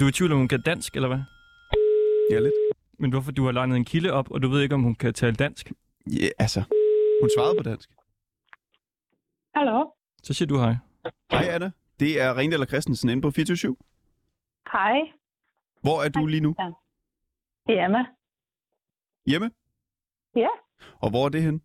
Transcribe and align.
Du 0.00 0.04
er 0.04 0.08
i 0.08 0.12
tvivl 0.12 0.32
om, 0.32 0.38
hun 0.38 0.48
kan 0.48 0.62
dansk, 0.62 0.94
eller 0.96 1.08
hvad? 1.08 1.22
Ja, 2.30 2.38
lidt. 2.40 2.54
Men 2.98 3.10
hvorfor 3.10 3.32
du 3.32 3.44
har 3.44 3.52
legnet 3.52 3.76
en 3.76 3.84
kilde 3.84 4.12
op, 4.12 4.30
og 4.30 4.42
du 4.42 4.48
ved 4.48 4.62
ikke, 4.62 4.74
om 4.74 4.82
hun 4.82 4.94
kan 4.94 5.14
tale 5.14 5.34
dansk? 5.36 5.72
Ja, 6.06 6.28
altså. 6.38 6.60
Hun 7.20 7.30
svarede 7.36 7.54
på 7.58 7.62
dansk. 7.62 7.90
Hallo. 9.54 9.90
Så 10.22 10.34
siger 10.34 10.46
du 10.46 10.56
hej. 10.58 10.74
Hej, 11.30 11.44
Anna. 11.54 11.70
Det 12.00 12.20
er 12.20 12.36
Ringdal 12.36 12.60
og 12.60 12.66
Christensen 12.66 13.08
inde 13.10 13.22
på 13.22 13.30
24 13.30 13.76
Hej. 14.72 14.96
Hvor 15.82 16.02
er 16.04 16.08
du 16.08 16.26
lige 16.26 16.40
nu? 16.40 16.54
Hjemme. 17.68 18.06
Hjemme? 19.26 19.50
Ja. 20.36 20.48
Og 21.02 21.10
hvor 21.10 21.24
er 21.24 21.28
det 21.28 21.42
hen? 21.42 21.62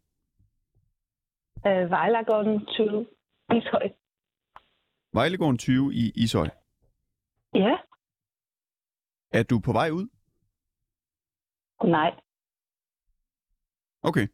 Øh, 1.68 1.90
Vejlagården 1.90 2.66
20. 2.66 3.08
Ishøj. 3.58 3.90
Vejlegården 5.14 5.58
20 5.58 5.94
i 5.94 6.12
Ishøj. 6.16 6.50
Ja. 7.54 7.78
Er 9.32 9.44
du 9.44 9.60
på 9.60 9.72
vej 9.72 9.90
ud? 9.90 10.08
Nej. 11.84 12.12
Okay. 14.04 14.28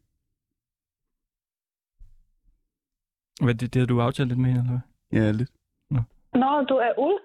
Hvad, 3.43 3.55
det, 3.55 3.73
det 3.73 3.79
har 3.79 3.87
du 3.87 4.01
aftalt 4.01 4.27
lidt 4.29 4.39
med 4.39 4.49
hende, 4.49 4.61
eller 4.61 4.79
hvad? 5.09 5.21
Ja, 5.21 5.31
lidt. 5.31 5.51
Nå, 6.33 6.65
du 6.69 6.75
er 6.75 6.99
ude? 6.99 7.19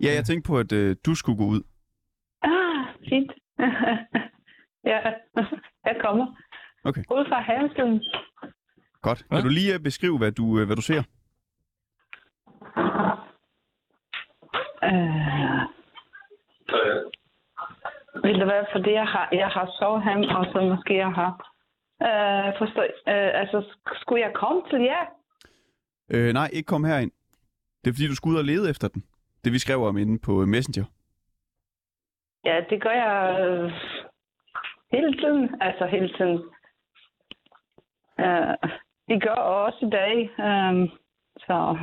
Ja, 0.00 0.14
jeg 0.14 0.24
tænkte 0.24 0.48
på, 0.48 0.58
at 0.58 0.72
øh, 0.72 0.96
du 1.06 1.14
skulle 1.14 1.38
gå 1.38 1.44
ud. 1.44 1.62
Ah, 2.42 3.08
fint. 3.08 3.32
ja, 4.90 4.98
jeg 5.84 5.96
kommer. 6.04 6.26
Okay. 6.84 7.02
Ude 7.10 7.24
fra 7.28 7.40
Havensiden. 7.40 8.02
Godt. 9.02 9.26
Ja. 9.30 9.36
Kan 9.36 9.44
du 9.44 9.50
lige 9.50 9.74
øh, 9.74 9.80
beskrive, 9.80 10.18
hvad 10.18 10.32
du, 10.32 10.58
øh, 10.58 10.66
hvad 10.66 10.76
du 10.76 10.82
ser? 10.82 11.02
Øh, 14.84 15.77
vil 18.24 18.38
det 18.40 18.46
være, 18.46 18.66
fordi 18.72 18.90
jeg 18.92 19.06
har, 19.06 19.28
jeg 19.32 19.48
har 19.48 19.66
sovet 19.78 20.02
ham, 20.02 20.20
og 20.36 20.44
så 20.52 20.60
måske 20.74 20.96
jeg 20.96 21.12
har... 21.20 21.32
Øh, 22.02 22.52
forstå, 22.58 22.82
øh, 22.82 23.30
altså, 23.40 23.58
sk- 23.60 24.00
skulle 24.00 24.22
jeg 24.26 24.32
komme 24.34 24.62
til 24.70 24.80
jer? 24.80 25.04
Øh, 26.10 26.32
nej, 26.32 26.48
ikke 26.52 26.66
kom 26.66 26.84
herind. 26.84 27.10
Det 27.84 27.90
er 27.90 27.94
fordi, 27.94 28.08
du 28.08 28.14
skulle 28.16 28.34
ud 28.34 28.38
og 28.38 28.44
lede 28.44 28.70
efter 28.70 28.88
den. 28.88 29.04
Det 29.44 29.52
vi 29.52 29.58
skrev 29.58 29.82
om 29.82 29.96
inde 29.98 30.18
på 30.18 30.42
øh, 30.42 30.48
Messenger. 30.48 30.84
Ja, 32.44 32.60
det 32.70 32.82
gør 32.82 32.90
jeg 32.90 33.40
øh, 33.40 33.72
hele 34.92 35.12
tiden. 35.20 35.62
Altså 35.62 35.86
hele 35.86 36.08
tiden. 36.16 36.38
Øh, 38.20 38.54
det 39.08 39.22
gør 39.22 39.34
også 39.34 39.78
i 39.86 39.90
dag. 39.90 40.14
Øh, 40.48 40.88
så 41.38 41.76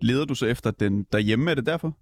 Leder 0.00 0.24
du 0.26 0.34
så 0.34 0.46
efter 0.46 0.70
den 0.70 1.02
derhjemme? 1.12 1.50
Er 1.50 1.54
det 1.54 1.66
derfor? 1.66 1.92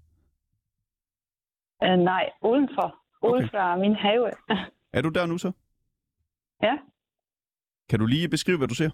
Øh, 1.83 1.97
nej, 1.99 2.31
udenfor. 2.43 2.95
Uden 3.23 3.45
Okay. 3.55 3.79
min 3.81 3.95
have. 3.95 4.31
Er 4.93 5.03
du 5.03 5.09
der 5.09 5.27
nu 5.27 5.39
så? 5.39 5.53
ja. 6.63 6.79
Kan 7.89 7.99
du 7.99 8.07
lige 8.07 8.29
beskrive, 8.29 8.59
hvad 8.59 8.69
du 8.69 8.75
ser? 8.75 8.91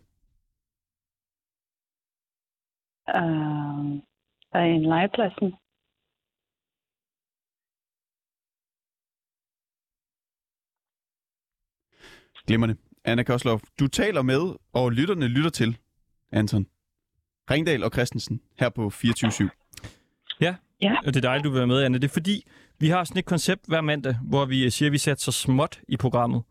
Øh, 3.09 4.03
der 4.53 4.59
er 4.59 4.65
en 4.65 4.83
legepladsen. 4.83 5.55
Glimrende. 12.47 12.77
Anna 13.05 13.23
Koslov, 13.23 13.61
du 13.81 13.87
taler 13.89 14.23
med, 14.23 14.55
og 14.73 14.93
lytterne 14.93 15.29
lytter 15.29 15.51
til, 15.51 15.79
Anton. 16.33 16.67
Ringdal 17.51 17.85
og 17.85 17.91
Christensen 17.91 18.41
her 18.59 18.69
på 18.69 18.91
24 18.91 19.51
Ja, 20.41 20.57
Ja. 20.83 20.97
og 20.99 21.05
det 21.07 21.17
er 21.17 21.21
dejligt, 21.21 21.45
du 21.45 21.51
vil 21.51 21.59
være 21.59 21.67
med, 21.67 21.83
Anne. 21.83 21.99
Det 21.99 22.05
er 22.09 22.13
fordi, 22.13 22.47
vi 22.85 22.89
har 22.89 23.05
sådan 23.05 23.19
et 23.19 23.25
koncept 23.25 23.63
hver 23.69 23.81
mandag, 23.81 24.17
hvor 24.23 24.45
vi 24.45 24.71
siger, 24.71 24.89
at 24.89 24.93
vi 24.93 24.99
sætter 24.99 25.21
så 25.21 25.33
småt 25.33 25.81
i 25.89 25.97
programmet. 25.97 26.43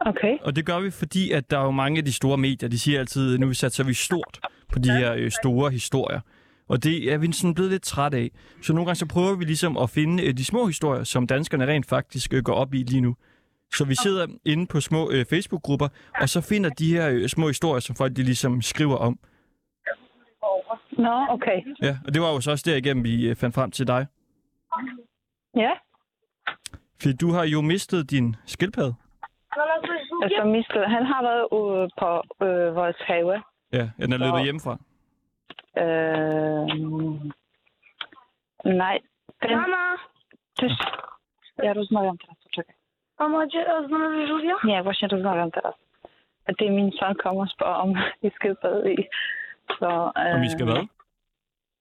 Okay. 0.00 0.38
Og 0.42 0.56
det 0.56 0.66
gør 0.66 0.80
vi, 0.80 0.90
fordi 0.90 1.30
at 1.30 1.50
der 1.50 1.58
er 1.58 1.64
jo 1.64 1.70
mange 1.70 1.98
af 1.98 2.04
de 2.04 2.12
store 2.12 2.38
medier, 2.38 2.68
de 2.68 2.78
siger 2.78 2.98
altid, 3.00 3.34
at 3.34 3.40
nu 3.40 3.52
satser 3.52 3.84
vi 3.84 3.94
stort 3.94 4.40
på 4.72 4.78
de 4.78 4.90
her 4.92 5.14
øh, 5.14 5.30
store 5.30 5.70
historier. 5.70 6.20
Og 6.68 6.84
det 6.84 7.12
er 7.12 7.18
vi 7.18 7.32
sådan 7.32 7.54
blevet 7.54 7.70
lidt 7.70 7.82
træt 7.82 8.14
af. 8.14 8.30
Så 8.62 8.72
nogle 8.72 8.86
gange 8.86 8.96
så 8.96 9.06
prøver 9.06 9.36
vi 9.36 9.44
ligesom 9.44 9.76
at 9.76 9.90
finde 9.90 10.22
øh, 10.22 10.36
de 10.36 10.44
små 10.44 10.66
historier, 10.66 11.04
som 11.04 11.26
danskerne 11.26 11.66
rent 11.66 11.86
faktisk 11.86 12.34
øh, 12.34 12.42
går 12.42 12.54
op 12.54 12.74
i 12.74 12.82
lige 12.82 13.00
nu. 13.00 13.16
Så 13.74 13.84
vi 13.84 13.94
sidder 13.94 14.26
inde 14.44 14.66
på 14.66 14.80
små 14.80 15.10
øh, 15.10 15.24
Facebook-grupper, 15.30 15.88
og 16.20 16.28
så 16.28 16.40
finder 16.40 16.70
de 16.70 16.92
her 16.96 17.08
øh, 17.10 17.28
små 17.28 17.48
historier, 17.48 17.80
som 17.80 17.96
folk 17.96 18.16
de 18.16 18.22
ligesom 18.22 18.62
skriver 18.62 18.96
om. 18.96 19.18
Nå, 20.98 21.26
okay. 21.28 21.58
Ja, 21.82 21.98
og 22.06 22.14
det 22.14 22.22
var 22.22 22.32
jo 22.32 22.40
så 22.40 22.50
også 22.50 22.64
derigennem, 22.66 23.04
vi 23.04 23.28
øh, 23.28 23.36
fandt 23.36 23.54
frem 23.54 23.70
til 23.70 23.86
dig. 23.86 24.06
Ja. 25.56 25.72
Fordi 27.00 27.16
du 27.16 27.32
har 27.32 27.44
jo 27.44 27.60
mistet 27.60 28.10
din 28.10 28.36
skildpadde. 28.46 28.94
Altså, 30.22 30.44
mistet. 30.44 30.90
Han 30.90 31.06
har 31.06 31.22
været 31.22 31.46
ude 31.52 31.88
på 32.00 32.10
øh, 32.46 32.76
vores 32.76 32.96
have. 33.00 33.42
Ja, 33.72 33.90
den 33.98 34.12
er 34.12 34.18
løbet 34.18 34.44
hjemmefra. 34.44 34.74
Øh, 35.82 36.66
nej. 38.82 38.98
Den... 39.42 39.56
Mama, 39.56 39.82
Tyst. 40.58 40.82
Ja 41.62 41.72
rozmawiam 41.72 42.18
teraz, 42.18 42.36
poczekaj. 42.42 42.74
mama, 43.18 43.46
gdzie 43.46 43.64
znaleźli 43.86 44.26
żółwia? 44.28 44.54
Nie, 44.64 44.82
właśnie 44.82 45.08
rozmawiam 45.08 45.50
teraz. 45.50 45.74
Det 46.58 46.66
er 46.68 46.72
min 46.72 46.92
søn 46.92 47.14
kommer 47.14 47.42
og 47.42 47.48
spørger, 47.48 47.74
om 47.74 47.96
vi 48.22 48.30
skal 48.34 48.56
bade 48.62 48.92
i. 48.94 48.96
Så, 49.78 50.12
øh, 50.18 50.34
Om 50.34 50.40
vi 50.40 50.50
skal 50.50 50.66
hvad? 50.66 50.82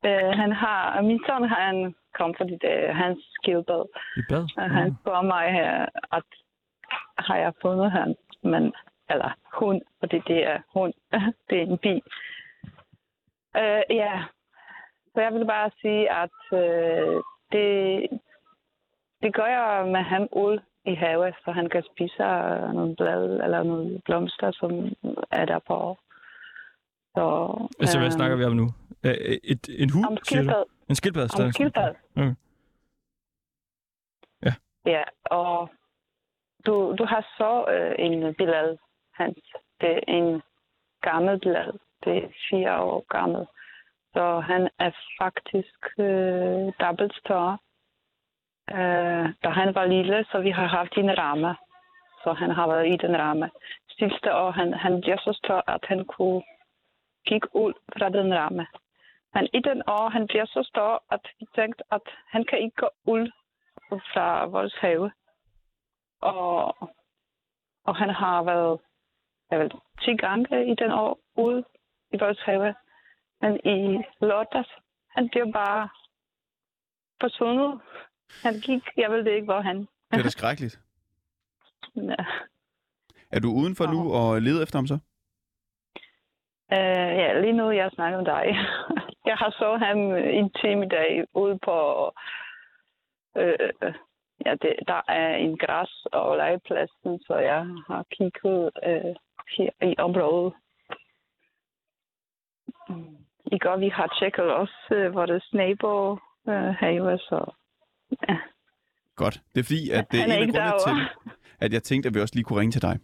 Øh, 0.05 0.31
han 0.41 0.51
har, 0.51 1.01
min 1.01 1.19
søn 1.25 1.43
har 1.49 1.69
en 1.69 1.95
kom, 2.13 2.33
fordi 2.37 2.55
det 2.61 2.95
hans 2.95 3.19
skildbad. 3.33 3.83
I 4.17 4.21
bad? 4.29 4.45
Og 4.57 4.69
han 4.69 4.95
spørger 5.01 5.21
mig 5.21 5.51
her, 5.51 5.85
at 6.17 6.23
har 7.17 7.37
jeg 7.37 7.53
fundet 7.61 7.91
han, 7.91 8.15
men, 8.43 8.73
eller 9.09 9.31
hun, 9.59 9.81
fordi 9.99 10.21
det 10.27 10.47
er 10.47 10.59
hun, 10.73 10.93
det 11.49 11.57
er 11.61 11.65
en 11.65 11.77
bi. 11.77 11.95
Øh, 13.57 13.83
ja, 13.89 14.23
så 15.13 15.21
jeg 15.21 15.33
vil 15.33 15.45
bare 15.45 15.69
sige, 15.81 16.11
at 16.23 16.39
øh, 16.53 17.21
det, 17.51 17.69
det 19.21 19.33
gør 19.33 19.45
jeg 19.45 19.87
med 19.87 20.01
ham 20.01 20.27
ud 20.31 20.59
i 20.85 20.93
havet, 20.95 21.35
så 21.45 21.51
han 21.51 21.69
kan 21.69 21.83
spise 21.93 22.23
øh, 22.23 22.73
nogle 22.73 22.95
blade 22.95 23.43
eller 23.43 23.63
nogle 23.63 24.01
blomster, 24.05 24.51
som 24.51 24.71
er 25.31 25.45
der 25.45 25.59
på. 25.67 25.97
Så, 27.15 27.23
Altså, 27.79 27.99
hvad 27.99 28.11
snakker 28.11 28.37
vi 28.37 28.43
om 28.43 28.55
nu? 28.55 28.67
Øh, 29.03 29.13
Et, 29.43 29.69
en 29.77 29.89
hund, 29.89 30.05
Om 30.05 30.17
siger 30.23 30.43
du? 30.43 30.63
En 30.89 30.95
skildpadde? 30.95 31.29
Stadig? 31.29 31.53
skildpadde. 31.53 31.95
Okay. 32.15 32.35
Ja. 34.45 34.53
Ja, 34.85 35.03
og 35.25 35.69
du, 36.65 36.95
du 36.97 37.05
har 37.05 37.21
så 37.37 37.65
øh, 37.73 37.95
en 37.99 38.35
billede, 38.35 38.77
Hans. 39.13 39.37
Det 39.81 39.91
er 39.91 39.99
en 40.07 40.41
gammel 41.01 41.39
billede. 41.39 41.79
Det 42.03 42.17
er 42.17 42.27
fire 42.49 42.81
år 42.81 43.05
gammel. 43.09 43.47
Så 44.13 44.39
han 44.39 44.69
er 44.79 44.91
faktisk 45.21 45.99
øh, 45.99 46.73
dobbelt 46.79 47.15
større. 47.15 47.57
Øh, 48.71 49.25
da 49.43 49.49
han 49.49 49.75
var 49.75 49.85
lille, 49.85 50.25
så 50.31 50.39
vi 50.39 50.49
har 50.49 50.67
haft 50.67 50.97
en 50.97 51.17
ramme. 51.17 51.55
Så 52.23 52.33
han 52.33 52.51
har 52.51 52.67
været 52.67 52.87
i 52.87 52.97
den 53.07 53.17
ramme. 53.17 53.49
Sidste 53.99 54.35
år, 54.35 54.51
han, 54.51 54.73
han 54.73 55.01
bliver 55.01 55.17
så 55.17 55.39
stor, 55.43 55.63
at 55.67 55.85
han 55.87 56.05
kunne 56.05 56.43
kigge 57.27 57.47
ud 57.55 57.73
fra 57.97 58.09
den 58.09 58.33
ramme. 58.33 58.67
Men 59.33 59.47
i 59.53 59.59
den 59.59 59.81
år, 59.87 60.09
han 60.09 60.27
bliver 60.27 60.45
så 60.45 60.63
stor, 60.71 61.03
at 61.11 61.23
vi 61.39 61.45
tænkte, 61.55 61.83
at 61.91 62.01
han 62.27 62.45
kan 62.45 62.59
ikke 62.59 62.75
gå 62.75 62.89
ud 63.05 63.31
fra 64.13 64.45
vores 64.45 64.75
have. 64.75 65.11
Og, 66.21 66.77
og 67.85 67.95
han 67.95 68.09
har 68.09 68.43
været 68.43 68.79
jeg 69.53 69.59
ved, 69.59 69.69
10 70.01 70.17
gange 70.17 70.71
i 70.71 70.75
den 70.75 70.91
år 70.91 71.19
ude 71.37 71.63
i 72.13 72.17
vores 72.19 72.39
have. 72.45 72.75
Men 73.41 73.53
i 73.55 74.03
lørdags, 74.21 74.69
han 75.09 75.29
bliver 75.29 75.51
bare 75.51 75.89
forsvundet. 77.21 77.81
Han 78.43 78.53
gik, 78.53 78.83
jeg 78.97 79.11
ved 79.11 79.25
ikke, 79.27 79.45
hvor 79.45 79.61
han. 79.61 79.77
Det 79.79 80.19
er 80.19 80.23
da 80.23 80.29
skrækkeligt. 80.29 80.79
Ja. 81.95 82.25
Er 83.31 83.39
du 83.39 83.47
udenfor 83.47 83.85
nu 83.85 84.13
og 84.13 84.41
leder 84.41 84.63
efter 84.63 84.77
ham 84.77 84.87
så? 84.87 84.93
Uh, 86.71 87.11
ja, 87.21 87.41
lige 87.41 87.53
nu 87.53 87.71
jeg 87.71 87.91
snakker 87.91 88.17
med 88.17 88.25
dig. 88.25 88.45
jeg 89.25 89.35
har 89.35 89.51
så 89.51 89.77
ham 89.85 89.99
en 90.15 90.49
time 90.61 90.85
i 90.85 90.89
dag 90.89 91.25
ude 91.33 91.59
på... 91.65 91.77
Uh, 93.35 93.93
ja, 94.45 94.51
det, 94.61 94.73
der 94.87 95.01
er 95.07 95.35
en 95.35 95.57
græs 95.57 96.05
og 96.11 96.37
legepladsen, 96.37 97.19
så 97.19 97.35
jeg 97.35 97.65
har 97.87 98.05
kigget 98.11 98.71
uh, 98.87 99.15
her 99.57 99.71
i 99.91 99.95
området. 99.97 100.53
I 103.45 103.57
går 103.57 103.77
vi 103.77 103.89
har 103.89 104.17
tjekket 104.19 104.53
også 104.53 104.77
uh, 104.91 105.15
vores 105.15 105.53
nabo 105.53 106.11
uh, 106.11 106.69
have, 106.81 107.17
så 107.17 107.51
ja. 108.29 108.37
Godt. 109.15 109.41
Det 109.55 109.59
er 109.59 109.63
fordi, 109.63 109.89
at 109.89 110.11
det 110.11 110.19
er, 110.19 110.21
Han 110.21 110.31
er 110.31 110.37
en 110.37 110.55
af 110.55 110.55
grundene 110.55 110.79
til, 110.79 111.31
at 111.59 111.73
jeg 111.73 111.83
tænkte, 111.83 112.07
at 112.07 112.15
vi 112.15 112.19
også 112.19 112.35
lige 112.35 112.43
kunne 112.43 112.59
ringe 112.59 112.71
til 112.71 112.81
dig. 112.81 112.99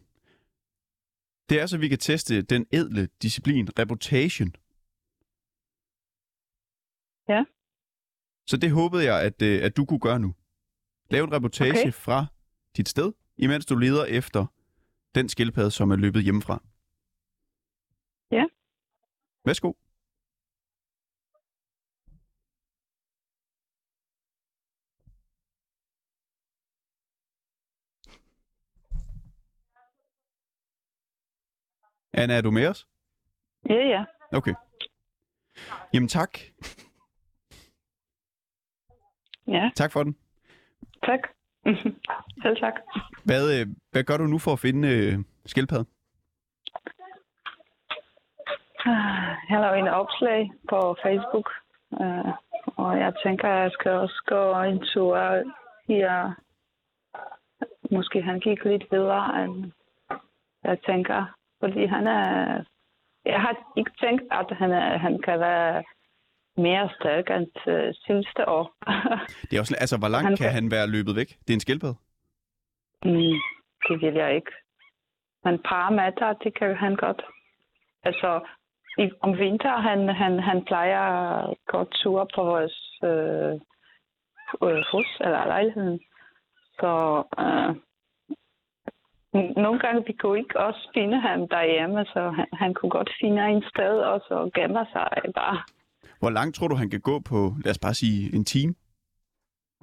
Det 1.50 1.62
er 1.62 1.66
så, 1.66 1.77
vi 1.77 1.88
kan 1.88 1.98
teste 1.98 2.42
den 2.42 2.66
edle 2.71 3.07
disciplin, 3.21 3.69
reputation. 3.80 4.54
Ja. 7.30 7.46
Så 8.48 8.58
det 8.58 8.72
håbede 8.72 9.04
jeg, 9.04 9.22
at, 9.22 9.42
øh, 9.42 9.64
at 9.64 9.78
du 9.78 9.86
kunne 9.86 10.00
gøre 10.00 10.20
nu. 10.20 10.36
Lave 11.10 11.24
en 11.24 11.34
reportage 11.34 11.72
okay. 11.72 11.81
Okay. 11.81 11.92
fra 11.92 12.26
dit 12.78 12.90
sted, 12.90 13.14
imens 13.38 13.66
du 13.66 13.76
leder 13.76 14.06
efter 14.06 14.46
den 15.16 15.30
skildpadde, 15.30 15.72
som 15.72 15.92
er 15.92 15.96
løbet 15.96 16.24
hjemmefra. 16.24 16.64
Ja. 18.31 18.46
Værsgo. 19.46 19.74
Anna, 32.14 32.34
er 32.34 32.42
du 32.42 32.52
med 32.52 32.68
os? 32.68 32.88
Ja, 33.70 33.88
ja. 33.88 34.06
Okay. 34.31 34.54
Jamen 35.94 36.10
tak. 36.10 36.40
Ja, 39.50 39.69
Tak 39.75 39.92
for 39.92 40.04
den. 40.04 40.16
tak. 41.04 41.19
Selv 42.44 42.57
tak. 42.60 42.74
Hvad, 43.25 43.60
øh, 43.60 43.68
hvad 43.92 44.04
gør 44.04 44.18
du 44.18 44.24
nu 44.24 44.38
for 44.40 44.54
at 44.54 44.60
finde 44.60 44.88
øh, 44.88 45.13
skildpadden? 45.46 45.88
Jeg 49.50 49.60
laver 49.62 49.74
en 49.74 49.88
opslag 49.88 50.51
på 50.69 50.96
Facebook, 51.04 51.50
øh, 52.01 52.34
og 52.78 53.00
jeg 53.00 53.13
tænker, 53.25 53.48
at 53.50 53.62
jeg 53.63 53.72
skal 53.72 53.92
også 53.92 54.24
gå 54.28 54.62
en 54.62 54.80
tur 54.94 55.18
her. 55.88 56.34
Måske 57.92 58.22
han 58.22 58.40
gik 58.40 58.66
lidt 58.66 58.86
videre, 58.92 59.44
end 59.44 59.72
jeg 60.63 60.78
tænker. 60.86 61.36
Fordi 61.60 61.86
han 61.86 62.07
er... 62.07 62.63
Jeg 63.25 63.42
har 63.42 63.56
ikke 63.78 63.92
tænkt, 64.02 64.24
at 64.31 64.57
han, 64.57 64.72
er, 64.72 64.98
han 64.98 65.22
kan 65.22 65.40
være 65.40 65.84
mere 66.57 66.90
stærk 67.00 67.30
end 67.38 67.68
øh, 67.68 67.94
sidste 68.06 68.50
år. 68.50 68.66
Det 69.50 69.54
er 69.56 69.60
også, 69.60 69.75
altså, 69.80 69.98
hvor 69.98 70.07
langt 70.07 70.28
Han 70.28 70.38
kan 70.38 70.51
han 70.51 70.72
være 70.72 70.88
løbet 70.88 71.16
væk? 71.16 71.28
Det 71.28 71.50
er 71.50 71.54
en 71.54 71.60
skildpadde. 71.60 71.96
Mm, 73.06 73.38
det 73.88 74.01
vil 74.01 74.13
jeg 74.13 74.36
ikke. 74.36 74.51
Men 75.44 75.60
par 75.69 75.90
meter, 75.90 76.34
det 76.44 76.57
kan 76.60 76.75
han 76.75 76.96
godt. 76.96 77.22
Altså, 78.04 78.48
i, 78.98 79.12
om 79.22 79.38
vinteren, 79.38 79.84
han, 79.84 80.16
han, 80.16 80.40
han 80.40 80.66
plejer 80.66 81.00
at 81.00 81.57
gå 81.68 81.84
tur 81.84 82.30
på 82.36 82.44
vores 82.44 83.00
øh, 83.04 83.54
øh, 84.63 84.84
hus 84.92 85.10
eller 85.19 85.45
lejligheden. 85.45 86.00
Så 86.80 87.24
øh, 87.40 87.75
nogle 89.34 89.80
gange 89.80 90.04
vi 90.07 90.13
kunne 90.13 90.40
ikke 90.40 90.60
også 90.60 90.90
finde 90.94 91.19
ham 91.19 91.48
derhjemme, 91.48 92.06
så 92.06 92.30
han, 92.30 92.48
han 92.54 92.74
kunne 92.74 92.90
godt 92.90 93.12
finde 93.22 93.50
en 93.50 93.63
sted 93.74 94.00
og 94.00 94.19
så 94.28 94.50
gemme 94.56 94.86
sig 94.94 95.07
bare. 95.36 95.63
Hvor 96.19 96.30
langt 96.30 96.56
tror 96.56 96.68
du, 96.68 96.75
han 96.75 96.89
kan 96.89 97.01
gå 97.01 97.19
på, 97.19 97.56
lad 97.63 97.71
os 97.71 97.80
bare 97.80 97.94
sige, 97.94 98.36
en 98.36 98.45
time? 98.45 98.74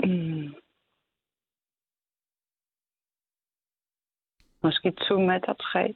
Mm. 0.04 0.54
Måske 4.62 4.90
to 5.08 5.20
meter, 5.20 5.54
tre. 5.54 5.94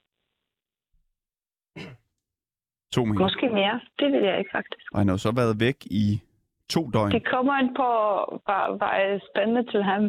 To 2.93 3.05
meter. 3.05 3.21
Måske 3.21 3.49
mere. 3.49 3.81
Det 3.99 4.13
vil 4.13 4.23
jeg 4.23 4.39
ikke 4.39 4.51
faktisk. 4.53 4.93
Og 4.93 4.99
han 4.99 5.09
har 5.09 5.15
jo 5.15 5.19
så 5.19 5.33
været 5.33 5.61
væk 5.61 5.79
i 5.87 6.21
to 6.69 6.91
døgn. 6.91 7.13
Det 7.13 7.27
kommer 7.27 7.59
ind 7.63 7.75
på, 7.77 7.89
hvad, 8.45 8.79
hvad 8.79 8.93
er 9.03 9.21
spændende 9.31 9.71
til 9.73 9.83
ham. 9.83 10.03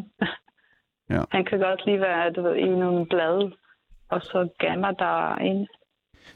Ja. 1.09 1.21
Han 1.31 1.45
kan 1.45 1.59
godt 1.59 1.85
lige 1.85 1.99
være 1.99 2.31
du 2.31 2.41
ved, 2.41 2.55
i 2.55 2.65
nogle 2.65 3.05
blade, 3.05 3.57
og 4.09 4.21
så 4.21 4.49
gemmer 4.59 4.91
der 4.91 5.37
ind. 5.37 5.67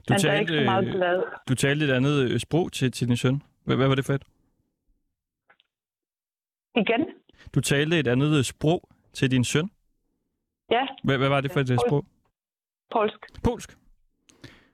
Du 0.07 0.13
der 0.13 0.31
er 0.31 0.39
ikke 0.39 0.57
så 0.57 0.63
meget 0.65 0.83
talte, 0.85 0.97
blad. 0.97 1.23
du 1.49 1.55
talte 1.55 1.85
et 1.85 1.91
andet 1.91 2.31
øh, 2.31 2.39
sprog 2.39 2.71
til, 2.71 2.91
til 2.91 3.07
din 3.07 3.17
søn. 3.17 3.41
Hvad, 3.65 3.75
hvad 3.75 3.87
var 3.87 3.95
det 3.95 4.05
for 4.05 4.13
et? 4.13 4.23
Igen? 6.75 7.05
Du 7.55 7.61
talte 7.61 7.99
et 7.99 8.07
andet 8.07 8.45
sprog 8.45 8.89
til 9.13 9.31
din 9.31 9.43
søn. 9.43 9.69
Ja, 10.71 10.85
Hvad, 11.03 11.17
hvad 11.17 11.29
var 11.29 11.41
det 11.41 11.51
for 11.51 11.59
et 11.59 11.69
øh, 11.69 11.77
sprog? 11.87 12.05
polsk. 12.91 13.17
Polsk? 13.43 13.77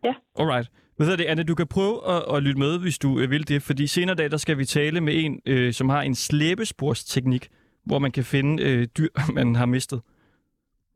Ja. 0.04 0.14
Alright. 0.40 0.72
Hvad 0.96 1.08
hedder 1.08 1.18
det, 1.18 1.26
Anne? 1.26 1.44
Du 1.44 1.56
kan 1.56 1.68
prøve 1.68 2.08
at, 2.10 2.36
at 2.36 2.44
lytte 2.44 2.60
med, 2.60 2.80
hvis 2.80 3.00
du 3.00 3.20
øh, 3.20 3.30
vil 3.32 3.48
det, 3.48 3.62
fordi 3.64 3.88
senere 3.88 4.16
dag, 4.16 4.32
der 4.32 4.38
skal 4.38 4.58
vi 4.58 4.66
tale 4.66 5.02
med 5.02 5.24
en, 5.24 5.42
øh, 5.46 5.74
som 5.74 5.90
har 5.90 6.02
en 6.02 6.16
slæbesporsteknik, 6.16 7.50
hvor 7.84 8.00
man 8.00 8.12
kan 8.12 8.24
finde 8.24 8.64
øh, 8.64 8.88
dyr, 8.98 9.08
man 9.36 9.56
har 9.56 9.66
mistet. 9.66 10.02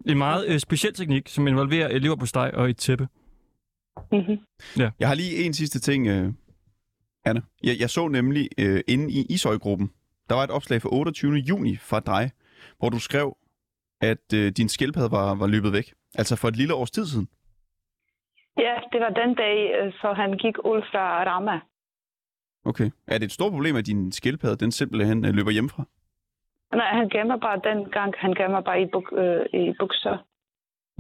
En 0.06 0.18
meget 0.18 0.48
øh, 0.48 0.60
speciel 0.60 0.94
teknik, 0.94 1.28
som 1.28 1.48
involverer 1.48 1.90
øh, 1.92 2.02
lever 2.02 2.16
på 2.16 2.26
steg 2.26 2.52
og 2.54 2.70
et 2.70 2.78
tæppe. 2.78 3.08
Mm-hmm. 4.12 4.38
Jeg 5.00 5.08
har 5.08 5.16
lige 5.16 5.44
en 5.46 5.54
sidste 5.54 5.80
ting, 5.80 6.08
øh, 6.08 6.34
Anna. 7.26 7.42
Jeg, 7.64 7.76
jeg 7.80 7.90
så 7.90 8.08
nemlig 8.08 8.50
øh, 8.60 8.82
inde 8.88 9.06
i 9.12 9.26
Ishøj-gruppen, 9.30 9.92
der 10.30 10.36
var 10.36 10.44
et 10.44 10.52
opslag 10.52 10.82
fra 10.82 10.90
28. 10.92 11.36
juni 11.36 11.76
fra 11.76 12.00
dig, 12.00 12.32
hvor 12.80 12.90
du 12.90 13.00
skrev, 13.00 13.38
at 14.02 14.34
øh, 14.34 14.52
din 14.52 14.70
skildpadde 14.70 15.12
var, 15.12 15.36
var 15.36 15.48
løbet 15.48 15.74
væk. 15.74 15.94
Altså 16.16 16.36
for 16.36 16.48
et 16.48 16.56
lille 16.56 16.74
års 16.74 16.92
tid 16.92 17.06
siden. 17.06 17.28
Ja, 18.58 18.76
det 18.92 19.02
var 19.02 19.10
den 19.10 19.36
dag, 19.36 19.58
øh, 19.80 19.94
så 19.94 20.14
han 20.14 20.32
gik 20.38 20.58
ud 20.58 20.82
fra 20.92 21.24
Rama. 21.24 21.60
Okay. 22.66 22.90
Er 23.08 23.18
det 23.18 23.26
et 23.26 23.32
stort 23.32 23.52
problem, 23.52 23.76
at 23.76 23.86
din 23.86 24.12
skildpadde, 24.12 24.58
den 24.58 24.72
simpelthen 24.72 25.26
øh, 25.26 25.34
løber 25.34 25.52
hjemmefra? 25.52 25.84
Nej, 26.76 26.90
han 27.00 27.10
gemmer 27.10 27.38
bare 27.38 27.60
den 27.64 27.90
gang, 27.92 28.14
han 28.18 28.34
gemmer 28.34 28.62
bare 28.62 28.82
i, 28.82 28.86
buk, 28.86 29.14
øh, 29.18 29.46
i 29.54 29.74
bukser. 29.80 30.18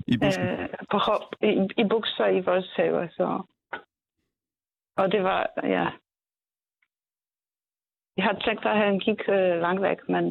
I 0.07 0.17
busken? 0.17 0.45
Øh, 0.47 0.69
på 0.91 0.97
hop, 0.97 1.21
i, 1.41 1.51
i 1.81 1.83
bukser 1.89 2.27
i 2.27 2.39
vores 2.39 2.73
have, 2.75 3.09
så... 3.09 3.41
Og 4.97 5.11
det 5.11 5.23
var, 5.23 5.49
ja... 5.63 5.85
Jeg 8.17 8.23
har 8.25 8.33
tænkt, 8.45 8.65
at 8.65 8.77
han 8.77 8.99
gik 8.99 9.19
øh, 9.29 9.61
langt 9.65 9.81
væk, 9.81 10.09
men 10.09 10.23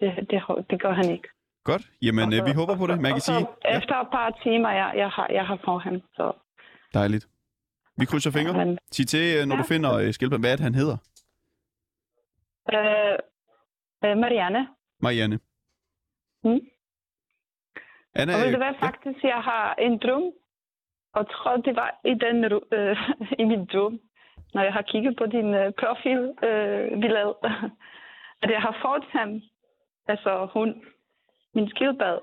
det, 0.00 0.08
det, 0.30 0.42
det 0.70 0.82
gør 0.82 0.92
han 0.92 1.10
ikke. 1.10 1.28
Godt. 1.64 1.82
Jamen, 2.02 2.24
Og 2.26 2.32
så- 2.32 2.40
øh, 2.40 2.46
vi 2.46 2.52
håber 2.52 2.76
på 2.76 2.86
det. 2.86 3.00
Man 3.00 3.12
kan 3.12 3.20
sige, 3.20 3.46
ja, 3.64 3.78
Efter 3.78 3.94
et 4.00 4.08
par 4.12 4.38
timer, 4.42 4.70
jeg, 4.70 4.92
jeg, 4.96 5.08
har, 5.08 5.26
jeg 5.30 5.46
har 5.46 5.58
fået 5.64 5.82
ham, 5.82 6.00
så... 6.14 6.32
dejligt. 6.94 7.28
Vi 7.96 8.04
krydser 8.04 8.30
fingre. 8.30 8.64
Men, 8.64 8.78
Sig 8.92 9.06
til, 9.08 9.36
øh, 9.40 9.46
når 9.46 9.54
Ja. 9.56 9.62
du 9.62 9.66
finder 9.66 9.94
øh, 9.96 10.12
skildpadden, 10.12 10.42
hvad 10.42 10.52
er 10.52 10.56
det, 10.56 10.64
han 10.64 10.74
hedder? 10.74 10.96
øh, 12.74 13.18
øh, 14.04 14.16
Marianne, 14.18 14.68
Marianne. 15.00 15.38
Mm. 16.44 16.60
Anna, 18.14 18.32
og 18.34 18.38
ved 18.40 18.46
du 18.46 18.58
øh, 18.58 18.62
hvad, 18.64 18.72
ja, 18.80 18.86
faktisk, 18.86 19.24
jeg 19.24 19.42
har 19.50 19.74
en 19.74 19.98
drøm, 19.98 20.22
og 21.12 21.30
tror, 21.30 21.56
det 21.56 21.76
var 21.76 21.90
i, 22.04 22.14
den, 22.24 22.36
øh, 22.72 22.96
i 23.42 23.44
min 23.44 23.64
drøm, 23.72 24.00
når 24.54 24.62
jeg 24.62 24.72
har 24.72 24.82
kigget 24.82 25.16
på 25.16 25.26
din 25.26 25.54
øh, 25.54 25.72
profilbillede, 25.80 26.92
øh, 26.92 27.00
billede, 27.00 27.34
at 28.42 28.50
jeg 28.50 28.62
har 28.66 28.74
fået 28.84 29.04
ham, 29.12 29.30
altså 30.06 30.48
hun, 30.54 30.82
min 31.54 31.68
skildbad, 31.70 32.18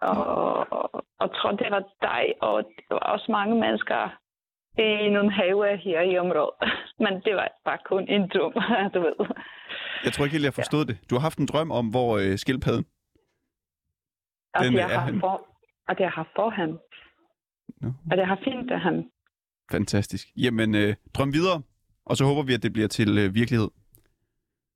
og, 0.00 0.72
og, 0.72 1.04
og 1.18 1.34
tror, 1.36 1.50
det 1.50 1.70
var 1.70 1.84
dig, 2.02 2.24
og 2.40 2.64
det 2.76 2.84
var 2.90 2.98
også 2.98 3.26
mange 3.32 3.54
mennesker 3.54 4.18
i 4.78 5.08
nogle 5.08 5.32
have 5.32 5.76
her 5.76 6.00
i 6.00 6.18
området. 6.18 6.54
Men 7.04 7.12
det 7.24 7.34
var 7.34 7.48
bare 7.64 7.78
kun 7.84 8.08
en 8.08 8.28
drøm, 8.28 8.52
du 8.94 9.00
ved. 9.00 9.14
jeg 10.04 10.12
tror 10.12 10.24
ikke 10.24 10.36
helt, 10.36 10.44
jeg 10.44 10.54
forstod 10.54 10.84
det. 10.84 10.98
Du 11.10 11.14
har 11.14 11.22
haft 11.22 11.38
en 11.38 11.46
drøm 11.46 11.70
om, 11.70 11.86
hvor 11.88 12.18
øh, 12.18 12.38
skildpadden... 12.38 12.84
At 14.54 14.64
Den 14.64 14.74
jeg, 14.74 14.82
er 14.82 14.98
har 14.98 15.00
han. 15.00 15.20
for, 15.20 15.46
at 15.88 16.00
jeg 16.00 16.10
har 16.10 16.28
for 16.36 16.50
ham. 16.50 16.78
Nå. 17.80 17.88
At 18.10 18.18
jeg 18.18 18.26
har 18.26 18.38
fundet 18.44 18.80
ham. 18.80 18.94
Fantastisk. 19.72 20.28
Jamen, 20.36 20.74
øh, 20.74 20.94
drøm 21.14 21.32
videre, 21.32 21.62
og 22.04 22.16
så 22.16 22.24
håber 22.24 22.42
vi, 22.42 22.54
at 22.54 22.62
det 22.62 22.72
bliver 22.72 22.88
til 22.88 23.18
øh, 23.18 23.34
virkelighed. 23.34 23.68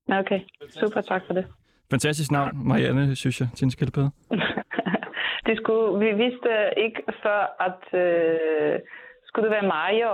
Okay, 0.08 0.40
super 0.80 1.00
tak 1.00 1.22
for 1.26 1.34
det. 1.34 1.46
Fantastisk 1.90 2.30
navn, 2.30 2.68
Marianne, 2.68 3.16
synes 3.16 3.40
jeg, 3.40 3.48
til 3.54 3.64
en 3.64 3.70
skildpadde. 3.70 4.10
det 5.46 5.56
skulle, 5.56 5.98
vi 6.06 6.10
vidste 6.24 6.50
ikke 6.76 7.02
før, 7.22 7.40
at 7.66 7.82
øh, 8.00 8.80
skulle 9.24 9.44
det 9.44 9.50
være 9.50 9.66
Mario, 9.68 10.10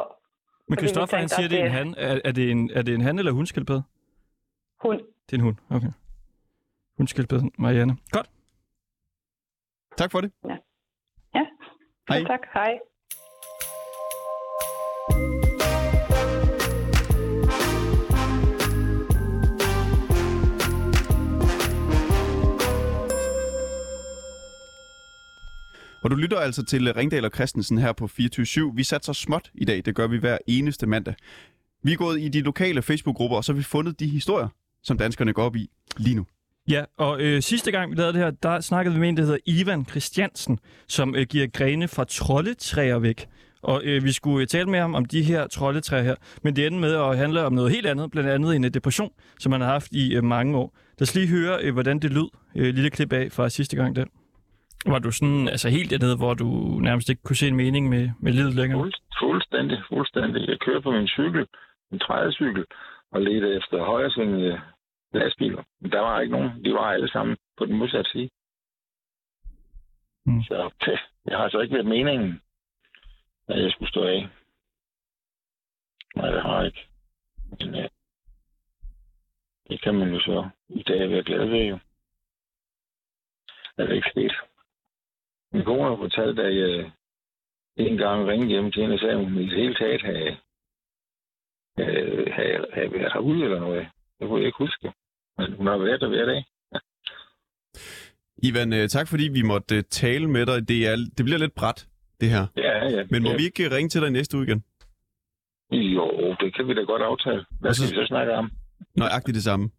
Men 0.69 0.79
Christoffer, 0.79 1.17
han 1.17 1.29
siger, 1.29 1.45
at 1.45 1.51
det 1.51 1.61
er 1.61 1.65
en 1.65 1.71
det- 1.71 1.73
han. 1.79 1.95
Er, 1.99 2.21
er, 2.25 2.33
det 2.33 2.51
en, 2.51 2.71
er 2.75 2.83
det 2.83 2.95
en 2.95 3.01
han 3.01 3.19
eller 3.19 3.33
hundskildpadde? 3.33 3.83
hun. 4.83 4.97
Det 5.27 5.33
er 5.33 5.37
en 5.37 5.41
hund, 5.41 5.57
okay. 5.71 5.89
Hundskildpadde, 6.97 7.51
Marianne. 7.59 7.97
Godt. 8.11 8.31
Tak 9.97 10.11
for 10.13 10.21
det. 10.21 10.33
Ja, 10.45 10.57
Hej. 12.09 12.19
Ja, 12.19 12.25
tak. 12.25 12.41
Hej. 12.55 12.79
Og 26.03 26.11
du 26.11 26.17
lytter 26.17 26.39
altså 26.39 26.65
til 26.65 26.93
Ringdal 26.95 27.25
og 27.25 27.31
Christensen 27.35 27.79
her 27.79 27.93
på 27.93 28.07
24 28.07 28.73
Vi 28.75 28.85
satser 28.85 29.13
småt 29.13 29.51
i 29.55 29.65
dag. 29.65 29.83
Det 29.85 29.95
gør 29.95 30.07
vi 30.07 30.19
hver 30.19 30.39
eneste 30.47 30.87
mandag. 30.87 31.15
Vi 31.83 31.93
er 31.93 31.97
gået 31.97 32.21
i 32.21 32.29
de 32.29 32.41
lokale 32.41 32.83
Facebook-grupper, 32.83 33.37
og 33.37 33.45
så 33.45 33.53
har 33.53 33.57
vi 33.57 33.63
fundet 33.63 34.01
de 34.01 34.07
historier, 34.07 34.49
som 34.83 34.99
danskerne 34.99 35.33
går 35.33 35.43
op 35.43 35.57
i 35.57 35.71
lige 35.97 36.17
nu. 36.17 36.27
Ja, 36.69 36.85
og 36.99 37.21
øh, 37.21 37.43
sidste 37.43 37.71
gang 37.71 37.91
vi 37.91 37.97
lavede 37.97 38.13
det 38.13 38.21
her, 38.21 38.31
der 38.31 38.61
snakkede 38.61 38.95
vi 38.95 39.01
med 39.01 39.09
en, 39.09 39.17
der 39.17 39.23
hedder 39.23 39.39
Ivan 39.47 39.87
Christiansen, 39.91 40.59
som 40.89 41.15
øh, 41.15 41.27
giver 41.27 41.47
grene 41.47 41.89
fra 41.89 42.05
troldetræer 42.05 42.99
væk. 42.99 43.27
og 43.63 43.83
øh, 43.85 44.05
vi 44.05 44.13
skulle 44.13 44.43
øh, 44.43 44.47
tale 44.47 44.71
med 44.71 44.79
ham 44.81 44.95
om 44.95 45.05
de 45.05 45.23
her 45.23 45.47
troldetræer 45.47 46.03
her. 46.03 46.15
Men 46.43 46.57
det 46.57 46.67
endte 46.67 46.81
med 46.81 46.95
at 46.95 47.17
handle 47.19 47.45
om 47.45 47.53
noget 47.53 47.71
helt 47.71 47.87
andet, 47.87 48.11
blandt 48.11 48.31
andet 48.31 48.57
en 48.57 48.65
øh, 48.65 48.71
depression, 48.75 49.11
som 49.39 49.53
han 49.53 49.61
har 49.61 49.69
haft 49.69 49.93
i 49.93 50.15
øh, 50.15 50.25
mange 50.25 50.57
år. 50.57 50.77
Lad 50.99 51.09
os 51.09 51.15
lige 51.15 51.27
høre, 51.27 51.59
øh, 51.63 51.73
hvordan 51.73 51.99
det 51.99 52.13
lød. 52.13 52.29
Øh, 52.57 52.75
lille 52.75 52.91
klip 52.91 53.13
af 53.13 53.33
fra 53.33 53.49
sidste 53.49 53.77
gang 53.77 53.97
der. 53.97 54.05
Var 54.87 54.99
du 54.99 55.11
sådan 55.11 55.49
altså 55.49 55.69
helt 55.69 55.91
dernede, 55.91 56.17
hvor 56.17 56.35
du 56.35 56.47
nærmest 56.81 57.09
ikke 57.09 57.23
kunne 57.23 57.37
se 57.37 57.49
en 57.49 57.57
mening 57.57 57.89
med, 57.89 58.11
med 58.21 58.33
livet 58.33 58.55
længere? 58.55 58.79
Fuld, 58.81 58.95
fuldstændig, 59.19 59.79
fuldstændig. 59.89 60.49
Jeg 60.49 60.59
kører 60.61 60.81
på 60.81 60.91
min 60.91 61.09
cykel, 61.09 61.47
en 61.93 61.99
trædecykel, 61.99 62.65
og 63.13 63.23
ledte 63.23 63.57
efter 63.57 63.85
højresvingende 63.85 64.61
lastbiler. 65.13 65.63
Men 65.81 65.93
der 65.93 66.01
var 66.01 66.21
ikke 66.21 66.33
nogen. 66.33 66.65
De 66.65 66.73
var 66.73 66.93
alle 66.93 67.09
sammen 67.09 67.37
på 67.59 67.67
den 67.67 67.77
modsatte 67.79 68.11
side. 68.11 68.31
Mm. 70.27 70.43
Så 70.43 70.71
pæh, 70.85 70.99
jeg 71.27 71.37
har 71.37 71.45
altså 71.45 71.61
ikke 71.61 71.75
været 71.75 71.87
meningen, 71.87 72.41
at 73.49 73.63
jeg 73.63 73.71
skulle 73.71 73.89
stå 73.91 74.03
af. 74.05 74.29
Nej, 76.17 76.31
det 76.31 76.43
har 76.43 76.57
jeg 76.57 76.67
ikke. 76.67 76.87
Men 77.59 77.75
øh, 77.75 77.89
det 79.69 79.83
kan 79.83 79.95
man 79.95 80.15
jo 80.15 80.21
så 80.21 80.49
i 80.69 80.83
dag 80.83 81.11
være 81.11 81.23
glad 81.23 81.47
ved 81.47 81.65
jo. 81.65 81.79
Er 83.79 83.87
det 83.87 83.95
ikke 83.95 84.11
sket? 84.11 84.33
Min 85.53 85.65
kone 85.65 85.89
har 85.89 85.97
fortalt, 85.97 86.39
at 86.39 86.57
jeg 86.57 86.93
en 87.77 87.97
gang 87.97 88.29
ringede 88.29 88.49
hjem 88.51 88.73
til 88.73 88.83
hende 88.83 88.95
og 88.95 88.99
sagde, 89.01 89.13
at 89.15 89.25
hun 89.25 89.39
i 89.39 89.47
det 89.51 89.59
hele 89.59 89.75
taget 89.75 90.03
havde, 90.03 90.37
havde, 91.79 92.31
havde, 92.33 92.67
havde 92.73 92.93
været 92.93 93.13
herude 93.13 93.45
eller 93.45 93.61
noget. 93.61 93.87
Det 94.21 94.29
kunne 94.29 94.39
jeg 94.41 94.47
ikke 94.47 94.59
huske. 94.59 94.93
Men 95.39 95.53
hun 95.53 95.67
har 95.67 95.77
været 95.79 96.01
der 96.01 96.09
hver 96.09 96.25
dag. 96.27 96.45
Ivan, 98.43 98.73
øh, 98.73 98.89
tak 98.89 99.09
fordi 99.09 99.29
vi 99.29 99.43
måtte 99.43 99.77
øh, 99.77 99.83
tale 99.91 100.31
med 100.31 100.47
dig. 100.47 100.69
Det, 100.69 100.87
er, 100.89 100.97
det 101.17 101.25
bliver 101.25 101.39
lidt 101.39 101.55
bræt, 101.55 101.89
det 102.21 102.31
her. 102.31 102.47
Ja, 102.57 102.85
ja. 102.89 103.05
Men 103.11 103.23
må 103.23 103.31
ja. 103.31 103.37
vi 103.37 103.43
ikke 103.45 103.65
øh, 103.65 103.71
ringe 103.73 103.89
til 103.89 104.01
dig 104.03 104.11
næste 104.11 104.37
uge 104.37 104.47
igen? 104.47 104.65
Jo, 105.73 106.37
det 106.41 106.55
kan 106.55 106.69
vi 106.69 106.75
da 106.75 106.81
godt 106.81 107.03
aftale. 107.03 107.45
Hvad 107.61 107.75
så- 107.75 107.87
skal 107.87 108.01
vi 108.01 108.05
så 108.05 108.09
snakke 108.09 108.33
om? 108.33 108.51
Nøjagtigt 108.97 109.35
det 109.35 109.43
samme. 109.45 109.71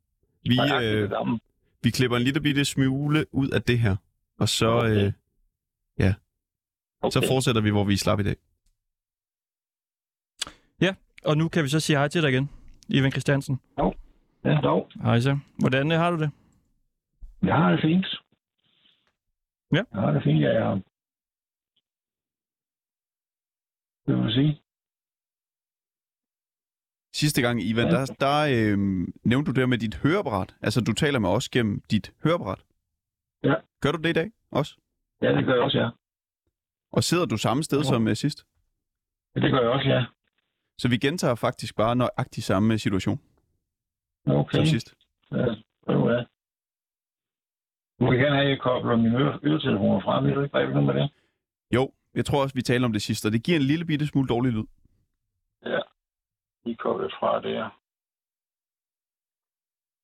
Vi, 0.43 0.55
Nøjagtigt 0.55 0.95
øh, 0.95 1.01
det 1.01 1.09
samme. 1.09 1.39
vi 1.83 1.89
klipper 1.89 2.17
en 2.17 2.23
lille 2.23 2.41
bitte 2.41 2.65
smule 2.65 3.25
ud 3.31 3.49
af 3.49 3.61
det 3.61 3.79
her, 3.79 3.95
og 4.39 4.49
så, 4.49 4.67
Okay. 4.69 5.05
øh, 5.05 5.11
så 7.11 7.25
fortsætter 7.27 7.61
vi, 7.61 7.69
hvor 7.69 7.83
vi 7.83 7.97
slap 7.97 8.19
i 8.19 8.23
dag. 8.23 8.35
Og 11.25 11.37
nu 11.37 11.49
kan 11.49 11.63
vi 11.63 11.69
så 11.69 11.79
sige 11.79 11.97
hej 11.97 12.07
til 12.07 12.21
dig 12.21 12.29
igen, 12.31 12.49
Ivan 12.89 13.11
Christiansen. 13.11 13.59
Ja, 14.45 14.59
dog. 14.63 14.89
Hej 15.01 15.19
så. 15.19 15.39
Hvordan 15.59 15.91
øh, 15.91 15.97
har 15.97 16.11
du 16.11 16.17
det? 16.19 16.31
Jeg 17.43 17.55
har 17.55 17.71
det 17.71 17.81
fint. 17.81 18.05
Ja. 19.71 19.83
Jeg 19.93 20.01
har 20.01 20.11
det 20.11 20.23
fint, 20.23 20.41
ja. 20.41 20.49
Jeg... 20.49 20.81
Hvad 24.05 24.15
vil 24.15 24.23
du 24.25 24.31
sige? 24.31 24.61
Sidste 27.15 27.41
gang, 27.41 27.61
Ivan, 27.63 27.85
Ja. 27.85 27.91
der, 27.91 28.05
der 28.19 28.37
øh, 28.55 28.77
nævnte 29.23 29.51
du 29.53 29.59
det 29.59 29.69
med 29.69 29.77
dit 29.77 29.95
høreapparat. 29.95 30.55
Altså, 30.61 30.81
du 30.81 30.93
taler 30.93 31.19
med 31.19 31.29
os 31.29 31.49
gennem 31.49 31.81
dit 31.91 32.13
høreapparat. 32.23 32.63
Ja. 33.43 33.55
Gør 33.81 33.91
du 33.91 33.97
det 33.97 34.09
i 34.09 34.13
dag 34.13 34.31
også? 34.51 34.77
Ja, 35.21 35.35
det 35.35 35.45
gør 35.45 35.53
jeg 35.53 35.63
også, 35.63 35.77
ja. 35.77 35.89
Og 36.93 37.03
sidder 37.03 37.25
du 37.25 37.37
samme 37.37 37.63
sted 37.63 37.77
Ja. 37.77 37.83
som 37.83 38.07
uh, 38.07 38.13
sidst? 38.13 38.45
ja 39.35 39.39
det 39.41 39.51
gør 39.51 39.59
jeg 39.61 39.69
også, 39.69 39.87
ja. 39.89 40.05
Så 40.77 40.89
vi 40.89 40.97
gentager 40.97 41.35
faktisk 41.35 41.75
bare 41.75 41.95
nøjagtigt 41.95 42.45
samme 42.45 42.77
situation 42.79 43.19
Okay. 44.27 44.55
som 44.57 44.65
sidst. 44.65 44.93
Ja, 45.31 45.45
prøv 45.85 46.09
det. 46.11 46.27
Du 47.99 48.09
vil 48.09 48.19
gerne 48.19 48.35
have, 48.35 48.43
at 48.45 48.49
jeg 48.49 48.59
kobler 48.61 48.95
mine 48.95 49.17
øre- 49.19 49.39
øretelefoner 49.43 50.01
fra. 50.01 50.21
Vil 50.21 50.35
du 50.35 50.41
ikke 50.41 50.51
bare 50.51 50.69
noget 50.69 50.85
med 50.85 50.93
det? 51.01 51.09
Jo, 51.73 51.91
jeg 52.13 52.25
tror 52.25 52.41
også, 52.43 52.55
vi 52.55 52.61
taler 52.61 52.85
om 52.85 52.93
det 52.93 53.01
sidste, 53.01 53.25
og 53.27 53.31
det 53.31 53.43
giver 53.43 53.57
en 53.57 53.63
lille 53.63 53.85
bitte 53.85 54.07
smule 54.07 54.27
dårlig 54.27 54.51
lyd. 54.51 54.65
De 56.65 56.71
er 56.71 56.75
koblet 56.79 57.11
fra 57.19 57.41
der. 57.41 57.79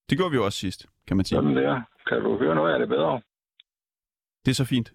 Det 0.09 0.17
gjorde 0.17 0.31
vi 0.31 0.35
jo 0.37 0.45
også 0.45 0.59
sidst, 0.59 0.85
kan 1.07 1.17
man 1.17 1.25
sige. 1.25 1.37
Sådan 1.37 1.55
der. 1.55 1.81
Kan 2.07 2.21
du 2.21 2.37
høre 2.37 2.55
noget 2.55 2.73
af 2.73 2.79
det 2.79 2.89
bedre? 2.89 3.21
Det 4.45 4.51
er 4.51 4.55
så 4.55 4.65
fint. 4.65 4.93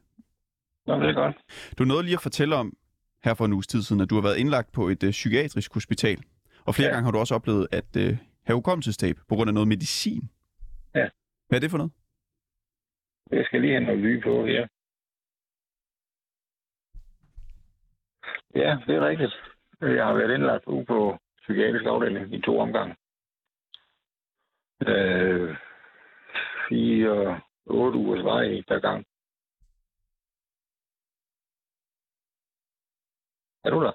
Nå, 0.87 0.95
det 1.01 1.09
er 1.09 1.13
godt. 1.13 1.37
Du 1.79 1.85
nåede 1.85 2.03
lige 2.03 2.15
at 2.15 2.21
fortælle 2.23 2.57
om, 2.57 2.77
her 3.25 3.35
for 3.35 3.45
en 3.45 3.53
uges 3.53 3.67
tid 3.67 3.83
siden, 3.83 4.03
at 4.03 4.11
du 4.11 4.15
har 4.15 4.23
været 4.23 4.37
indlagt 4.37 4.73
på 4.73 4.89
et 4.89 5.03
uh, 5.03 5.11
psykiatrisk 5.11 5.75
hospital. 5.75 6.19
Og 6.67 6.75
flere 6.75 6.89
ja. 6.89 6.95
Gange 6.95 7.05
har 7.05 7.13
du 7.13 7.19
også 7.19 7.35
oplevet 7.35 7.69
at 7.73 7.97
uh, 7.97 8.17
have 8.47 8.55
hukommelsestab 8.55 9.17
på 9.29 9.35
grund 9.35 9.49
af 9.51 9.55
noget 9.55 9.69
medicin. 9.69 10.31
Ja. 10.95 11.09
Hvad 11.49 11.59
er 11.59 11.61
det 11.61 11.71
for 11.71 11.79
noget? 11.79 11.93
Jeg 13.31 13.45
skal 13.45 13.61
lige 13.61 13.73
have 13.73 13.85
noget 13.85 14.01
lyd 14.01 14.23
på 14.23 14.47
her. 14.47 14.67
Ja, 18.55 18.79
det 18.87 18.95
er 18.97 19.09
rigtigt. 19.09 19.35
Jeg 19.81 20.05
har 20.07 20.15
været 20.15 20.35
indlagt 20.35 20.67
ude 20.67 20.85
på 20.85 21.19
psykiatrisk 21.43 21.85
afdeling 21.85 22.35
i 22.35 22.41
to 22.41 22.59
omgange. 22.59 22.95
Øh, 24.87 25.57
fire, 26.69 27.41
otte 27.67 27.99
ugers 27.99 28.25
vej 28.25 28.63
per 28.69 28.79
gang. 28.79 29.07
Er 33.65 33.71
du 33.71 33.83
der? 33.83 33.93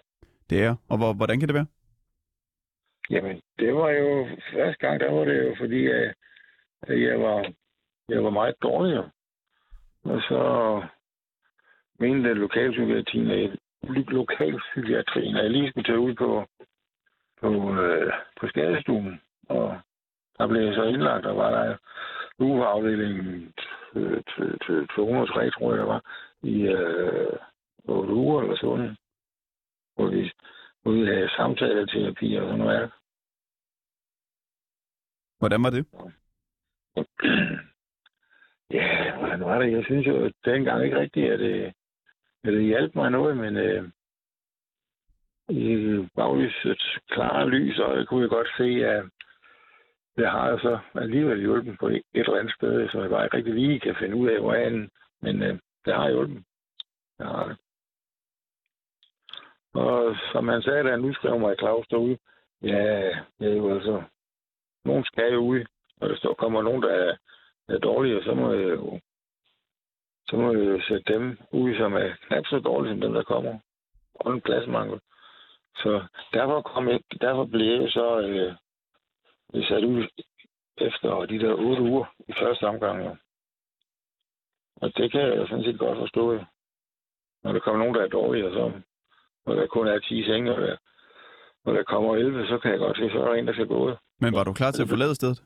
Det 0.49 0.63
er. 0.63 0.75
Og 0.89 0.97
hvor, 0.97 1.13
hvordan 1.13 1.39
kan 1.39 1.47
det 1.47 1.55
være? 1.55 1.65
Jamen, 3.09 3.41
det 3.59 3.75
var 3.75 3.89
jo 3.89 4.27
første 4.53 4.87
gang, 4.87 4.99
der 4.99 5.11
var 5.11 5.25
det 5.25 5.47
jo, 5.47 5.55
fordi 5.59 5.87
at 5.87 6.13
jeg, 7.01 7.19
var, 7.21 7.51
jeg 8.09 8.23
var 8.23 8.29
meget 8.29 8.55
dårlig. 8.61 8.95
jo. 8.95 9.03
Og 10.03 10.21
så 10.21 10.41
mente 11.99 12.33
lokalpsykiatrien, 12.33 13.31
at 13.31 13.57
lokalpsykiatrien, 14.07 15.35
at 15.35 15.43
jeg 15.43 15.51
lige 15.51 15.69
skulle 15.69 15.83
tage 15.87 15.99
ud 15.99 16.15
på, 16.15 16.45
på, 17.41 17.75
øh, 17.81 18.13
på 18.39 18.47
skadestuen. 18.47 19.21
Og 19.49 19.79
der 20.37 20.47
blev 20.47 20.61
jeg 20.61 20.75
så 20.75 20.83
indlagt, 20.83 21.25
og 21.25 21.37
var 21.37 21.49
der 21.51 21.77
ugeafdelingen 22.39 23.53
øh, 23.95 24.21
til- 24.35 24.59
til 24.65 24.87
203, 24.95 25.49
tror 25.51 25.69
jeg, 25.71 25.79
der 25.79 25.85
var, 25.85 26.01
i 26.43 26.61
øh, 26.61 27.37
8 27.85 28.13
uger 28.13 28.41
eller 28.41 28.57
sådan. 28.57 28.97
Hvor 29.99 30.09
vi, 30.09 30.31
hvor 30.81 30.91
vi 30.91 31.05
havde 31.05 31.29
samtaleterapi 31.29 32.35
og 32.35 32.43
sådan 32.43 32.57
noget. 32.57 32.91
Hvordan 35.39 35.63
var 35.63 35.69
det? 35.69 35.85
Ja, 38.71 39.17
hvordan 39.17 39.39
var 39.39 39.59
det? 39.59 39.71
Jeg 39.71 39.83
synes 39.85 40.07
jo, 40.07 40.25
at 40.25 40.33
dengang 40.45 40.85
ikke 40.85 40.99
rigtigt, 40.99 41.31
at 41.31 41.39
det, 41.39 41.73
at 42.43 42.53
det 42.53 42.63
hjalp 42.63 42.95
mig 42.95 43.11
noget, 43.11 43.37
men 43.37 43.57
øh, 43.57 43.89
i 45.49 45.63
baglysets 46.15 46.97
klare 47.09 47.49
lys, 47.49 47.79
og 47.79 47.97
jeg 47.97 48.07
kunne 48.07 48.23
jo 48.23 48.29
godt 48.29 48.47
se, 48.57 48.85
at 48.85 49.03
det 50.17 50.29
har 50.29 50.49
jeg 50.49 50.59
så 50.59 50.79
alligevel 50.95 51.39
hjulpet 51.39 51.79
på 51.79 51.87
et 51.87 52.03
eller 52.13 52.39
andet 52.39 52.53
sted, 52.55 52.89
så 52.89 53.01
jeg 53.01 53.09
bare 53.09 53.25
ikke 53.25 53.37
rigtig 53.37 53.53
lige 53.53 53.79
kan 53.79 53.95
finde 53.99 54.15
ud 54.15 54.29
af, 54.29 54.39
hvor 54.39 54.53
er 54.53 54.69
henne. 54.69 54.89
Men 55.21 55.43
øh, 55.43 55.59
det 55.85 55.93
har 55.93 56.09
hjulpet. 56.09 56.43
Det 57.17 57.27
har 57.27 57.47
det. 57.47 57.57
Og 59.73 60.15
som 60.31 60.47
han 60.47 60.61
sagde, 60.61 60.83
da 60.83 60.89
han 60.89 61.05
udskrev 61.05 61.39
mig 61.39 61.53
i 61.53 61.59
Claus 61.59 61.87
derude, 61.87 62.17
ja, 62.61 63.09
det 63.39 63.51
er 63.51 63.55
jo 63.55 63.73
altså, 63.73 64.03
nogen 64.85 65.03
skal 65.03 65.33
jo 65.33 65.39
ud, 65.39 65.65
og 66.01 66.09
der 66.09 66.33
kommer 66.33 66.61
nogen, 66.61 66.81
der 66.81 66.89
er, 66.89 67.17
er 67.67 67.77
dårlige, 67.77 68.23
så 68.23 68.33
må 68.33 68.53
jeg 68.53 68.69
jo 68.69 68.99
så 70.29 70.35
må 70.35 70.51
jeg 70.51 70.67
jo 70.67 70.81
sætte 70.87 71.13
dem 71.13 71.37
ud, 71.51 71.75
som 71.77 71.93
er 71.93 72.09
knap 72.27 72.45
så 72.45 72.59
dårlige 72.59 72.93
som 72.93 73.01
dem, 73.01 73.13
der 73.13 73.23
kommer. 73.23 73.59
Og 74.13 74.33
en 74.33 74.41
pladsmangel. 74.41 74.99
Så 75.75 76.03
derfor, 76.33 76.61
kom 76.61 76.87
jeg, 76.87 76.99
derfor 77.21 77.45
blev 77.45 77.65
jeg 77.65 77.81
jo 77.81 77.89
så 77.89 78.19
øh, 78.19 79.63
sat 79.63 79.83
ud 79.83 80.07
efter 80.77 81.25
de 81.25 81.39
der 81.39 81.53
otte 81.53 81.81
uger 81.81 82.05
i 82.27 82.33
første 82.33 82.63
omgang. 82.63 83.05
Jo. 83.05 83.15
Og 84.75 84.97
det 84.97 85.11
kan 85.11 85.21
jeg 85.21 85.47
sådan 85.47 85.63
set 85.63 85.79
godt 85.79 85.97
forstå. 85.97 86.39
Når 87.43 87.51
der 87.51 87.59
kommer 87.59 87.79
nogen, 87.79 87.95
der 87.95 88.01
er 88.01 88.07
dårlige, 88.07 88.47
og 88.47 88.53
så 88.53 88.81
når 89.45 89.53
der 89.53 89.67
kun 89.67 89.87
er 89.87 89.99
10 89.99 90.23
senge, 90.23 90.55
og 90.55 90.61
der, 90.61 90.75
når 91.65 91.73
der 91.73 91.83
kommer 91.83 92.15
11, 92.15 92.47
så 92.47 92.57
kan 92.57 92.71
jeg 92.71 92.79
godt 92.79 92.97
se, 92.97 93.09
så 93.09 93.19
er 93.19 93.27
der 93.27 93.33
en, 93.33 93.47
der 93.47 93.53
skal 93.53 93.67
gå. 93.67 93.95
Men 94.19 94.33
var 94.33 94.43
du 94.43 94.53
klar 94.53 94.71
til 94.71 94.83
at 94.83 94.89
forlade 94.89 95.15
stedet? 95.15 95.43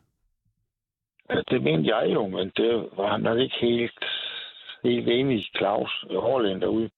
Ja, 1.30 1.42
det 1.50 1.64
mente 1.64 1.96
jeg 1.96 2.14
jo, 2.14 2.28
men 2.28 2.52
det 2.58 2.90
var 2.98 3.12
han 3.12 3.22
nok 3.22 3.40
ikke 3.40 3.56
helt, 3.62 4.06
helt 4.84 5.08
enig 5.10 5.46
Claus 5.58 6.06
Hårlæn 6.10 6.62
derude. 6.62 6.90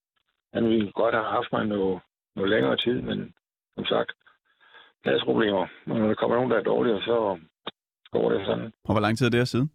Han 0.53 0.69
ville 0.69 0.91
godt 0.91 1.15
have 1.15 1.25
haft 1.25 1.51
mig 1.51 1.65
noget, 1.65 1.99
noget 2.35 2.49
længere 2.49 2.77
tid, 2.77 3.01
men 3.01 3.33
som 3.75 3.85
sagt, 3.85 4.11
pladsproblemer. 5.03 5.67
Og 5.87 5.99
når 5.99 6.07
der 6.07 6.15
kommer 6.15 6.35
nogen, 6.35 6.51
der 6.51 6.57
er 6.57 6.63
dårligere, 6.63 7.01
så 7.01 7.39
går 8.11 8.29
det 8.29 8.45
sådan. 8.45 8.73
Og 8.83 8.93
hvor 8.93 8.99
lang 8.99 9.17
tid 9.17 9.25
er 9.25 9.29
det 9.29 9.39
her 9.39 9.45
siden? 9.45 9.71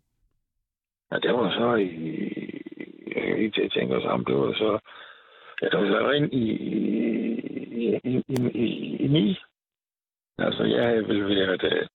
Ja, 1.13 1.17
det 1.19 1.33
var 1.33 1.51
så 1.51 1.75
i... 1.75 1.91
Jeg 3.17 3.53
kan 3.55 3.65
at 3.65 3.73
tænke 3.73 3.97
os 3.97 4.05
om, 4.05 4.25
det 4.25 4.35
var 4.35 4.53
så... 4.53 4.79
Jeg 5.61 5.71
kom 5.73 5.83
var 5.83 6.01
så 6.01 6.11
ind 6.11 6.33
i, 6.33 6.45
i, 7.83 8.01
i, 8.05 8.25
i, 8.29 8.37
i, 9.05 9.19
i. 9.19 9.39
Altså, 10.39 10.65
jeg 10.65 10.87
havde 10.87 11.09
vel 11.09 11.29
været... 11.29 11.63
Øh, 11.65 11.89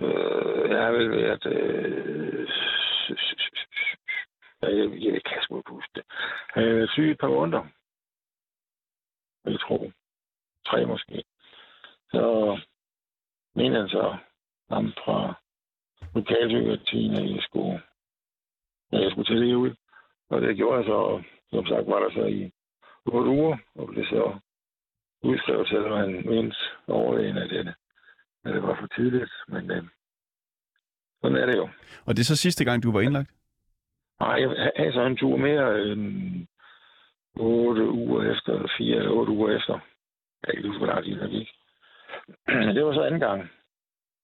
øh, 0.00 0.70
jeg 0.70 0.82
har 0.84 0.90
vel 0.92 1.10
været... 1.10 1.46
Øh, 1.46 2.48
ja, 4.62 4.68
jeg, 4.76 5.02
jeg 5.02 5.22
kan 5.24 5.42
sgu 5.42 5.58
ikke 5.58 5.70
huske 5.70 5.90
det. 5.94 6.04
Jeg 6.56 6.64
har 6.64 6.74
været 6.74 6.90
syg 6.90 7.10
et 7.10 7.18
par 7.18 7.28
måneder. 7.28 7.66
jeg 9.44 9.60
tror. 9.60 9.92
Tre 10.66 10.86
måske. 10.86 11.24
Så 12.10 12.58
mener 13.54 13.80
han 13.80 13.88
så 13.88 14.16
ham 14.70 14.92
fra 15.04 15.34
lokalpsykiatrien, 16.14 17.12
at 17.12 17.30
jeg 17.34 17.42
skulle, 17.42 17.82
at 18.92 19.02
jeg 19.02 19.10
skulle 19.10 19.26
til 19.26 19.40
det 19.40 19.54
ud. 19.54 19.74
Og 20.30 20.40
det 20.40 20.56
gjorde 20.56 20.76
jeg 20.76 20.84
så, 20.84 21.22
som 21.50 21.66
sagt 21.66 21.86
var 21.86 22.00
der 22.00 22.10
så 22.10 22.24
i 22.24 22.52
otte 23.06 23.30
uger, 23.30 23.56
og 23.74 23.88
blev 23.88 24.04
så 24.04 24.38
udskrevet, 25.22 25.68
selvom 25.68 25.98
han 25.98 26.22
mente 26.26 26.56
overlægen, 26.88 27.36
at 27.36 27.50
det, 27.50 27.74
at 28.44 28.54
det 28.54 28.62
var 28.62 28.76
for 28.80 28.86
tidligt. 28.86 29.32
Men 29.48 29.70
øh, 29.70 29.82
sådan 31.22 31.36
er 31.36 31.46
det 31.46 31.56
jo. 31.56 31.68
Og 32.06 32.16
det 32.16 32.20
er 32.20 32.32
så 32.32 32.36
sidste 32.36 32.64
gang, 32.64 32.82
du 32.82 32.92
var 32.92 33.00
indlagt? 33.00 33.30
Nej, 34.20 34.40
jeg 34.40 34.72
havde 34.76 34.92
så 34.92 35.00
en 35.00 35.16
tur 35.16 35.36
mere 35.36 35.82
end 35.82 36.46
otte 37.36 37.90
uger 37.90 38.32
efter, 38.32 38.52
eller 38.52 38.72
fire 38.78 38.96
eller 38.96 39.10
otte 39.10 39.32
uger 39.32 39.56
efter. 39.56 39.72
Jeg 40.42 40.48
kan 40.48 40.58
ikke 40.58 40.68
huske, 40.68 40.84
hvor 40.84 40.92
der 40.92 41.28
gik. 41.28 41.48
Det 42.74 42.84
var 42.84 42.94
så 42.94 43.02
anden 43.02 43.20
gang, 43.20 43.50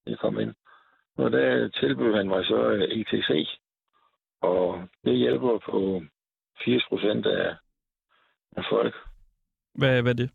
jeg 0.06 0.18
kom 0.18 0.40
ind. 0.40 0.54
Og 1.16 1.32
der 1.32 1.68
tilbød 1.68 2.16
han 2.16 2.28
mig 2.28 2.44
så 2.46 2.68
øh, 2.68 2.82
ETC. 2.82 3.48
Og 4.40 4.88
det 5.04 5.16
hjælper 5.16 5.58
på 5.58 6.02
80 6.64 6.84
procent 6.88 7.26
af, 7.26 7.56
af 8.56 8.64
folk. 8.70 8.94
Hvad, 9.74 10.02
hvad 10.02 10.12
er 10.12 10.16
det? 10.16 10.30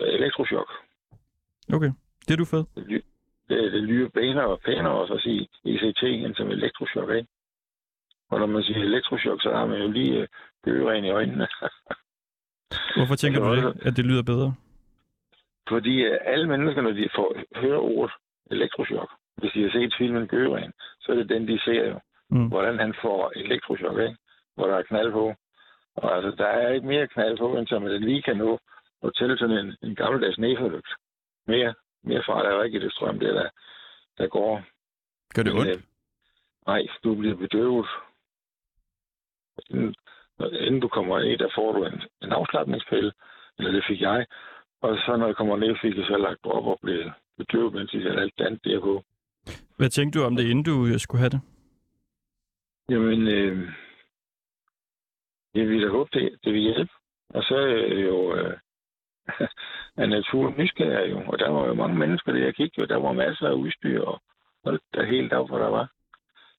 Elektrochok. 0.00 0.70
Okay, 1.72 1.90
det 2.26 2.32
er 2.32 2.36
du 2.36 2.44
fed. 2.44 2.64
Det, 2.76 3.02
det, 3.48 3.72
det 3.72 3.82
lyder 3.82 4.08
pænere 4.08 4.46
og 4.46 4.60
pænere 4.60 4.94
også 4.94 5.14
at 5.14 5.20
sige 5.20 5.48
ECT 5.64 6.02
end 6.02 6.34
som 6.34 6.50
elektrochok, 6.50 7.10
ikke? 7.10 7.28
Og 8.30 8.38
når 8.40 8.46
man 8.46 8.62
siger 8.62 8.78
elektrochok, 8.78 9.42
så 9.42 9.50
har 9.52 9.66
man 9.66 9.82
jo 9.82 9.90
lige 9.90 10.20
øh, 10.20 10.28
gøren 10.64 11.04
i 11.04 11.10
øjnene. 11.10 11.48
Hvorfor 12.96 13.14
tænker 13.14 13.40
du 13.40 13.56
det, 13.56 13.86
at 13.86 13.96
det 13.96 14.04
lyder 14.04 14.22
bedre? 14.22 14.54
Fordi 15.68 16.02
øh, 16.02 16.18
alle 16.24 16.48
mennesker, 16.48 16.82
når 16.82 16.90
de 16.90 17.08
får 17.14 17.36
hører 17.56 17.78
ordet 17.78 18.14
elektrochok, 18.50 19.10
hvis 19.36 19.52
de 19.52 19.62
har 19.62 19.70
set 19.70 19.94
filmen 19.98 20.26
Gøren, 20.26 20.72
så 21.00 21.12
er 21.12 21.16
det 21.16 21.28
den, 21.28 21.48
de 21.48 21.60
ser 21.60 21.88
jo. 21.88 22.00
Mm. 22.30 22.48
Hvordan 22.48 22.78
han 22.78 22.94
får 23.02 23.32
elektrochok, 23.36 23.98
ikke? 23.98 24.16
Hvor 24.56 24.66
der 24.66 24.76
er 24.76 24.82
knald 24.82 25.12
på. 25.12 25.34
Og 25.96 26.16
altså, 26.16 26.30
der 26.38 26.46
er 26.46 26.72
ikke 26.72 26.86
mere 26.86 27.06
knald 27.08 27.38
på, 27.38 27.56
end 27.56 27.66
som 27.66 27.82
man 27.82 28.02
lige 28.02 28.22
kan 28.22 28.36
nå 28.36 28.58
at 29.04 29.12
tælle 29.18 29.38
sådan 29.38 29.58
en, 29.58 29.76
en 29.82 29.94
gammeldags 29.94 30.38
næforlygt. 30.38 30.88
Mere, 31.46 31.74
mere 32.04 32.22
far 32.26 32.42
der 32.42 32.50
er 32.50 32.62
ikke 32.64 32.78
i 32.78 32.82
det 32.82 32.92
strøm, 32.92 33.18
det 33.18 33.34
der, 33.34 33.48
der 34.18 34.26
går. 34.28 34.62
Gør 35.34 35.42
det 35.42 35.52
Men, 35.54 35.60
ondt? 35.60 35.70
øh, 35.76 35.82
Nej, 36.66 36.86
du 37.04 37.14
bliver 37.14 37.36
bedøvet. 37.36 37.86
Inden, 39.70 39.94
inden 40.40 40.80
du 40.80 40.88
kommer 40.88 41.18
ned, 41.18 41.38
der 41.38 41.48
får 41.54 41.72
du 41.72 41.84
en, 41.84 42.02
en 42.22 42.32
afslappningspille, 42.32 43.12
eller 43.58 43.72
det 43.72 43.84
fik 43.88 44.00
jeg. 44.00 44.26
Og 44.82 44.96
så 44.96 45.16
når 45.16 45.26
jeg 45.26 45.36
kommer 45.36 45.56
ned, 45.56 45.76
fik 45.82 45.96
jeg 45.96 46.06
så 46.06 46.16
lagt 46.16 46.38
op 46.44 46.66
og 46.66 46.78
blev 46.82 47.10
bedøvet, 47.38 47.74
mens 47.74 47.94
jeg 47.94 48.02
satte 48.02 48.20
alt 48.20 48.40
andet 48.40 48.64
der 48.64 48.80
på. 48.80 49.02
Hvad 49.76 49.88
tænkte 49.88 50.18
du 50.18 50.24
om 50.24 50.36
det, 50.36 50.44
inden 50.50 50.64
du 50.64 50.86
øh, 50.86 50.98
skulle 50.98 51.20
have 51.20 51.30
det? 51.30 51.40
Jamen, 52.88 53.28
øh, 53.28 53.68
jeg 55.56 55.68
ville 55.68 55.86
da 55.86 55.90
håbe, 55.92 56.10
det, 56.12 56.38
det 56.44 56.52
vil 56.52 56.60
hjælpe. 56.62 56.92
Og 57.34 57.42
så 57.42 57.54
er 57.56 57.66
jeg 57.66 58.04
jo 58.06 58.34
øh, 58.34 58.56
af 60.02 60.08
naturen 60.08 60.54
nysgerrig 60.58 61.10
jo. 61.10 61.22
Og 61.26 61.38
der 61.38 61.50
var 61.50 61.66
jo 61.66 61.74
mange 61.74 61.96
mennesker, 61.98 62.32
der 62.32 62.44
jeg 62.44 62.54
kiggede, 62.54 62.84
og 62.84 62.88
der 62.88 62.96
var 62.96 63.12
masser 63.12 63.46
af 63.48 63.52
udstyr, 63.52 64.00
og 64.02 64.20
alt 64.66 64.80
der 64.94 65.04
helt 65.04 65.32
af, 65.32 65.46
hvor 65.48 65.58
der 65.58 65.68
var. 65.68 65.90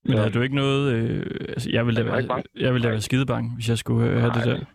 Men 0.03 0.17
Så- 0.17 0.23
har 0.23 0.29
du 0.29 0.41
ikke 0.41 0.55
noget... 0.55 0.93
Øh, 0.93 1.25
altså, 1.49 1.69
jeg 1.71 1.85
ville 1.85 2.03
da 2.03 2.09
være, 2.11 2.43
jeg 2.55 2.73
ville 2.73 2.83
da 2.87 2.89
være 2.91 3.01
skidebange, 3.01 3.55
hvis 3.55 3.69
jeg 3.69 3.77
skulle 3.77 4.09
øh, 4.09 4.17
have 4.17 4.31
det 4.33 4.45
der. 4.45 4.65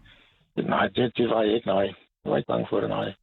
Nej, 0.63 0.87
det, 0.89 1.17
det 1.17 1.29
var 1.29 1.43
jeg 1.43 1.55
ikke, 1.55 1.67
nej. 1.67 1.95
Jeg 2.25 2.31
var 2.31 2.37
ikke 2.37 2.47
bange 2.47 2.67
for 2.71 2.81
det, 2.81 2.89
nej. 2.89 3.15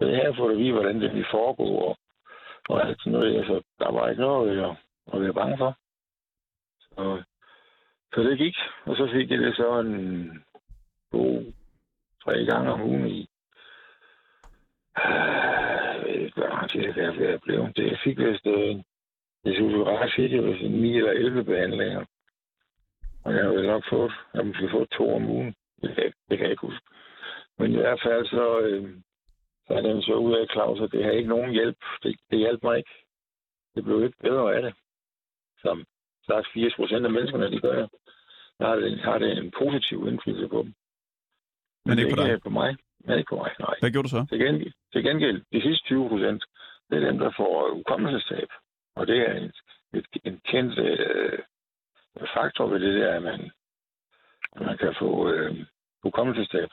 Så 0.00 0.06
det 0.06 0.16
her 0.16 0.34
får 0.36 0.48
du 0.48 0.56
vide, 0.58 0.72
hvordan 0.72 1.00
det 1.00 1.14
vil 1.14 1.26
foregå, 1.30 1.64
og, 1.64 1.98
og 2.68 2.86
alt 2.88 2.98
sådan 3.00 3.12
noget. 3.12 3.36
Altså, 3.38 3.62
der 3.78 3.92
var 3.92 4.08
ikke 4.08 4.22
noget 4.22 4.58
at, 4.58 4.76
at 5.12 5.20
være 5.22 5.34
bange 5.34 5.58
for. 5.58 5.76
Så, 6.80 7.22
så 8.14 8.22
det 8.22 8.38
gik, 8.38 8.56
og 8.84 8.96
så 8.96 9.08
fik 9.12 9.30
jeg 9.30 9.38
det 9.38 9.56
så 9.56 9.80
en 9.80 10.44
to, 11.12 11.52
tre 12.24 12.44
gange 12.44 12.72
om 12.72 12.82
ugen 12.82 13.06
i. 13.06 13.28
Øh, 14.98 15.26
jeg 15.94 16.02
ved 16.04 16.14
ikke, 16.14 16.34
hvor 16.34 16.48
lang 16.48 16.70
tid 16.70 16.80
det 16.80 17.04
er, 17.04 17.30
jeg 17.30 17.40
blev. 17.40 17.68
Det 17.76 17.86
jeg 17.86 17.98
fik 18.04 18.18
vist, 18.18 18.46
øh, 18.46 18.76
jeg 19.44 19.54
synes, 19.54 19.72
det 19.72 19.80
var 19.80 20.12
fik 20.16 20.32
jeg 20.32 20.44
vist 20.44 20.62
en 20.62 20.72
9 20.72 20.96
eller 20.96 21.10
11 21.10 21.44
behandlinger. 21.44 22.04
Og 23.24 23.34
jeg 23.34 23.44
har 23.44 23.50
vel 23.50 23.66
nok 23.66 23.84
fået, 23.90 24.12
jeg 24.34 24.46
måske 24.46 24.68
fået 24.70 24.90
to 24.90 25.14
om 25.14 25.30
ugen. 25.30 25.54
Det 25.82 25.94
kan, 25.94 26.12
det 26.28 26.38
kan 26.38 26.44
jeg 26.46 26.50
ikke 26.50 26.66
huske. 26.66 26.86
Men 27.58 27.72
i 27.72 27.76
hvert 27.76 28.00
fald 28.04 28.26
så, 28.26 28.60
øh, 28.60 28.90
så 29.66 29.74
er 29.74 29.80
den 29.80 30.02
så 30.02 30.14
ud 30.14 30.34
af 30.34 30.46
Claus, 30.52 30.80
at 30.80 30.92
det 30.92 31.04
har 31.04 31.10
ikke 31.10 31.28
nogen 31.28 31.50
hjælp. 31.52 31.78
Det, 32.02 32.16
det 32.30 32.38
hjalp 32.38 32.62
mig 32.62 32.78
ikke. 32.78 32.90
Det 33.74 33.84
blev 33.84 34.04
ikke 34.04 34.18
bedre 34.20 34.54
af 34.54 34.62
det. 34.62 34.74
Som 35.58 35.84
sagt 36.26 36.46
80 36.54 36.74
procent 36.74 37.04
af 37.04 37.12
menneskerne, 37.12 37.50
de 37.50 37.60
gør. 37.60 37.86
Der 38.58 38.66
har 38.66 38.76
det, 38.76 39.00
har 39.00 39.18
det 39.18 39.38
en 39.38 39.52
positiv 39.58 40.08
indflydelse 40.08 40.48
på 40.48 40.62
dem. 40.62 40.74
Men 41.86 41.98
ikke 41.98 42.14
på 42.16 42.22
dig? 42.22 42.42
på 42.42 42.50
mig. 42.50 42.76
Men 43.04 43.18
ikke 43.18 43.28
på 43.28 43.36
mig, 43.36 43.50
nej. 43.60 43.76
Hvad 43.80 43.90
gjorde 43.90 44.08
du 44.08 44.14
så? 44.16 44.26
Til 44.30 44.38
gengæld, 44.38 44.72
til 44.92 45.02
gengæld 45.04 45.42
de 45.52 45.62
sidste 45.62 45.84
20 45.86 46.08
procent, 46.08 46.44
det 46.90 46.96
er 46.96 47.06
dem, 47.10 47.18
der 47.18 47.30
får 47.36 47.70
ukommelsestab. 47.80 48.48
Og 48.96 49.06
det 49.06 49.18
er 49.28 49.32
en, 49.34 49.52
et, 49.94 50.06
en 50.24 50.40
kendt 50.50 50.78
øh, 50.78 51.38
faktor 52.34 52.66
ved 52.66 52.80
det 52.80 52.94
der, 53.00 53.16
at 53.16 53.22
man, 53.22 53.50
at 54.56 54.62
man 54.66 54.78
kan 54.78 54.94
få 54.98 55.30
øh, 55.30 55.56
ukommelsestab. 56.04 56.68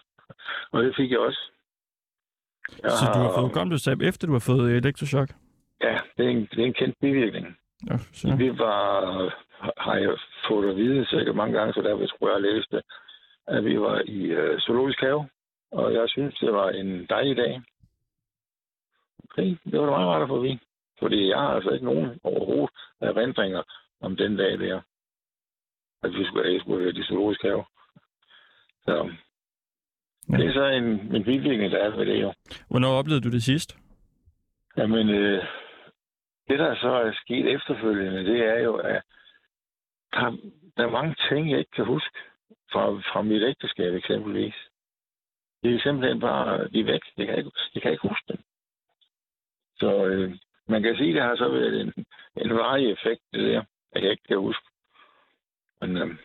Og 0.71 0.83
det 0.83 0.95
fik 0.95 1.11
jeg 1.11 1.19
også. 1.19 1.41
Jeg 2.83 2.91
Så 2.91 3.05
du 3.13 3.19
har 3.19 3.33
fået 3.35 3.47
hukommelsestab, 3.47 4.01
efter 4.01 4.27
du 4.27 4.33
har 4.33 4.45
fået 4.51 4.75
elektrochok? 4.75 5.29
Ja, 5.81 5.99
det 6.17 6.25
er 6.25 6.29
en, 6.29 6.41
det 6.51 6.59
er 6.59 6.65
en 6.65 6.73
kendt 6.73 6.95
bivirkning. 7.01 7.57
Ja, 7.89 7.97
så. 7.97 8.35
Vi 8.35 8.57
var, 8.57 9.42
har 9.77 9.95
jeg 9.95 10.17
fået 10.47 10.69
at 10.69 10.75
vide 10.75 11.05
sikkert 11.05 11.35
mange 11.35 11.57
gange, 11.59 11.73
så 11.73 11.81
der 11.81 12.07
tror 12.07 12.27
jeg, 12.29 12.33
jeg 12.43 12.53
læste, 12.53 12.81
at 13.47 13.65
vi 13.65 13.79
var 13.79 14.01
i 14.05 14.19
øh, 14.25 14.59
Zoologisk 14.59 14.99
Have, 14.99 15.29
og 15.71 15.93
jeg 15.93 16.09
synes, 16.09 16.35
det 16.35 16.53
var 16.53 16.69
en 16.69 17.05
dejlig 17.05 17.37
dag. 17.37 17.61
Okay, 19.23 19.55
det 19.71 19.79
var 19.79 19.85
da 19.85 19.91
meget 19.91 20.07
rart 20.07 20.21
at 20.21 20.27
få 20.27 20.35
at 20.35 20.43
vide. 20.43 20.59
Fordi 20.99 21.29
jeg 21.29 21.37
har 21.39 21.47
altså 21.55 21.69
ikke 21.69 21.85
nogen 21.85 22.19
overhovedet 22.23 22.69
erindringer 23.01 23.63
om 24.01 24.15
den 24.15 24.37
dag 24.37 24.59
der. 24.59 24.81
At 26.03 26.11
vi 26.13 26.25
skulle, 26.25 26.51
jeg 26.51 26.59
skulle 26.61 26.85
være 26.85 26.93
i 26.95 27.03
Zoologisk 27.03 27.41
Have. 27.41 27.63
Så 28.85 29.09
Ja. 30.31 30.37
det 30.37 30.47
er 30.47 30.53
så 30.53 30.65
en, 30.65 31.15
en 31.15 31.23
bivirkning, 31.23 31.71
der 31.71 31.77
er 31.77 31.95
ved 31.97 32.05
det 32.05 32.21
jo. 32.21 32.33
Hvornår 32.69 32.99
oplevede 32.99 33.21
du 33.23 33.31
det 33.31 33.43
sidst? 33.43 33.77
Jamen, 34.77 35.09
øh, 35.09 35.43
det 36.49 36.59
der 36.59 36.75
så 36.75 36.87
er 36.87 37.11
sket 37.25 37.47
efterfølgende, 37.55 38.25
det 38.25 38.39
er 38.45 38.59
jo, 38.59 38.75
at 38.75 39.01
der, 40.13 40.37
der 40.77 40.83
er 40.83 40.91
mange 40.91 41.15
ting, 41.29 41.51
jeg 41.51 41.59
ikke 41.59 41.71
kan 41.71 41.85
huske 41.85 42.17
fra, 42.71 42.83
fra 42.89 43.21
mit 43.21 43.43
ægteskab 43.43 43.93
eksempelvis. 43.93 44.55
Det 45.63 45.75
er 45.75 45.79
simpelthen 45.79 46.19
bare, 46.19 46.67
de 46.67 46.79
er 46.79 46.83
væk. 46.83 47.01
Jeg 47.17 47.27
kan 47.27 47.37
ikke, 47.37 47.51
jeg 47.75 47.81
kan 47.81 47.91
ikke 47.91 48.07
huske 48.07 48.25
dem. 48.27 48.39
Så 49.75 50.05
øh, 50.05 50.35
man 50.67 50.83
kan 50.83 50.95
sige, 50.95 51.09
at 51.09 51.15
det 51.15 51.23
har 51.23 51.35
så 51.35 51.49
været 51.49 51.81
en, 51.81 51.93
en 52.37 52.55
varig 52.55 52.91
effekt, 52.91 53.21
det 53.33 53.43
der, 53.43 53.63
at 53.91 54.03
jeg 54.03 54.11
ikke 54.11 54.27
kan 54.27 54.37
huske. 54.37 54.65
Men 55.81 55.97
øh, 55.97 56.15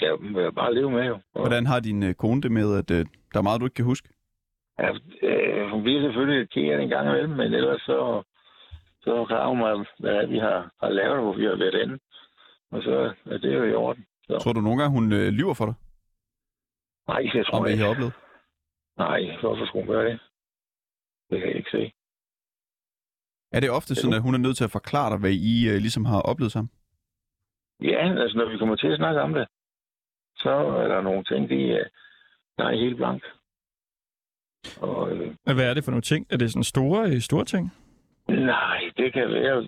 jeg 0.00 0.12
vil 0.20 0.52
bare 0.52 0.74
leve 0.74 0.90
med 0.90 1.04
jo. 1.06 1.14
Og, 1.34 1.40
Hvordan 1.40 1.66
har 1.66 1.80
din 1.80 2.02
øh, 2.02 2.14
kone 2.14 2.42
det 2.42 2.52
med, 2.52 2.78
at 2.78 2.90
øh, 2.90 3.06
der 3.32 3.38
er 3.38 3.42
meget, 3.42 3.60
du 3.60 3.66
ikke 3.66 3.74
kan 3.74 3.84
huske? 3.84 4.08
Ja, 4.78 4.88
øh, 5.22 5.70
hun 5.70 5.82
bliver 5.82 6.02
selvfølgelig 6.02 6.50
ked 6.50 6.80
en 6.80 6.88
gang 6.88 7.08
imellem, 7.08 7.30
men 7.30 7.54
ellers 7.54 7.82
så, 7.82 8.22
så 9.04 9.24
klarer 9.24 9.48
hun 9.48 9.58
mig, 9.58 9.86
hvad 9.98 10.26
vi 10.26 10.38
har, 10.38 10.70
har 10.82 10.90
lavet, 10.90 11.22
hvor 11.22 11.32
vi 11.32 11.44
har 11.44 11.56
været 11.56 11.82
inde. 11.82 11.98
Og 12.72 12.82
så 12.82 13.14
er 13.26 13.38
det 13.38 13.54
jo 13.54 13.64
i 13.64 13.74
orden. 13.74 14.06
Så. 14.26 14.38
Tror 14.38 14.52
du 14.52 14.60
nogle 14.60 14.82
gange, 14.82 14.94
hun 14.98 15.12
øh, 15.12 15.28
lyver 15.28 15.54
for 15.54 15.64
dig, 15.66 15.74
Nej, 17.08 17.30
jeg 17.34 17.46
tror 17.46 17.58
om 17.58 17.62
hvad 17.62 17.70
I 17.70 17.74
ikke. 17.74 17.84
har 17.84 17.90
oplevet? 17.90 18.12
Nej, 18.98 19.20
hvorfor 19.40 19.66
skulle 19.66 19.84
hun 19.86 19.94
gøre 19.94 20.06
det? 20.10 20.18
Det 21.30 21.38
kan 21.40 21.48
jeg 21.48 21.56
ikke 21.56 21.70
se. 21.70 21.92
Er 23.52 23.60
det 23.60 23.70
ofte 23.70 23.94
sådan, 23.94 24.14
at 24.16 24.22
hun 24.22 24.34
er 24.34 24.38
nødt 24.38 24.56
til 24.56 24.64
at 24.64 24.70
forklare 24.70 25.10
dig, 25.10 25.18
hvad 25.18 25.30
I 25.30 25.68
øh, 25.68 25.76
ligesom 25.76 26.04
har 26.04 26.20
oplevet 26.22 26.52
sammen? 26.52 26.70
Ja, 27.82 28.20
altså 28.22 28.36
når 28.38 28.50
vi 28.52 28.58
kommer 28.58 28.76
til 28.76 28.86
at 28.86 28.96
snakke 28.96 29.20
om 29.20 29.34
det, 29.34 29.46
så 30.36 30.50
er 30.50 30.88
der 30.88 31.00
nogle 31.02 31.24
ting, 31.24 31.48
de, 31.48 31.72
er- 31.72 31.88
der 32.58 32.64
er 32.64 32.76
helt 32.84 32.96
blank. 32.96 33.22
Og, 34.80 35.10
øh, 35.12 35.34
Hvad 35.44 35.70
er 35.70 35.74
det 35.74 35.84
for 35.84 35.90
nogle 35.90 36.02
ting? 36.02 36.26
Er 36.30 36.36
det 36.36 36.50
sådan 36.52 36.64
store, 36.64 37.10
øh, 37.10 37.20
store 37.20 37.44
ting? 37.44 37.72
nej, 38.28 38.80
det 38.96 39.12
kan 39.12 39.28
være, 39.28 39.66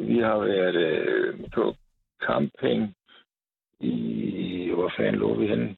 vi 0.00 0.18
har 0.18 0.38
været 0.38 0.74
øh, 0.76 1.50
på 1.54 1.74
camping 2.26 2.94
i, 3.80 4.70
hvor 4.74 4.92
fanden 4.96 5.14
lå 5.20 5.34
vi 5.34 5.46
henne? 5.46 5.76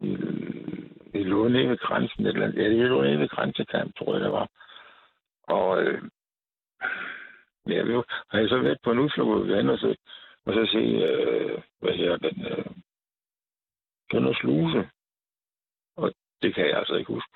Vi, 0.00 0.08
vi 1.12 1.22
lå 1.24 1.48
nede 1.48 1.68
ved 1.68 1.78
grænsen, 1.78 2.26
et 2.26 2.28
eller 2.32 2.46
andet. 2.46 2.62
Ja, 2.62 2.68
vi 2.68 2.74
lå 2.82 3.02
nede 3.02 3.18
ved 3.18 3.28
grænsekamp, 3.28 3.96
tror 3.96 4.12
jeg, 4.14 4.24
det 4.24 4.32
var. 4.32 4.48
Og 5.42 5.82
øh, 5.82 6.02
ja, 7.68 7.82
vi 7.82 7.94
var- 7.96 8.24
har 8.30 8.38
jeg 8.38 8.48
så 8.48 8.58
været 8.58 8.78
på 8.84 8.90
en 8.92 8.98
udflugt, 8.98 9.28
hvor 9.30 9.38
vi 9.44 9.52
var 9.66 9.72
og 9.72 9.78
så, 9.78 9.96
og 10.46 10.54
så 10.54 10.68
se, 10.72 10.78
øh, 10.78 11.62
hvad 11.80 11.92
her, 11.94 12.16
den, 12.16 12.46
øh, 12.46 12.64
Kønder 14.10 14.34
Sluse. 14.34 14.90
Og 15.96 16.12
det 16.42 16.54
kan 16.54 16.66
jeg 16.66 16.78
altså 16.78 16.94
ikke 16.94 17.12
huske. 17.12 17.32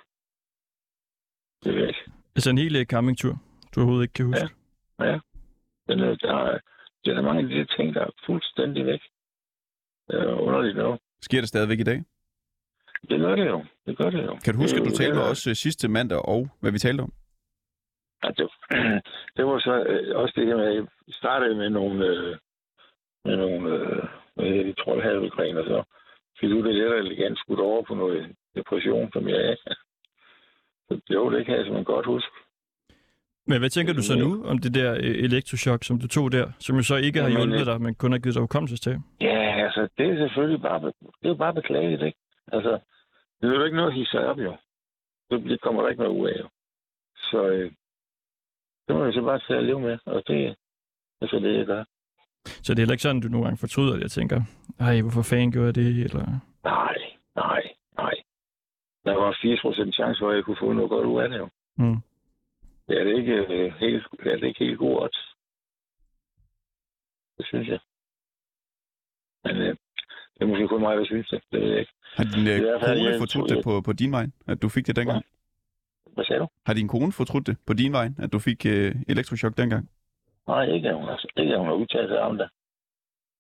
Det 1.65 1.73
ved 1.75 1.81
jeg 1.81 1.89
ikke. 1.89 2.11
Altså 2.37 2.51
en 2.51 2.59
hel 2.59 2.77
øh, 2.77 2.87
campingtur, 2.87 3.35
du 3.75 3.81
overhovedet 3.81 4.03
ikke 4.05 4.13
kan 4.15 4.27
huske. 4.27 4.49
Ja. 5.01 5.21
Men 5.87 6.01
øh, 6.01 6.17
der, 6.21 6.35
er, 6.35 6.59
der 7.05 7.17
er 7.19 7.23
mange 7.23 7.43
af 7.43 7.49
de 7.49 7.55
der 7.55 7.65
ting, 7.77 7.95
der 7.95 8.01
er 8.01 8.11
fuldstændig 8.27 8.87
væk. 8.87 9.01
Det 10.09 10.21
er 10.21 10.35
underligt 10.35 10.77
noget. 10.77 11.01
Sker 11.21 11.41
det 11.41 11.49
stadigvæk 11.49 11.81
i 11.81 11.83
dag? 11.83 12.05
Det 13.11 13.21
gør 13.21 13.37
det 13.37 13.47
jo. 13.47 13.65
Det 13.87 13.97
gør 13.99 14.11
det 14.11 14.23
jo. 14.25 14.37
Kan 14.45 14.55
du 14.55 14.61
huske, 14.61 14.81
at 14.81 14.87
du 14.87 14.91
talte 14.91 15.15
med 15.15 15.23
os 15.23 15.47
øh, 15.47 15.55
sidste 15.55 15.89
mandag, 15.89 16.29
og 16.29 16.49
hvad 16.61 16.73
vi 16.73 16.79
talte 16.79 17.03
om? 17.03 17.13
Ja, 18.25 18.29
det, 18.29 18.51
det 19.37 19.47
var 19.47 19.59
så 19.59 19.85
øh, 19.87 20.17
også 20.17 20.33
det 20.37 20.47
her 20.47 20.57
med, 20.57 20.67
at 20.67 20.75
jeg 20.75 20.87
startede 21.09 21.55
med 21.55 21.71
nogle, 21.71 22.07
øh, 22.07 22.37
med 23.25 23.37
nogle 23.37 23.71
øh, 24.39 24.67
det, 24.67 24.77
troldhavegren, 24.79 25.57
og 25.57 25.65
så 25.65 25.83
fik 26.41 26.51
du 26.51 26.65
det 26.65 26.75
lidt 26.75 26.93
elegant 26.93 27.39
skudt 27.39 27.61
over 27.61 27.83
på 27.83 27.95
noget 27.95 28.37
depression, 28.57 29.13
som 29.13 29.29
jeg 29.29 29.41
er. 29.51 29.57
Så 30.89 31.01
jo, 31.11 31.31
det 31.31 31.47
kan 31.47 31.55
jeg 31.55 31.65
simpelthen 31.65 31.95
godt 31.95 32.07
huske. 32.07 32.37
Men 33.47 33.59
hvad 33.59 33.71
tænker 33.71 33.93
du 33.93 34.03
så 34.03 34.15
nu 34.19 34.45
om 34.45 34.59
det 34.59 34.75
der 34.75 34.93
øh, 34.95 35.25
elektrochok, 35.27 35.85
som 35.85 35.99
du 36.01 36.09
tog 36.09 36.33
der, 36.33 36.47
som 36.59 36.77
jo 36.77 36.83
så 36.83 36.97
ikke 36.97 37.23
har 37.23 37.29
hjulpet 37.29 37.61
øh, 37.61 37.67
dig, 37.67 37.81
men 37.81 37.95
kun 37.95 38.13
har 38.13 38.19
givet 38.19 38.35
dig 38.35 38.41
hukommelsestab? 38.41 38.99
Ja, 39.21 39.65
altså, 39.65 39.89
det 39.99 40.07
er 40.11 40.17
selvfølgelig 40.19 40.63
bare, 40.63 40.93
det 41.23 41.31
er 41.31 41.35
bare 41.35 41.55
beklageligt, 41.55 42.03
ikke? 42.03 42.19
Altså, 42.53 42.73
det 43.41 43.51
er 43.51 43.55
jo 43.55 43.65
ikke 43.65 43.77
noget 43.77 43.91
at 43.91 43.95
hisse 43.95 44.27
op, 44.27 44.39
jo. 44.39 44.57
Det, 45.31 45.45
det 45.45 45.61
kommer 45.61 45.83
der 45.83 45.89
ikke 45.89 46.03
noget 46.03 46.19
ud 46.21 46.29
af, 46.29 46.37
jo. 46.41 46.49
Så 47.17 47.49
øh, 47.49 47.73
det 48.89 48.97
må 48.97 49.05
jeg 49.05 49.13
så 49.13 49.23
bare 49.23 49.41
tage 49.47 49.59
at 49.59 49.65
leve 49.65 49.81
med, 49.81 49.99
og 50.07 50.23
det 50.27 50.55
er 51.21 51.27
så 51.27 51.39
det, 51.39 51.59
jeg 51.59 51.67
gør. 51.67 51.85
Så 52.45 52.75
det 52.75 52.79
er 52.79 52.83
heller 52.83 52.93
ikke 52.93 53.03
sådan, 53.03 53.21
du 53.21 53.29
nogle 53.29 53.47
gange 53.47 53.59
fortryder 53.59 53.95
det, 53.95 54.03
jeg 54.03 54.11
tænker, 54.11 54.41
ej, 54.81 55.01
hvorfor 55.01 55.23
fanden 55.23 55.53
gjorde 55.53 55.67
jeg 55.67 55.75
det, 55.75 56.05
eller... 56.05 56.25
Nej, 56.65 56.97
nej, 57.37 57.63
nej. 57.97 58.15
Der 59.05 59.15
var 59.15 59.31
80% 59.33 59.93
chance 59.93 60.19
for, 60.21 60.31
at 60.31 60.37
jeg 60.37 60.45
kunne 60.45 60.57
få 60.61 60.73
noget 60.73 60.91
godt 60.91 61.07
ud 61.07 61.21
af 61.23 61.29
det, 61.29 61.39
jo. 61.39 61.49
Mm. 61.77 61.97
Det 62.87 63.01
er 63.01 63.05
det 63.05 63.17
ikke, 63.19 63.33
øh, 63.33 63.73
helt, 63.73 64.07
det 64.25 64.33
er 64.33 64.37
det 64.37 64.47
ikke 64.47 64.65
helt 64.65 64.79
god 64.79 65.03
odds. 65.03 65.21
Det 67.39 67.47
synes 67.47 67.69
jeg. 67.69 67.81
Men 69.45 69.57
øh, 69.57 69.77
det 70.35 70.41
er 70.41 70.47
måske 70.47 70.69
kun 70.69 70.81
mig, 70.81 70.97
der 70.97 71.05
synes 71.05 71.29
det. 71.29 71.43
Det 71.53 71.61
ved 71.61 71.69
jeg 71.69 71.81
ikke. 71.81 71.93
Har 72.17 72.25
din 72.25 72.47
øh, 72.49 72.81
fald, 72.81 72.99
kone 72.99 73.11
jeg 73.11 73.21
fortrudt 73.21 73.49
tror, 73.49 73.57
det 73.57 73.65
på, 73.65 73.81
på 73.81 73.93
din 73.93 74.13
vej, 74.13 74.27
at 74.47 74.63
du 74.63 74.69
fik 74.69 74.87
det 74.87 74.97
dengang? 74.97 75.25
Hvad 76.15 76.25
sagde 76.25 76.41
du? 76.41 76.49
Har 76.67 76.75
din 76.75 76.89
kone 76.89 77.13
fortrudt 77.13 77.47
det 77.47 77.57
på 77.67 77.73
din 77.73 77.93
vej, 77.93 78.09
at 78.19 78.33
du 78.33 78.39
fik 78.39 78.67
øh, 78.67 78.95
elektrochok 79.09 79.57
dengang? 79.57 79.91
Nej, 80.47 80.65
ikke 80.75 80.89
er 80.89 80.95
hun, 80.95 81.09
altså. 81.09 81.29
Ikke 81.37 81.53
er 81.53 81.59
hun 81.59 81.67
har 81.67 81.75
udtalt 81.75 82.09
sig 82.09 82.21
om 82.21 82.39
det. 82.39 82.49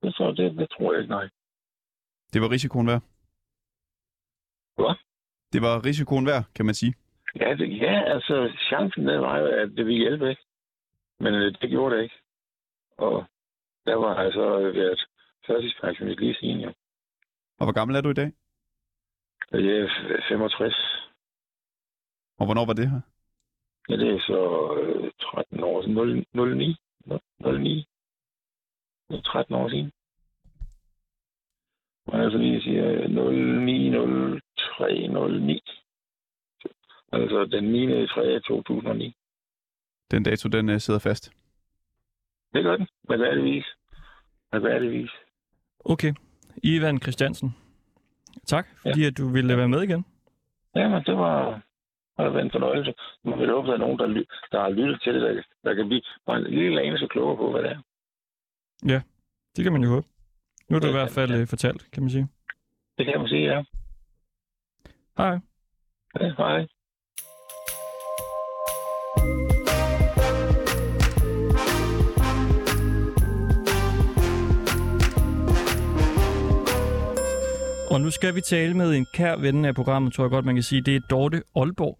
Det 0.03 0.15
tror, 0.15 0.31
det, 0.31 0.59
det 0.59 0.69
tror 0.71 0.93
jeg 0.93 1.01
ikke, 1.03 1.11
nej. 1.11 1.29
Det 2.33 2.43
var 2.43 2.51
risikoen 2.51 2.87
værd? 2.87 3.03
Hvad? 4.77 4.95
Det 5.53 5.63
var 5.63 5.85
risikoen 5.87 6.27
værd, 6.27 6.45
kan 6.55 6.67
man 6.67 6.75
sige. 6.75 6.95
Ja, 7.41 7.55
det, 7.55 7.81
ja 7.81 8.03
altså, 8.15 8.53
chancen 8.69 9.09
den 9.09 9.21
var 9.21 9.39
jo, 9.39 9.47
at 9.47 9.69
det 9.69 9.87
ville 9.87 10.01
hjælpe, 10.01 10.31
ikke? 10.31 10.43
Men 11.21 11.35
øh, 11.35 11.55
det 11.61 11.71
gjorde 11.71 11.97
det 11.97 12.03
ikke. 12.03 12.15
Og 12.99 13.25
der 13.87 13.95
var 13.95 14.23
jeg 14.23 14.33
så 14.33 14.59
øh, 14.59 14.75
været 14.75 15.05
førtidspensionist 15.47 16.21
lige 16.21 16.35
siden, 16.35 16.61
jo. 16.61 16.69
Og 17.59 17.67
hvor 17.67 17.73
gammel 17.73 17.97
er 17.97 18.01
du 18.01 18.11
i 18.11 18.15
dag? 18.15 18.33
Jeg 19.53 19.61
er 19.61 19.87
f- 19.87 20.29
65. 20.29 20.75
Og 22.39 22.45
hvornår 22.47 22.67
var 22.67 22.73
det 22.73 22.91
her? 22.91 23.01
Ja, 23.89 23.97
det 23.97 24.09
er 24.15 24.21
så 24.21 24.41
øh, 24.83 25.11
13 25.21 25.65
år 25.65 25.83
siden. 25.83 25.95
0, 25.95 26.57
09. 26.57 26.77
09. 27.41 27.87
Det 29.11 29.19
er 29.19 29.23
13 29.23 29.55
år 29.55 29.69
siden. 29.69 29.93
Og 32.07 32.19
altså 32.21 32.39
lige 32.39 32.63
siger 32.63 33.09
09, 33.09 34.41
03, 34.57 35.09
09. 35.41 35.63
Altså 37.13 37.45
den 37.53 37.65
9. 37.65 38.07
3. 38.07 38.41
2009. 38.41 39.17
Den 40.11 40.23
dato, 40.23 40.49
den 40.49 40.69
øh, 40.69 40.81
sidder 40.81 41.01
fast. 41.01 41.33
Det 42.55 42.65
gør 42.65 42.77
den. 42.77 42.87
Mærkværdigvis. 43.09 43.65
Mærkværdigvis. 44.53 45.11
Okay. 45.85 46.13
Ivan 46.63 47.01
Christiansen. 47.03 47.57
Tak, 48.47 48.67
fordi 48.83 49.01
ja. 49.01 49.07
at 49.07 49.19
du 49.19 49.29
ville 49.29 49.57
være 49.57 49.69
med 49.69 49.83
igen. 49.83 50.05
Jamen, 50.77 51.05
det 51.05 51.17
var, 51.17 51.63
har 52.19 52.31
været 52.31 52.45
en 52.45 52.51
fornøjelse. 52.51 52.95
Man 53.25 53.39
vil 53.39 53.51
håbe, 53.51 53.67
at 53.67 53.69
der 53.69 53.75
er 53.75 53.79
nogen, 53.87 53.99
der, 53.99 54.07
ly- 54.07 54.29
der 54.53 54.61
har 54.61 54.71
lyttet 54.71 55.01
til 55.03 55.15
det, 55.15 55.23
der, 55.23 55.43
der 55.65 55.75
kan 55.75 55.87
blive 55.89 56.03
bare 56.27 56.39
en 56.39 56.45
lille 56.45 56.83
anelse 56.83 57.07
klogere 57.11 57.37
på, 57.37 57.51
hvad 57.51 57.63
det 57.63 57.71
er. 57.71 57.81
Det 59.57 59.65
kan 59.65 59.73
man 59.73 59.83
jo 59.83 59.89
håbe. 59.89 60.07
Nu 60.69 60.77
er 60.77 60.81
du 60.81 60.87
Ja, 60.87 60.93
i 60.93 60.97
hvert 60.97 61.11
fald 61.11 61.31
ja. 61.31 61.41
øh, 61.41 61.47
fortalt, 61.47 61.91
kan 61.93 62.03
man 62.03 62.11
sige. 62.11 62.29
Det 62.99 63.07
kan 63.07 63.19
man 63.19 63.29
sige, 63.29 63.45
ja. 63.55 63.65
Hej. 65.17 65.39
ja 66.21 66.35
hej. 66.39 66.67
Og 77.93 78.01
nu 78.01 78.11
skal 78.11 78.35
vi 78.35 78.41
tale 78.41 78.75
med 78.75 78.95
en 78.95 79.07
kær 79.15 79.37
ven 79.37 79.65
af 79.65 79.75
programmet, 79.75 80.13
tror 80.13 80.25
jeg 80.25 80.31
godt, 80.31 80.45
man 80.45 80.55
kan 80.55 80.63
sige. 80.63 80.83
Det 80.83 80.97
er 80.97 81.01
Dorte 81.11 81.43
Aalborg. 81.57 81.99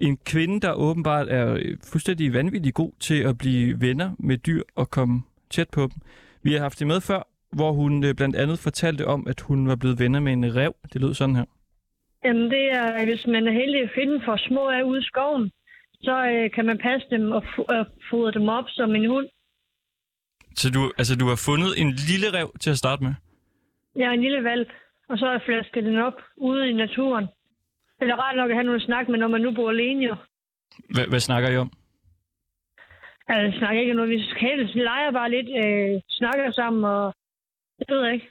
En 0.00 0.16
kvinde, 0.16 0.60
der 0.60 0.72
åbenbart 0.72 1.28
er 1.28 1.76
fuldstændig 1.92 2.32
vanvittig 2.32 2.74
god 2.74 2.92
til 3.00 3.22
at 3.22 3.38
blive 3.38 3.80
venner 3.80 4.10
med 4.18 4.38
dyr 4.38 4.62
og 4.76 4.90
komme 4.90 5.22
tæt 5.50 5.70
på 5.70 5.80
dem. 5.80 6.02
Vi 6.42 6.52
har 6.52 6.60
haft 6.60 6.78
det 6.78 6.86
med 6.86 7.00
før, 7.00 7.22
hvor 7.52 7.72
hun 7.72 8.04
øh, 8.04 8.14
blandt 8.14 8.36
andet 8.36 8.58
fortalte 8.58 9.06
om, 9.06 9.26
at 9.26 9.40
hun 9.40 9.68
var 9.68 9.76
blevet 9.76 9.98
venner 9.98 10.20
med 10.20 10.32
en 10.32 10.56
rev. 10.56 10.74
Det 10.92 11.00
lød 11.00 11.14
sådan 11.14 11.36
her. 11.36 11.44
Jamen 12.24 12.50
det 12.50 12.64
er, 12.72 13.04
hvis 13.04 13.26
man 13.26 13.46
er 13.46 13.52
heldig 13.52 13.82
at 13.82 13.90
finde 13.94 14.20
for 14.24 14.36
små 14.48 14.68
af 14.68 14.82
ude 14.82 15.00
i 15.00 15.02
skoven, 15.02 15.50
så 16.00 16.26
øh, 16.32 16.50
kan 16.50 16.66
man 16.66 16.78
passe 16.78 17.06
dem 17.10 17.32
og, 17.32 17.42
f- 17.44 17.78
og 17.78 17.86
fodre 18.10 18.32
dem 18.32 18.48
op 18.48 18.64
som 18.68 18.94
en 18.94 19.08
hund. 19.08 19.26
Så 20.54 20.70
du, 20.70 20.92
altså, 20.98 21.16
du 21.16 21.26
har 21.26 21.42
fundet 21.48 21.70
en 21.82 21.90
lille 22.10 22.28
rev 22.38 22.48
til 22.60 22.70
at 22.70 22.78
starte 22.78 23.02
med? 23.04 23.14
Er 23.96 24.10
en 24.10 24.22
lille 24.22 24.44
valp, 24.44 24.68
og 25.10 25.18
så 25.18 25.24
har 25.24 25.32
jeg 25.32 25.42
flasket 25.42 25.84
den 25.84 25.98
op 25.98 26.18
ude 26.36 26.70
i 26.70 26.72
naturen. 26.72 27.26
Det 28.00 28.10
er 28.10 28.16
rart 28.16 28.36
nok 28.36 28.50
at 28.50 28.56
have 28.56 28.64
nogen 28.64 28.80
at 28.80 28.86
snakke 28.86 29.10
med, 29.10 29.18
når 29.18 29.28
man 29.28 29.40
nu 29.40 29.50
bor 29.54 29.70
alene 29.70 30.04
jo. 30.04 30.14
Hvad, 30.94 31.06
hvad 31.08 31.20
snakker 31.20 31.50
I 31.50 31.56
om? 31.56 31.70
Altså, 33.28 33.44
jeg 33.46 33.54
snakker 33.58 33.80
ikke 33.80 33.92
om 33.92 33.96
noget. 33.96 34.10
Vi 34.10 34.18
helst 34.36 34.74
leger 34.74 35.10
bare 35.10 35.30
lidt, 35.30 35.48
øh, 35.64 36.00
snakker 36.08 36.52
sammen, 36.52 36.84
og 36.84 37.14
det 37.78 37.86
ved 37.90 38.04
jeg 38.04 38.14
ikke. 38.14 38.30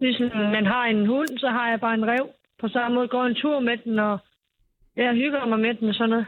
Ligesom 0.00 0.26
man 0.36 0.66
har 0.66 0.84
en 0.84 1.06
hund, 1.06 1.38
så 1.38 1.48
har 1.48 1.70
jeg 1.70 1.80
bare 1.80 1.94
en 1.94 2.08
rev. 2.08 2.28
På 2.58 2.68
samme 2.68 2.94
måde 2.94 3.08
går 3.08 3.24
en 3.24 3.34
tur 3.34 3.60
med 3.60 3.76
den, 3.76 3.98
og 3.98 4.18
jeg 4.96 5.14
hygger 5.14 5.46
mig 5.46 5.60
med 5.60 5.74
den 5.74 5.88
og 5.88 5.94
sådan 5.94 6.10
noget. 6.10 6.26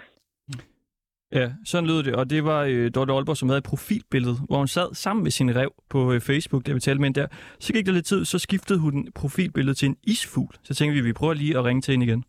Ja, 1.33 1.47
sådan 1.65 1.87
lød 1.87 2.03
det. 2.03 2.15
Og 2.17 2.31
det 2.31 2.45
var 2.45 2.61
øh, 2.65 2.91
Dorte 2.95 3.13
Aalborg, 3.13 3.37
som 3.37 3.49
havde 3.49 3.59
et 3.59 3.71
profilbillede, 3.73 4.37
hvor 4.49 4.59
hun 4.59 4.69
sad 4.69 4.95
sammen 4.95 5.23
med 5.23 5.31
sin 5.31 5.57
rev 5.57 5.73
på 5.91 6.13
øh, 6.13 6.21
Facebook, 6.21 6.67
der 6.67 6.75
vi 6.75 6.81
talte 6.81 7.01
med 7.01 7.09
hende 7.09 7.21
der. 7.21 7.29
Så 7.61 7.73
gik 7.73 7.87
der 7.87 7.93
lidt 7.93 8.07
tid, 8.07 8.25
så 8.25 8.39
skiftede 8.39 8.79
hun 8.81 9.13
profilbilledet 9.21 9.77
til 9.77 9.89
en 9.89 9.97
isfugl. 10.13 10.55
Så 10.63 10.75
tænkte 10.75 10.95
vi, 10.95 11.09
vi 11.09 11.13
prøver 11.13 11.35
lige 11.35 11.59
at 11.59 11.65
ringe 11.65 11.83
til 11.83 11.93
hende 11.93 12.07
igen. 12.07 12.25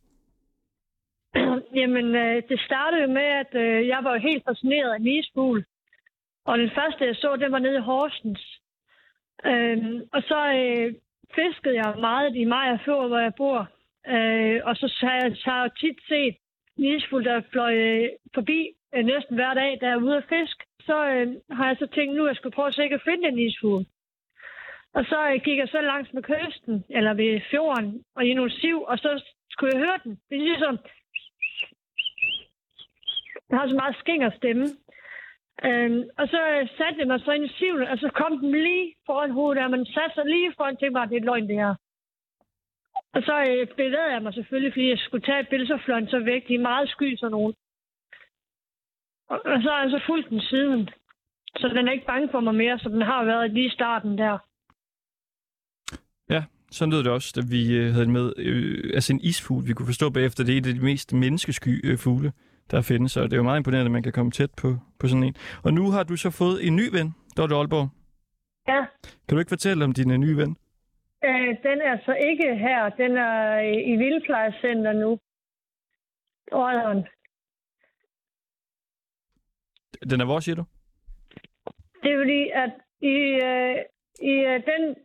Jamen, 1.79 2.07
øh, 2.15 2.43
det 2.49 2.59
startede 2.59 3.07
med, 3.07 3.27
at 3.43 3.51
øh, 3.63 3.87
jeg 3.87 3.99
var 4.03 4.11
jo 4.13 4.19
helt 4.19 4.43
fascineret 4.49 4.91
af 4.93 4.99
en 4.99 5.07
isfugl. 5.07 5.65
Og 6.45 6.57
den 6.57 6.69
første, 6.77 7.05
jeg 7.05 7.15
så, 7.15 7.35
den 7.35 7.51
var 7.51 7.59
nede 7.59 7.77
i 7.77 7.87
Horsens. 7.89 8.43
Øh, 9.45 9.77
og 10.13 10.21
så 10.21 10.39
øh, 10.59 10.93
fiskede 11.35 11.75
jeg 11.75 11.95
meget 11.99 12.35
i 12.35 12.45
Maja 12.45 12.77
Fjord, 12.85 13.07
hvor 13.07 13.19
jeg 13.19 13.33
bor. 13.37 13.59
Øh, 14.07 14.59
og 14.63 14.75
så 14.75 14.87
har 15.01 15.15
jeg, 15.21 15.31
så 15.35 15.49
har 15.49 15.61
jeg 15.61 15.71
tit 15.81 15.99
set 16.07 16.35
en 16.77 16.83
isfugl, 16.83 17.23
der 17.23 17.41
fløj 17.51 17.73
øh, 17.75 18.09
forbi 18.33 18.59
øh, 18.95 19.05
næsten 19.05 19.35
hver 19.35 19.53
dag, 19.53 19.77
der 19.81 19.87
er 19.89 20.03
ude 20.05 20.17
at 20.17 20.29
fisk. 20.29 20.57
Så 20.81 20.97
øh, 21.13 21.27
har 21.51 21.67
jeg 21.67 21.77
så 21.79 21.87
tænkt, 21.87 22.15
nu 22.15 22.27
jeg 22.27 22.35
skulle 22.35 22.55
prøve 22.55 22.67
at 22.67 22.75
se, 22.75 22.83
at 22.83 23.01
finde 23.01 23.27
en 23.27 23.39
ishue. 23.39 23.85
Og 24.93 25.05
så 25.05 25.19
øh, 25.31 25.41
gik 25.45 25.57
jeg 25.57 25.67
så 25.67 25.81
langs 25.81 26.13
med 26.13 26.23
kysten, 26.23 26.85
eller 26.89 27.13
ved 27.13 27.41
fjorden, 27.51 28.03
og 28.15 28.25
i 28.25 28.33
nogle 28.33 28.51
siv, 28.51 28.81
og 28.81 28.97
så 28.97 29.33
skulle 29.49 29.71
jeg 29.73 29.85
høre 29.85 29.99
den. 30.03 30.19
Det 30.29 30.37
er 30.37 30.49
ligesom, 30.49 30.77
den 33.47 33.57
har 33.57 33.67
så 33.67 33.75
meget 33.75 33.95
skinger 33.95 34.29
stemme. 34.29 34.65
Øhm, 35.65 36.03
og 36.17 36.27
så 36.27 36.41
øh, 36.49 36.67
satte 36.77 36.99
jeg 36.99 37.07
mig 37.07 37.19
så 37.19 37.31
ind 37.31 37.45
i 37.45 37.53
sivlen, 37.59 37.87
og 37.87 37.97
så 37.97 38.09
kom 38.09 38.37
den 38.39 38.51
lige 38.51 38.95
foran 39.05 39.31
hovedet, 39.31 39.63
og 39.63 39.71
man 39.71 39.85
satte 39.85 40.13
sig 40.15 40.25
lige 40.25 40.53
foran, 40.57 40.73
og 40.73 40.79
tænkte 40.79 40.97
bare, 40.97 41.09
det 41.09 41.17
er 41.17 41.29
løgn 41.29 41.47
det 41.47 41.55
her. 41.55 41.75
Og 43.13 43.21
så 43.23 43.35
øh, 43.49 43.67
bevægede 43.67 44.13
jeg 44.13 44.23
mig 44.23 44.33
selvfølgelig, 44.33 44.73
fordi 44.73 44.89
jeg 44.89 44.97
skulle 44.97 45.25
tage 45.25 45.39
et 45.39 45.49
billede, 45.49 45.67
så 45.67 45.77
fløj 45.85 46.05
så 46.05 46.19
væk. 46.19 46.47
De 46.47 46.55
er 46.55 46.69
meget 46.71 46.89
sky, 46.89 47.15
sådan 47.15 47.31
nogen. 47.31 47.53
Og, 49.29 49.39
og 49.45 49.61
så 49.63 49.69
har 49.69 49.81
jeg 49.81 49.91
så 49.91 50.01
fulgt 50.07 50.29
den 50.29 50.41
siden. 50.41 50.89
Så 51.57 51.67
den 51.67 51.87
er 51.87 51.91
ikke 51.91 52.05
bange 52.05 52.29
for 52.31 52.39
mig 52.39 52.55
mere, 52.55 52.79
så 52.79 52.89
den 52.89 53.01
har 53.01 53.23
været 53.23 53.51
lige 53.51 53.65
i 53.67 53.69
starten 53.69 54.17
der. 54.17 54.37
Ja, 56.29 56.43
sådan 56.71 56.91
lød 56.93 57.03
det 57.03 57.11
også, 57.11 57.33
da 57.35 57.41
vi 57.49 57.77
øh, 57.77 57.93
havde 57.93 58.11
med. 58.11 58.33
Øh, 58.37 58.91
altså 58.93 59.13
en 59.13 59.19
isfugl, 59.19 59.67
vi 59.67 59.73
kunne 59.73 59.85
forstå 59.85 60.09
bagefter, 60.09 60.43
det 60.43 60.53
er 60.53 60.57
et 60.57 60.67
af 60.67 60.73
de 60.73 60.85
mest 60.85 61.13
menneskesky 61.13 61.91
øh, 61.91 61.97
fugle, 61.97 62.31
der 62.71 62.81
findes. 62.81 63.11
Så 63.11 63.23
det 63.23 63.33
er 63.33 63.37
jo 63.37 63.43
meget 63.43 63.59
imponerende, 63.59 63.85
at 63.85 63.91
man 63.91 64.03
kan 64.03 64.13
komme 64.13 64.31
tæt 64.31 64.51
på, 64.61 64.77
på 64.99 65.07
sådan 65.07 65.23
en. 65.23 65.35
Og 65.63 65.73
nu 65.73 65.91
har 65.91 66.03
du 66.03 66.15
så 66.15 66.29
fået 66.31 66.67
en 66.67 66.75
ny 66.75 66.87
ven, 66.97 67.15
Dorte 67.37 67.55
Aalborg. 67.55 67.89
Ja, 68.67 68.81
Kan 69.27 69.35
du 69.35 69.39
ikke 69.39 69.55
fortælle 69.57 69.85
om 69.85 69.93
din 69.93 70.11
øh, 70.11 70.17
nye 70.17 70.37
ven? 70.37 70.57
Øh, 71.25 71.49
den 71.67 71.77
er 71.89 71.97
så 72.05 72.13
ikke 72.29 72.55
her. 72.55 72.89
Den 72.89 73.17
er 73.17 73.59
i, 73.59 73.75
i 73.93 73.95
Vildplejecenter 73.95 74.93
nu. 74.93 75.19
Odderen. 76.51 77.07
Den 80.03 80.21
er 80.21 80.25
hvor, 80.25 80.39
siger 80.39 80.55
du? 80.55 80.65
Det 82.03 82.11
er 82.13 82.19
fordi, 82.23 82.49
at 82.63 82.73
i, 83.01 83.17
øh, 83.49 83.75
i 84.31 84.33
øh, 84.51 84.63
den, 84.71 84.95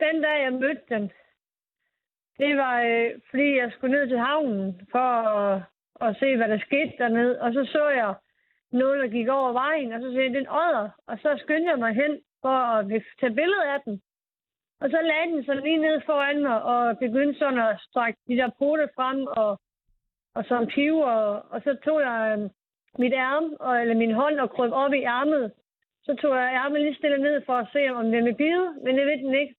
den 0.00 0.22
dag, 0.22 0.42
jeg 0.42 0.52
mødte 0.52 0.82
den, 0.88 1.10
det 2.38 2.56
var, 2.56 2.82
øh, 2.82 3.10
fordi 3.30 3.56
jeg 3.56 3.72
skulle 3.72 3.96
ned 3.96 4.08
til 4.08 4.18
havnen 4.18 4.88
for 4.90 5.08
at, 5.38 5.62
at 6.00 6.16
se, 6.20 6.36
hvad 6.36 6.48
der 6.48 6.58
skete 6.58 6.92
dernede. 6.98 7.40
Og 7.40 7.52
så 7.52 7.64
så 7.72 7.88
jeg 7.88 8.14
noget, 8.72 9.02
der 9.02 9.08
gik 9.08 9.28
over 9.28 9.52
vejen, 9.52 9.92
og 9.92 10.00
så 10.00 10.08
sagde 10.12 10.26
jeg, 10.26 10.34
den 10.34 10.48
ådder. 10.48 10.88
Og 11.06 11.18
så 11.18 11.40
skyndte 11.42 11.70
jeg 11.70 11.78
mig 11.78 11.94
hen 11.94 12.20
for 12.42 12.56
at 12.74 13.02
tage 13.20 13.34
billede 13.34 13.64
af 13.74 13.80
den. 13.84 14.02
Og 14.80 14.90
så 14.90 14.98
lagde 15.02 15.32
den 15.32 15.44
så 15.44 15.54
lige 15.54 15.78
ned 15.78 16.00
foran 16.06 16.42
mig, 16.42 16.62
og 16.62 16.98
begyndte 16.98 17.38
sådan 17.38 17.58
at 17.58 17.80
strække 17.80 18.18
de 18.28 18.36
der 18.36 18.50
pote 18.58 18.88
frem, 18.96 19.26
og, 19.26 19.60
og 20.34 20.44
som 20.44 20.66
piver. 20.66 21.10
Og, 21.10 21.52
og 21.52 21.62
så 21.62 21.76
tog 21.84 22.00
jeg 22.00 22.38
øhm, 22.38 22.50
mit 22.98 23.14
arm, 23.14 23.56
og, 23.60 23.80
eller 23.80 23.94
min 23.94 24.14
hånd, 24.14 24.40
og 24.40 24.50
krøb 24.50 24.72
op 24.72 24.92
i 24.92 25.02
ærmet. 25.02 25.52
Så 26.02 26.14
tog 26.14 26.36
jeg 26.36 26.54
ærmet 26.54 26.80
lige 26.80 26.94
stille 26.94 27.18
ned 27.18 27.42
for 27.46 27.56
at 27.58 27.68
se, 27.72 27.88
om 27.88 28.04
den 28.04 28.12
ville 28.12 28.34
bide, 28.34 28.66
men 28.84 28.98
det 28.98 29.06
ved 29.06 29.18
den 29.24 29.34
ikke. 29.34 29.54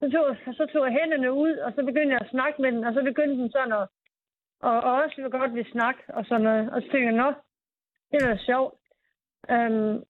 Så 0.00 0.10
tog, 0.10 0.54
så 0.54 0.66
tog 0.72 0.84
jeg 0.86 0.96
hænderne 1.00 1.32
ud, 1.32 1.52
og 1.56 1.72
så 1.72 1.80
begyndte 1.84 2.14
jeg 2.14 2.20
at 2.20 2.30
snakke 2.30 2.62
med 2.62 2.72
den, 2.72 2.84
og 2.84 2.94
så 2.94 3.02
begyndte 3.02 3.36
den 3.42 3.50
sådan 3.50 3.72
at, 3.72 3.88
og, 4.60 4.80
og 4.86 4.92
også 5.02 5.22
vil 5.22 5.30
godt 5.30 5.54
vil 5.54 5.70
snakke, 5.72 6.02
og 6.08 6.24
sådan 6.24 6.44
noget. 6.44 6.70
Og 6.72 6.82
så 6.82 6.88
tænkte 6.90 7.08
jeg, 7.10 7.20
nå, 7.24 7.32
det 8.12 8.28
var 8.28 8.36
sjovt. 8.36 8.74
Um, 9.54 10.04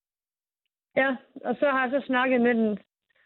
ja, 0.97 1.17
og 1.45 1.57
så 1.61 1.67
har 1.71 1.81
jeg 1.83 1.91
så 1.91 2.07
snakket 2.07 2.41
med 2.41 2.55
den. 2.55 2.79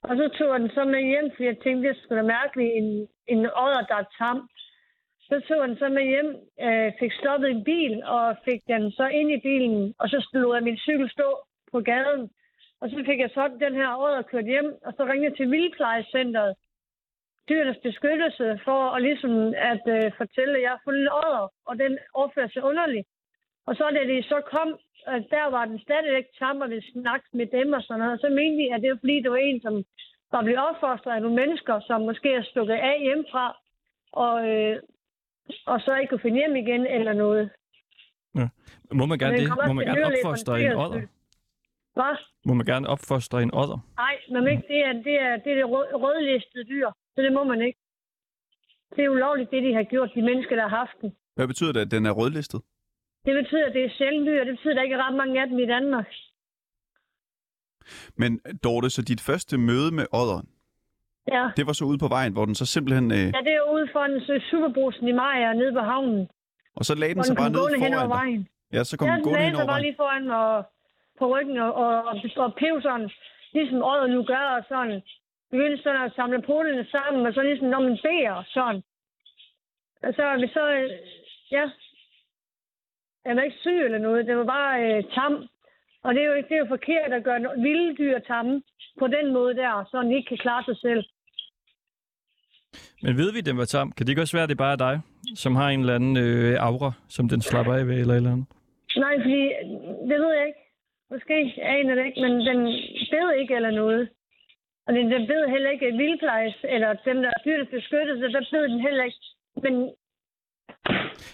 Og 0.03 0.17
så 0.17 0.29
tog 0.29 0.53
jeg 0.53 0.61
den 0.61 0.71
så 0.71 0.85
med 0.85 1.03
hjem, 1.03 1.31
fordi 1.31 1.45
jeg 1.45 1.59
tænkte, 1.59 1.89
det 1.89 1.97
skulle 1.97 2.23
da 2.23 2.27
mærkeligt, 2.27 2.73
en, 2.81 3.09
en 3.27 3.47
odder, 3.63 3.83
der 3.91 3.97
er 3.97 4.13
tamt. 4.19 4.51
Så 5.29 5.41
tog 5.49 5.61
han 5.65 5.77
så 5.77 5.89
med 5.89 6.05
hjem, 6.13 6.31
øh, 6.67 6.93
fik 7.01 7.13
stoppet 7.13 7.51
en 7.51 7.65
bil, 7.65 8.05
og 8.05 8.37
fik 8.45 8.61
den 8.69 8.91
så 8.91 9.07
ind 9.07 9.31
i 9.33 9.41
bilen, 9.49 9.95
og 9.99 10.09
så 10.09 10.19
stod 10.29 10.55
jeg 10.55 10.63
min 10.63 10.79
cykel 10.87 11.11
stå 11.11 11.29
på 11.73 11.81
gaden. 11.81 12.31
Og 12.81 12.91
så 12.91 12.97
fik 13.07 13.19
jeg 13.21 13.31
så 13.35 13.45
den 13.65 13.75
her 13.75 13.89
odder 14.05 14.23
kørt 14.23 14.45
hjem, 14.45 14.71
og 14.87 14.93
så 14.97 15.05
ringede 15.05 15.29
jeg 15.31 15.37
til 15.37 15.51
Vildplejecenteret, 15.51 16.55
dyrenes 17.49 17.79
beskyttelse, 17.83 18.61
for 18.65 18.81
at 18.95 19.03
ligesom 19.03 19.55
at 19.73 19.85
øh, 19.97 20.13
fortælle, 20.17 20.57
at 20.57 20.63
jeg 20.63 20.71
har 20.71 20.81
fundet 20.85 21.03
en 21.03 21.15
odder, 21.23 21.47
og 21.69 21.79
den 21.79 21.99
opfører 22.15 22.49
sig 22.49 22.63
underligt. 22.63 23.07
Og 23.67 23.77
så 23.77 23.85
da 23.91 24.01
det 24.13 24.25
så 24.25 24.41
kom, 24.55 24.69
at 25.07 25.23
der 25.31 25.47
var 25.57 25.65
den 25.65 25.79
stadigvæk 25.79 26.27
tam 26.39 26.61
og 26.61 26.71
vi 26.71 26.81
snakkede 26.93 27.37
med 27.37 27.47
dem 27.47 27.73
og 27.73 27.83
sådan 27.83 27.99
noget. 28.01 28.13
Og 28.13 28.19
så 28.19 28.29
mente 28.29 28.59
de, 28.63 28.75
at 28.75 28.83
det 28.83 28.91
var 28.91 28.97
fordi, 29.01 29.17
det 29.21 29.31
var 29.31 29.37
en, 29.37 29.61
som 29.61 29.85
var 30.33 30.43
blevet 30.43 30.67
opfostret 30.69 31.13
af 31.13 31.23
nogle 31.23 31.37
mennesker, 31.43 31.81
som 31.81 32.01
måske 32.01 32.31
er 32.35 32.43
stukket 32.43 32.75
af 32.75 32.97
hjemmefra, 33.01 33.47
og, 34.13 34.49
øh, 34.49 34.77
og 35.67 35.81
så 35.81 35.97
ikke 35.97 36.11
kunne 36.11 36.25
finde 36.27 36.39
hjem 36.39 36.57
igen 36.57 36.87
eller 36.87 37.13
noget. 37.13 37.51
Ja. 38.35 38.49
Må 38.93 39.07
man 39.07 39.19
gerne 39.19 39.37
det? 39.37 39.49
Må 39.67 39.73
man 39.73 39.87
gerne 39.87 40.07
opfostre 40.07 40.63
en 40.63 40.73
odder? 40.73 41.01
Hvad? 41.99 42.17
Må 42.47 42.55
man 42.55 42.67
gerne 42.67 42.89
opfostre 42.89 43.43
en 43.43 43.55
odder? 43.55 43.79
Nej, 43.97 44.17
man 44.33 44.43
må 44.43 44.49
ikke. 44.49 44.67
Det 44.69 44.81
er 44.89 44.93
det, 44.93 45.17
er, 45.27 45.37
det, 45.45 45.51
er 45.53 45.57
det 45.61 45.67
rød, 45.75 45.87
rødlistede 45.95 46.65
dyr, 46.65 46.89
så 47.15 47.23
det 47.23 47.33
må 47.33 47.45
man 47.45 47.61
ikke. 47.63 47.79
Det 48.97 49.05
er 49.05 49.09
ulovligt, 49.09 49.51
det 49.51 49.63
de 49.63 49.75
har 49.75 49.83
gjort, 49.83 50.11
de 50.15 50.23
mennesker, 50.23 50.57
der 50.57 50.69
har 50.69 50.77
haft 50.77 50.97
den. 51.01 51.17
Hvad 51.35 51.47
betyder 51.47 51.73
det, 51.73 51.81
at 51.81 51.91
den 51.91 52.07
er 52.07 52.11
rødlistet? 52.11 52.61
Det 53.27 53.35
betyder, 53.43 53.67
at 53.67 53.75
det 53.75 53.85
er 53.85 53.91
sjældent 53.99 54.27
dyr. 54.27 54.45
Det 54.45 54.53
betyder, 54.57 54.73
at 54.73 54.77
der 54.77 54.83
ikke 54.83 54.95
er 54.95 55.07
ret 55.07 55.17
mange 55.17 55.43
af 55.43 55.49
dem 55.49 55.59
i 55.59 55.67
Danmark. 55.67 56.07
Men 58.17 58.41
Dorte, 58.65 58.91
så 58.91 59.03
dit 59.03 59.21
første 59.21 59.59
møde 59.59 59.91
med 59.95 60.07
odderen, 60.13 60.49
Ja. 61.33 61.45
det 61.57 61.67
var 61.67 61.73
så 61.73 61.85
ude 61.85 61.99
på 62.05 62.09
vejen, 62.17 62.33
hvor 62.33 62.45
den 62.45 62.55
så 62.55 62.67
simpelthen... 62.67 63.07
Øh, 63.13 63.27
Ja, 63.37 63.41
det 63.49 63.55
er 63.61 63.65
ude 63.75 63.87
for 63.93 64.03
en 64.09 64.41
superbrusen 64.51 65.09
i 65.09 65.13
Maja 65.13 65.53
nede 65.53 65.73
på 65.73 65.81
havnen. 65.81 66.29
og 66.79 66.85
så 66.85 66.95
lagde 66.95 67.15
den 67.15 67.25
sig 67.25 67.37
bare 67.37 67.51
ned 67.51 67.59
hen 67.85 67.95
over 67.95 68.01
foran 68.01 68.09
dig. 68.09 68.17
vejen. 68.19 68.49
Ja, 68.73 68.85
så 68.85 68.97
kom 68.99 69.09
Ja, 69.09 69.13
den 69.15 69.21
den 69.21 69.25
gående 69.25 69.45
hen 69.47 69.55
over 69.55 69.67
bare 69.67 69.75
vejen. 69.75 69.83
lige 69.87 69.97
foran 70.03 70.31
og 70.31 70.65
på 71.19 71.25
ryggen 71.35 71.59
og, 71.67 71.73
og, 71.83 71.93
og, 72.11 72.15
og 72.45 72.51
pev 72.61 72.75
sådan, 72.83 73.11
ligesom 73.57 73.83
øjet 73.83 74.11
nu 74.11 74.21
gør, 74.33 74.47
og 74.59 74.63
sådan. 74.69 75.03
Begyndte 75.51 75.83
sådan 75.83 76.03
at 76.07 76.13
samle 76.17 76.43
poterne 76.43 76.87
sammen, 76.95 77.27
og 77.27 77.33
så 77.35 77.43
ligesom, 77.43 77.69
når 77.69 77.81
man 77.81 77.99
beder 78.03 78.33
og 78.33 78.45
sådan. 78.57 78.83
Og 80.07 80.11
så 80.17 80.23
er 80.23 80.37
vi 80.43 80.49
så, 80.57 80.65
øh, 80.79 80.91
ja, 81.57 81.65
jeg 83.25 83.37
var 83.37 83.43
ikke 83.43 83.57
syg 83.65 83.81
eller 83.85 83.99
noget, 83.99 84.27
det 84.27 84.37
var 84.37 84.45
bare 84.45 84.75
øh, 84.87 85.05
tam. 85.17 85.35
Og 86.05 86.15
det 86.15 86.23
er, 86.23 86.27
jo, 86.27 86.37
det 86.37 86.53
er 86.53 86.63
jo 86.65 86.67
forkert 86.77 87.13
at 87.13 87.25
gøre 87.25 87.41
vilde 87.67 87.97
dyr 87.97 88.19
tamme 88.19 88.63
på 88.99 89.07
den 89.07 89.33
måde 89.33 89.55
der, 89.57 89.85
så 89.91 90.03
den 90.03 90.13
ikke 90.13 90.29
kan 90.29 90.39
klare 90.39 90.65
sig 90.65 90.77
selv. 90.81 91.05
Men 93.05 93.17
ved 93.21 93.33
vi, 93.33 93.40
den 93.40 93.57
var 93.61 93.64
tam? 93.64 93.93
Kan 93.93 94.03
det 94.05 94.11
ikke 94.12 94.25
også 94.25 94.37
være, 94.37 94.47
at 94.47 94.53
det 94.53 94.59
bare 94.64 94.73
er 94.73 94.83
dig, 94.87 94.97
som 95.35 95.53
har 95.61 95.69
en 95.69 95.81
eller 95.81 95.95
anden 95.95 96.17
øh, 96.17 96.67
aura, 96.69 96.90
som 97.09 97.25
den 97.33 97.40
slapper 97.49 97.75
af 97.75 97.87
ved, 97.88 97.97
eller 98.01 98.14
eller 98.14 98.33
andet? 98.33 98.47
Nej, 99.05 99.14
fordi 99.25 99.43
det 100.11 100.17
ved 100.25 100.33
jeg 100.38 100.47
ikke. 100.51 100.62
Måske 101.12 101.35
aner 101.77 101.95
det 101.95 102.05
ikke, 102.07 102.21
men 102.25 102.33
den 102.49 102.61
bed 103.12 103.27
ikke 103.40 103.55
eller 103.59 103.71
noget. 103.71 104.03
Og 104.87 104.95
den, 104.95 105.05
den 105.14 105.27
bed 105.31 105.43
heller 105.55 105.71
ikke 105.71 105.87
vildplejes, 106.03 106.57
eller 106.75 106.88
dem, 107.09 107.17
der 107.23 107.29
er 107.29 107.40
dyrets 107.45 107.71
beskyttelse, 107.71 108.25
der 108.35 108.43
bed 108.53 108.64
den 108.73 108.81
heller 108.81 109.05
ikke. 109.05 109.23
Men 109.64 109.75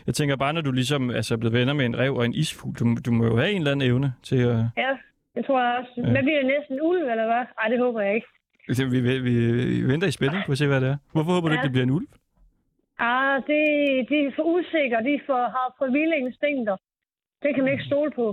Jeg 0.06 0.14
tænker 0.14 0.36
bare, 0.36 0.52
når 0.52 0.60
du 0.60 0.72
ligesom 0.72 1.10
altså, 1.10 1.34
er 1.34 1.38
blevet 1.38 1.58
venner 1.58 1.74
med 1.74 1.84
en 1.86 1.98
rev 1.98 2.14
og 2.14 2.24
en 2.24 2.34
isfugl, 2.34 2.74
du, 2.78 2.84
du 3.06 3.10
må 3.12 3.24
jo 3.24 3.36
have 3.36 3.50
en 3.50 3.56
eller 3.62 3.72
anden 3.72 3.88
evne 3.90 4.08
til 4.22 4.40
at... 4.52 4.58
ja, 4.84 4.92
det 5.34 5.42
tror 5.46 5.60
jeg 5.64 5.72
også. 5.78 5.92
Ja. 5.96 6.02
Men 6.12 6.24
bliver 6.24 6.40
det 6.42 6.52
næsten 6.56 6.76
ulv, 6.82 7.02
eller 7.12 7.26
hvad? 7.30 7.44
Nej, 7.58 7.68
det 7.72 7.78
håber 7.78 8.00
jeg 8.00 8.14
ikke. 8.14 8.26
Altså, 8.70 8.84
Vi, 8.94 8.98
vi, 9.06 9.12
vi, 9.28 9.32
vi 9.82 9.88
venter 9.92 10.08
i 10.08 10.16
spænding 10.18 10.42
på 10.46 10.52
at 10.52 10.58
se, 10.62 10.66
hvad 10.72 10.80
det 10.84 10.88
er. 10.94 10.98
Hvorfor 11.14 11.32
håber 11.36 11.48
du 11.48 11.54
Ja. 11.54 11.56
ikke, 11.58 11.66
det 11.68 11.74
bliver 11.76 11.86
en 11.90 11.96
ulv? 11.98 12.08
Ah, 13.10 13.36
det, 13.50 13.60
de 14.10 14.16
er 14.26 14.32
for 14.36 14.44
usikre. 14.54 14.98
De 15.08 15.12
er 15.18 15.22
for, 15.30 15.40
har 15.56 15.68
for 15.78 15.86
vilde 15.96 16.16
instinkter. 16.24 16.76
Det 17.42 17.50
kan 17.54 17.62
man 17.64 17.72
ikke 17.76 17.86
stole 17.92 18.10
på. 18.20 18.26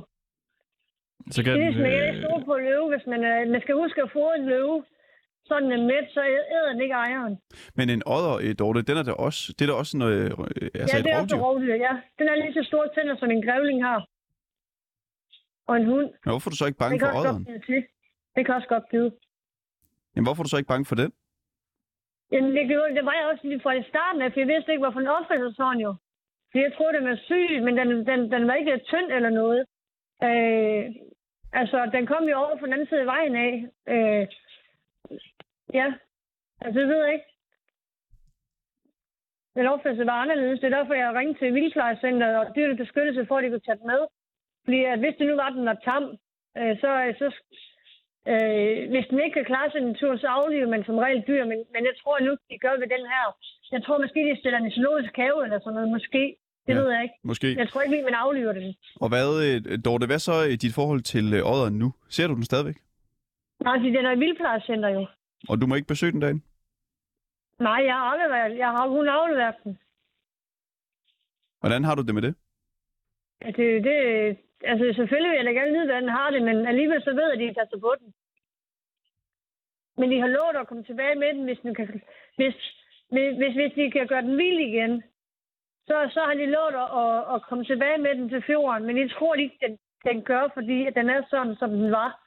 Så 1.36 1.39
kan 1.43 1.50
Det 1.54 1.62
er 1.62 1.65
ligesom, 1.69 1.86
ikke 1.86 2.23
stole 2.26 2.43
på 2.50 2.56
løve, 2.67 2.86
hvis 2.93 3.06
man, 3.12 3.21
øh, 3.32 3.39
man 3.54 3.62
skal 3.65 3.76
huske 3.84 4.00
at 4.06 4.10
få 4.17 4.23
en 4.39 4.45
løve. 4.54 4.78
Så 5.47 5.54
den 5.63 5.71
er 5.78 5.82
mæt, 5.91 6.08
så 6.15 6.21
æder 6.56 6.71
den 6.73 6.82
ikke 6.86 6.97
ejeren. 7.06 7.34
Men 7.78 7.86
en 7.95 8.02
odder, 8.15 8.36
øh, 8.43 8.52
Dorte, 8.60 8.82
den 8.89 8.97
er 9.02 9.04
der 9.10 9.13
også, 9.28 9.39
det 9.56 9.62
er 9.65 9.69
da 9.71 9.76
også 9.84 9.93
noget, 10.04 10.17
øh, 10.21 10.69
altså 10.82 10.95
ja, 10.95 11.00
et 11.00 11.06
det 11.06 11.12
er 11.13 11.21
også 11.21 11.36
rovdyr. 11.36 11.38
et 11.38 11.43
rovdyr, 11.45 11.76
ja. 11.88 11.93
Den 12.19 12.26
er 12.32 12.36
lige 12.43 12.54
så 12.60 12.63
store 12.71 12.88
tænder, 12.95 13.15
som 13.21 13.30
en 13.36 13.41
grævling 13.47 13.80
har. 13.89 14.00
Og 15.69 15.76
en 15.82 15.86
hund. 15.91 16.08
Men 16.23 16.30
hvorfor 16.32 16.47
er 16.50 16.52
du 16.54 16.58
så 16.62 16.65
ikke 16.69 16.82
bange 16.84 17.00
for 17.00 17.10
odderen? 17.19 17.43
Det 18.36 18.41
kan 18.45 18.54
også 18.60 18.67
godt 18.76 18.84
bide. 18.91 19.12
Jamen, 20.17 20.27
hvorfor 20.27 20.41
er 20.41 20.47
du 20.47 20.53
så 20.53 20.62
ikke 20.62 20.73
bange 20.73 20.89
for 20.89 20.99
den? 21.01 21.12
Jamen, 22.32 22.51
det, 22.56 22.67
gjorde, 22.67 22.95
det 22.97 23.06
var 23.06 23.15
jeg 23.19 23.25
også 23.32 23.47
lige 23.47 23.63
fra 23.63 23.73
i 23.73 23.89
starten 23.91 24.21
af, 24.21 24.32
for 24.32 24.39
jeg 24.39 24.47
vidste 24.53 24.71
ikke, 24.71 24.84
hvorfor 24.84 24.99
den 24.99 25.15
opførte 25.17 25.53
sådan 25.53 25.82
jo. 25.88 25.91
For 26.49 26.58
jeg 26.60 26.73
troede, 26.73 26.97
den 26.97 27.08
var 27.10 27.19
syg, 27.30 27.49
men 27.65 27.73
den, 27.80 27.88
den, 28.10 28.19
den 28.34 28.47
var 28.47 28.53
ikke 28.53 28.82
tynd 28.91 29.10
eller 29.17 29.30
noget. 29.41 29.62
Øh, 30.27 30.84
altså, 31.62 31.77
den 31.95 32.06
kom 32.12 32.23
jo 32.30 32.36
over 32.38 32.58
fra 32.58 32.65
den 32.65 32.73
anden 32.73 32.88
side 32.88 33.03
af 33.06 33.12
vejen 33.15 33.36
af. 33.47 33.53
Øh, 33.93 34.23
ja, 35.80 35.88
altså, 36.62 36.80
det 36.80 36.88
ved 36.88 37.03
jeg 37.06 37.13
ikke. 37.13 37.30
Den 39.56 39.65
opførte 39.73 40.06
var 40.06 40.21
anderledes. 40.23 40.60
Det 40.60 40.67
er 40.67 40.77
derfor, 40.77 40.93
jeg 40.93 41.15
ringte 41.15 41.39
til 41.39 41.53
Vildplejecenteret 41.53 42.38
og 42.38 42.56
dyrene 42.56 42.77
beskyttelse, 42.77 43.25
for 43.25 43.38
at 43.38 43.43
de 43.43 43.49
kunne 43.49 43.67
tage 43.67 43.77
den 43.82 43.88
med. 43.88 44.01
Fordi 44.65 44.84
at 44.84 44.99
hvis 44.99 45.15
det 45.19 45.27
nu 45.27 45.36
var, 45.36 45.49
den 45.49 45.65
var 45.65 45.77
tam, 45.89 46.03
øh, 46.58 46.73
så, 46.82 46.89
så 47.19 47.27
øh, 48.32 48.76
hvis 48.92 49.06
den 49.10 49.18
ikke 49.24 49.36
kan 49.38 49.46
klare 49.52 49.70
sig 49.72 49.80
en 49.82 49.96
tur, 50.02 50.13
så 50.18 50.28
afliver 50.40 50.68
man 50.74 50.84
som 50.88 50.98
regel 51.06 51.24
dyr. 51.30 51.44
Men, 51.52 51.60
men 51.74 51.82
jeg 51.90 51.96
tror 52.02 52.16
nu, 52.28 52.32
de 52.50 52.58
gør 52.66 52.74
ved 52.82 52.90
den 52.96 53.04
her. 53.13 53.26
Jeg 53.76 53.82
tror 53.84 53.98
måske, 54.04 54.20
de 54.30 54.40
stiller 54.40 54.60
den 54.60 54.68
i 54.72 54.76
zoologisk 54.76 55.13
have 55.24 55.38
eller 55.46 55.60
sådan 55.60 55.74
noget. 55.78 55.90
Måske. 55.98 56.24
Det 56.68 56.74
Ja. 56.74 56.80
ved 56.80 56.90
jeg 56.92 57.04
ikke. 57.04 57.16
Måske. 57.24 57.48
Jeg 57.62 57.70
tror 57.70 57.82
ikke 57.82 57.96
lige, 57.96 58.04
man 58.10 58.13
afliver 58.26 58.54
den. 58.54 58.76
Og 59.04 59.08
hvad, 59.10 59.28
øh, 59.48 59.80
Dorte, 59.86 60.06
hvad 60.06 60.20
så 60.20 60.36
i 60.54 60.56
dit 60.56 60.74
forhold 60.80 61.02
til 61.13 61.26
øh, 61.38 61.52
odderen 61.52 61.78
nu? 61.84 61.90
Ser 62.16 62.28
du 62.28 62.36
den 62.36 62.44
stadigvæk? 62.52 62.78
Nej, 63.66 63.76
fordi 63.80 63.90
den 63.98 64.06
er 64.06 64.12
i 64.16 64.20
vildplejecenter 64.20 64.90
jo. 64.90 65.08
Og 65.50 65.62
du 65.62 65.68
må 65.68 65.76
ikke 65.76 65.88
besøge 65.94 66.12
den 66.12 66.22
derinde? 66.22 66.42
Nej, 67.60 67.80
jeg 67.90 67.94
har 67.94 68.06
aldrig 68.12 68.30
været. 68.30 68.58
Jeg 68.58 68.68
har 68.68 68.88
hun 68.88 69.08
afleveret 69.10 69.56
den. 69.63 69.78
Hvordan 71.60 71.84
har 71.84 71.96
du 71.96 72.02
det 72.02 72.13
med 72.16 72.22
det? 72.22 72.36
Ja, 73.42 73.48
det, 73.52 73.84
det, 73.84 73.98
altså 74.63 74.93
selvfølgelig 74.96 75.30
vil 75.32 75.38
jeg 75.38 75.46
da 75.46 75.52
gerne 75.52 75.72
vide, 75.72 75.86
hvordan 75.86 76.04
den 76.04 76.17
har 76.20 76.30
det, 76.32 76.41
men 76.41 76.67
alligevel 76.67 77.02
så 77.04 77.12
ved 77.13 77.24
jeg, 77.24 77.34
at 77.34 77.39
de 77.39 77.60
passer 77.60 77.80
på 77.80 77.96
den. 78.00 78.13
Men 79.98 80.12
de 80.12 80.20
har 80.20 80.28
lovet 80.28 80.56
at 80.60 80.67
komme 80.67 80.84
tilbage 80.84 81.15
med 81.15 81.34
den, 81.34 81.43
hvis, 81.43 81.60
den 81.60 81.76
kan, 81.76 82.02
hvis, 82.36 82.56
hvis, 83.13 83.38
hvis, 83.38 83.54
hvis 83.56 83.74
de 83.76 83.91
kan 83.91 84.08
gøre 84.08 84.22
den 84.22 84.38
vild 84.38 84.60
igen. 84.60 85.04
Så, 85.88 86.10
så 86.13 86.22
har 86.28 86.34
de 86.34 86.46
lovet 86.46 86.76
at, 86.84 86.89
at, 87.04 87.36
at 87.36 87.41
komme 87.50 87.63
tilbage 87.65 87.98
med 87.98 88.15
den 88.15 88.30
til 88.30 88.41
fjorden, 88.41 88.88
men 88.88 88.98
jeg 88.98 89.12
tror 89.12 89.36
ikke, 89.36 89.58
den, 89.62 89.80
den 90.04 90.24
gør, 90.24 90.48
fordi 90.54 90.86
at 90.88 90.96
den 90.96 91.10
er 91.10 91.22
sådan, 91.30 91.56
som 91.56 91.70
den 91.70 91.91
var. 91.91 92.24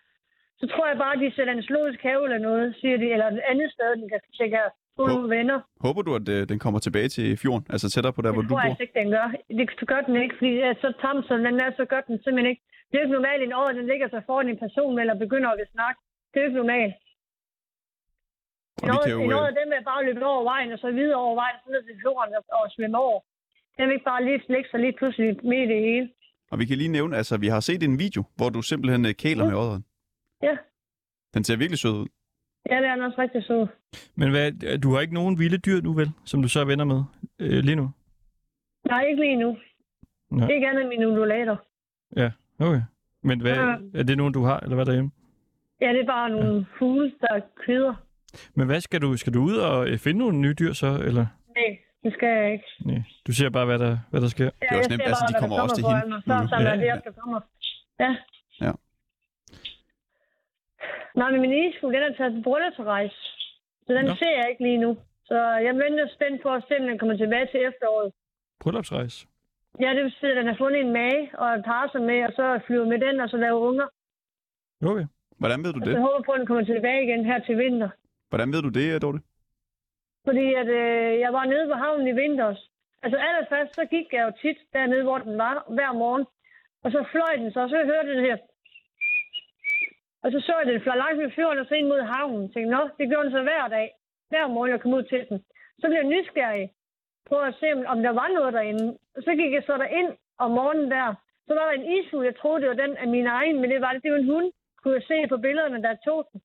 Så 0.61 0.67
tror 0.67 0.87
jeg 0.89 0.99
bare, 0.99 1.15
at 1.15 1.21
de 1.21 1.35
sætter 1.37 1.53
en 1.53 1.63
zoologisk 1.63 2.03
have 2.03 2.25
eller 2.25 2.39
noget, 2.39 2.77
siger 2.77 2.97
de, 2.97 3.13
eller 3.13 3.27
et 3.27 3.43
andet 3.51 3.73
sted, 3.73 3.97
den 3.97 4.09
kan, 4.09 4.21
tjekke 4.37 4.59
hvor- 4.97 5.09
nogle 5.13 5.29
venner. 5.37 5.59
Håber 5.87 6.03
du, 6.07 6.11
at 6.21 6.27
øh, 6.35 6.41
den 6.51 6.59
kommer 6.65 6.81
tilbage 6.87 7.09
til 7.17 7.27
fjorden? 7.43 7.65
Altså 7.75 7.87
tættere 7.95 8.13
på 8.17 8.23
der, 8.25 8.33
hvor 8.33 8.43
Det 8.43 8.49
du 8.51 8.55
tror 8.55 8.61
jeg 8.61 8.69
bor? 8.69 8.75
altså 8.75 8.83
ikke, 8.87 8.99
den 9.03 9.09
gør. 9.17 9.27
Det 9.81 9.89
gør 9.93 10.01
den 10.09 10.15
ikke, 10.25 10.35
fordi 10.39 10.53
er 10.69 10.75
så 10.85 10.89
tam, 11.05 11.17
som 11.29 11.39
den 11.47 11.55
er, 11.65 11.71
så 11.81 11.85
gør 11.93 12.01
den 12.09 12.17
simpelthen 12.25 12.51
ikke. 12.53 12.63
Det 12.89 12.95
er 12.95 13.01
jo 13.01 13.05
ikke 13.07 13.17
normalt, 13.19 13.43
en 13.43 13.53
år, 13.61 13.67
den 13.81 13.87
ligger 13.93 14.09
sig 14.15 14.23
foran 14.29 14.49
en 14.49 14.59
person 14.67 14.93
eller 15.03 15.15
begynder 15.25 15.51
at 15.51 15.59
snakke. 15.77 15.99
Det 16.31 16.37
er 16.39 16.43
jo 16.45 16.49
ikke 16.51 16.61
normalt. 16.65 16.95
Og 18.83 18.87
Noget, 18.89 19.05
kan 19.07 19.13
jo, 19.13 19.41
øh, 19.43 19.49
af 19.51 19.55
det 19.59 19.65
med 19.73 19.81
bare 19.91 20.01
at 20.03 20.07
løbe 20.09 20.25
over 20.35 20.43
vejen, 20.53 20.69
og 20.75 20.79
så 20.85 20.91
videre 20.99 21.19
over 21.25 21.35
vejen, 21.43 21.55
og 21.57 21.61
så 21.65 21.69
ned 21.75 21.83
til 21.89 21.97
fjorden 22.03 22.33
og, 22.39 22.43
og 22.59 22.71
svømme 22.75 22.99
over. 23.07 23.19
Den 23.77 23.85
vil 23.87 23.95
ikke 23.97 24.09
bare 24.13 24.25
lige 24.29 24.41
lægge 24.55 24.69
sig 24.71 24.81
lige 24.85 24.95
pludselig 25.01 25.29
midt 25.51 25.71
i 25.71 25.73
det 25.75 25.81
hele. 25.89 26.07
og 26.51 26.59
vi 26.61 26.65
kan 26.69 26.77
lige 26.83 26.93
nævne, 26.99 27.17
altså 27.21 27.35
vi 27.45 27.49
har 27.55 27.61
set 27.61 27.83
en 27.83 27.99
video, 28.05 28.23
hvor 28.37 28.49
du 28.57 28.61
simpelthen 28.63 29.03
øh, 29.11 29.15
kæler 29.23 29.45
med 29.51 29.55
ådderen. 29.63 29.85
Ja, 30.43 30.55
Den 31.35 31.45
ser 31.45 31.57
virkelig 31.57 31.79
sød 31.79 31.91
ud. 32.03 32.09
ja 32.71 32.77
det 32.77 32.87
er 32.87 33.05
også 33.07 33.21
rigtig 33.21 33.45
sød. 33.45 33.67
Men 34.15 34.31
hvad, 34.31 34.79
du 34.79 34.93
har 34.93 35.01
ikke 35.01 35.15
nogen 35.15 35.39
vilde 35.39 35.59
dyr 35.59 35.81
nu, 35.83 35.93
vel? 35.93 36.11
Som 36.25 36.43
du 36.43 36.49
så 36.49 36.61
er 36.61 36.65
venner 36.65 36.85
med 36.85 37.03
øh, 37.39 37.59
lige 37.65 37.77
nu? 37.77 37.91
Nej, 38.89 39.03
ikke 39.11 39.23
lige 39.23 39.37
nu. 39.37 39.57
Nej. 40.31 40.49
Ikke 40.51 40.69
andet 40.69 40.81
end 40.81 40.89
mine 40.89 41.09
undulater. 41.09 41.57
Ja, 42.17 42.31
okay. 42.59 42.83
Men 43.23 43.41
hvad, 43.41 43.55
Ja. 43.55 43.77
er 43.95 44.03
det 44.03 44.17
nogen, 44.17 44.33
du 44.35 44.43
har, 44.43 44.61
eller 44.61 44.75
hvad 44.75 44.87
derhjemme? 44.87 45.11
Ja, 45.81 45.89
det 45.93 46.01
er 46.01 46.07
bare 46.07 46.31
nogle 46.31 46.67
fugle, 46.79 47.13
der 47.21 47.41
køder. 47.67 47.95
Men 48.55 48.67
hvad 48.67 48.81
skal 48.81 49.01
du, 49.03 49.17
skal 49.17 49.35
du 49.35 49.41
ud 49.43 49.57
og 49.57 49.89
øh, 49.89 49.99
finde 49.99 50.19
nogle 50.19 50.39
nye 50.39 50.55
dyr 50.59 50.73
så, 50.73 50.87
eller? 50.87 51.27
Nej, 51.57 51.79
det 52.05 52.13
skal 52.13 52.29
jeg 52.29 52.53
ikke. 52.53 52.65
Nej, 52.85 53.03
du 53.27 53.33
ser 53.33 53.51
bare, 53.51 53.67
hvad 53.67 53.79
der, 53.79 53.99
hvad 54.11 54.21
der 54.21 54.29
sker. 54.29 54.45
Ja, 54.45 54.51
er 54.71 54.79
også 54.79 54.91
jeg 54.91 54.97
nemt, 54.99 55.03
altså, 55.09 55.25
de 55.29 55.33
der 55.33 55.41
kommer 55.41 55.61
også 55.63 55.77
til 55.77 55.85
hende 55.85 56.09
mig. 56.09 56.23
Så 56.27 56.43
nu. 56.43 56.49
samler 56.49 56.71
Ja, 56.71 56.77
det 56.77 56.83
ja. 56.87 56.95
der 57.05 57.13
kommer. 57.21 57.41
Ja. 58.01 58.17
Nej, 61.17 61.31
men 61.31 61.41
min 61.41 61.53
isfugl, 61.53 61.95
den 61.95 62.03
er 62.03 62.15
taget 62.17 62.35
på 62.35 62.41
bryllupsrejse. 62.51 63.17
Så 63.87 63.91
den 63.99 64.05
Nå. 64.05 64.15
ser 64.15 64.35
jeg 64.41 64.47
ikke 64.51 64.63
lige 64.63 64.79
nu. 64.79 64.97
Så 65.25 65.37
jeg 65.67 65.75
venter 65.75 66.09
spændt 66.09 66.43
på 66.43 66.49
at 66.55 66.65
se, 66.69 66.75
om 66.81 66.87
den 66.87 66.99
kommer 66.99 67.17
tilbage 67.17 67.47
til 67.53 67.61
efteråret. 67.69 68.13
Bryllupsrejse. 68.61 69.27
Ja, 69.81 69.89
det 69.95 70.03
vil 70.05 70.13
sige, 70.21 70.31
at 70.31 70.37
den 70.37 70.47
har 70.47 70.57
fundet 70.63 70.81
en 70.81 70.93
mage 70.93 71.31
og 71.39 71.55
en 71.55 71.63
parser 71.63 72.01
med, 72.01 72.19
og 72.29 72.33
så 72.33 72.61
flyver 72.67 72.87
med 72.87 72.99
den, 73.07 73.21
og 73.21 73.29
så 73.29 73.37
laver 73.37 73.61
unger. 73.71 73.87
Okay. 74.91 75.07
Hvordan 75.39 75.65
ved 75.65 75.73
du 75.73 75.81
Og 75.81 75.87
det? 75.87 75.95
så 75.95 76.01
håber 76.01 76.23
på, 76.27 76.33
at 76.33 76.39
den 76.39 76.47
kommer 76.47 76.65
tilbage 76.65 77.03
igen 77.07 77.25
her 77.25 77.39
til 77.39 77.59
vinter. 77.59 77.91
Hvordan 78.29 78.53
ved 78.53 78.63
du 78.63 78.69
det, 78.69 79.03
Dorte? 79.03 79.19
Fordi 80.27 80.47
at, 80.63 80.69
øh, 80.69 81.13
jeg 81.25 81.33
var 81.33 81.45
nede 81.45 81.67
på 81.69 81.75
havnen 81.83 82.07
i 82.09 82.13
vinters. 82.23 82.61
Altså 83.03 83.17
allerførst, 83.27 83.75
så 83.75 83.85
gik 83.95 84.07
jeg 84.13 84.23
jo 84.27 84.33
tit 84.43 84.59
dernede, 84.73 85.03
hvor 85.03 85.19
den 85.19 85.39
var, 85.39 85.65
hver 85.77 85.93
morgen. 85.93 86.25
Og 86.85 86.91
så 86.91 87.05
fløj 87.13 87.33
den 87.37 87.53
så, 87.53 87.61
og 87.61 87.69
så 87.69 87.77
hørte 87.91 88.09
jeg 88.09 88.17
det 88.17 88.27
her. 88.31 88.39
Og 90.23 90.33
så 90.33 90.39
så 90.41 90.53
jeg, 90.59 90.67
den 90.73 90.81
fløj 90.81 90.97
langs 90.97 91.19
med 91.19 91.31
fjorden 91.31 91.59
og 91.59 91.67
så 91.67 91.75
ind 91.75 91.89
mod 91.89 92.01
havnen. 92.15 92.43
Jeg 92.43 92.51
tænkte, 92.53 92.71
nå, 92.77 92.83
det 92.99 93.09
gjorde 93.09 93.25
den 93.25 93.33
så 93.37 93.43
hver 93.43 93.69
dag. 93.69 93.89
Hver 94.31 94.47
morgen, 94.47 94.71
jeg 94.71 94.81
kom 94.81 94.93
ud 94.93 95.03
til 95.03 95.27
den. 95.29 95.39
Så 95.79 95.85
blev 95.87 95.99
jeg 96.03 96.13
nysgerrig 96.15 96.71
på 97.29 97.37
at 97.49 97.55
se, 97.61 97.67
om- 97.93 98.03
der 98.03 98.13
var 98.21 98.29
noget 98.29 98.53
derinde. 98.55 98.99
Og 99.17 99.23
så 99.23 99.31
gik 99.41 99.53
jeg 99.53 99.63
så 99.67 99.77
derind 99.77 100.13
om 100.39 100.51
morgenen 100.51 100.91
der. 100.91 101.15
Så 101.47 101.55
var 101.55 101.65
der 101.65 101.73
en 101.81 101.93
isfugl, 101.97 102.25
jeg 102.25 102.37
troede, 102.37 102.61
det 102.61 102.69
var 102.69 102.83
den 102.87 102.97
af 102.97 103.09
min 103.09 103.27
egen, 103.27 103.61
men 103.61 103.71
det 103.71 103.81
var 103.81 103.93
det. 103.93 104.03
Det 104.03 104.13
var 104.13 104.19
en 104.19 104.33
hund, 104.35 104.53
kunne 104.83 104.95
jeg 104.95 105.03
se 105.03 105.27
på 105.29 105.37
billederne, 105.37 105.83
der 105.83 105.95
tog 106.05 106.29
den. 106.33 106.41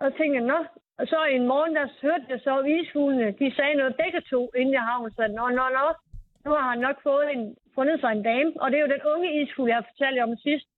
Og 0.00 0.10
så 0.10 0.16
tænkte 0.18 0.38
jeg, 0.38 0.46
nå. 0.52 0.60
Og 0.98 1.06
så 1.06 1.24
en 1.24 1.46
morgen, 1.46 1.74
der 1.76 1.86
hørte 2.02 2.26
jeg 2.28 2.40
så 2.40 2.60
ishulene. 2.60 3.30
De 3.40 3.54
sagde 3.56 3.74
noget 3.74 3.96
begge 3.96 4.20
to 4.20 4.50
inde 4.56 4.72
i 4.72 4.84
havnen. 4.88 5.12
Så 5.12 5.22
nå, 5.38 5.48
nå, 5.48 5.64
nå. 5.78 5.86
Nu 6.44 6.50
har 6.50 6.70
han 6.70 6.78
nok 6.78 7.02
fået 7.02 7.32
en, 7.32 7.56
fundet 7.74 8.00
sig 8.00 8.12
en 8.12 8.22
dame. 8.22 8.52
Og 8.60 8.70
det 8.70 8.76
er 8.78 8.84
jo 8.86 8.94
den 8.94 9.02
unge 9.14 9.42
isfugl, 9.42 9.68
jeg 9.68 9.76
har 9.76 9.86
fortalt 9.90 10.16
jer 10.16 10.24
om 10.24 10.36
sidst. 10.36 10.68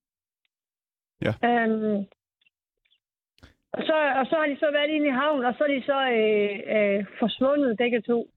Ja. 1.27 1.33
Øhm, 1.49 1.97
og, 3.73 3.83
så, 3.89 3.97
og 4.21 4.27
så 4.27 4.35
har 4.41 4.47
de 4.47 4.57
så 4.59 4.69
været 4.73 4.91
inde 4.91 5.07
i 5.07 5.11
havnen, 5.11 5.45
og 5.45 5.55
så 5.59 5.65
er 5.65 5.73
de 5.77 5.83
så 5.91 5.99
øh, 6.19 6.53
øh, 6.77 7.05
forsvundet 7.19 7.77
begge 7.77 8.01
to. 8.01 8.31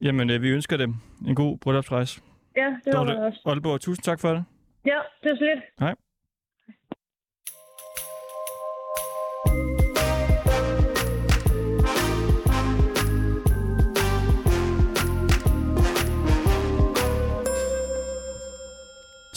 Jamen, 0.00 0.30
øh, 0.30 0.42
vi 0.42 0.48
ønsker 0.50 0.76
dem 0.76 0.94
en 1.28 1.34
god 1.34 1.58
bryllupsrejse. 1.58 2.22
Ja, 2.56 2.68
det 2.84 2.92
var 2.98 3.04
det 3.04 3.16
også. 3.18 3.40
Aalborg, 3.46 3.80
tusind 3.80 4.04
tak 4.04 4.20
for 4.20 4.28
det. 4.28 4.44
Ja, 4.86 4.98
det 5.22 5.30
er 5.32 5.36
så 5.36 5.44
lidt. 5.44 5.64
Hej. 5.80 5.94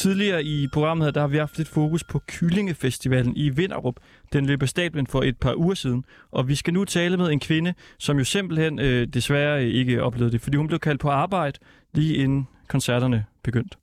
Tidligere 0.08 0.44
i 0.44 0.68
programmet 0.74 1.06
her, 1.06 1.12
der 1.12 1.22
har 1.22 1.28
vi 1.28 1.38
haft 1.38 1.58
lidt 1.58 1.68
fokus 1.80 2.04
på 2.12 2.18
Kyllingefestivalen 2.34 3.34
i 3.36 3.50
Vinderup. 3.50 3.98
Den 4.34 4.46
løb 4.46 4.62
af 4.62 4.70
stablen 4.70 5.08
for 5.08 5.22
et 5.30 5.38
par 5.40 5.56
uger 5.56 5.74
siden, 5.74 6.06
og 6.32 6.48
vi 6.48 6.56
skal 6.56 6.74
nu 6.74 6.86
tale 6.86 7.18
med 7.18 7.28
en 7.32 7.40
kvinde, 7.40 7.74
som 8.00 8.18
jo 8.18 8.24
simpelthen 8.24 8.80
øh, 8.80 9.08
desværre 9.08 9.64
ikke 9.66 10.04
oplevede 10.04 10.32
det, 10.32 10.42
fordi 10.42 10.58
hun 10.58 10.68
blev 10.68 10.80
kaldt 10.80 11.02
på 11.02 11.10
arbejde 11.10 11.60
lige 11.94 12.16
inden 12.24 12.48
koncerterne 12.68 13.26
begyndte. 13.44 13.78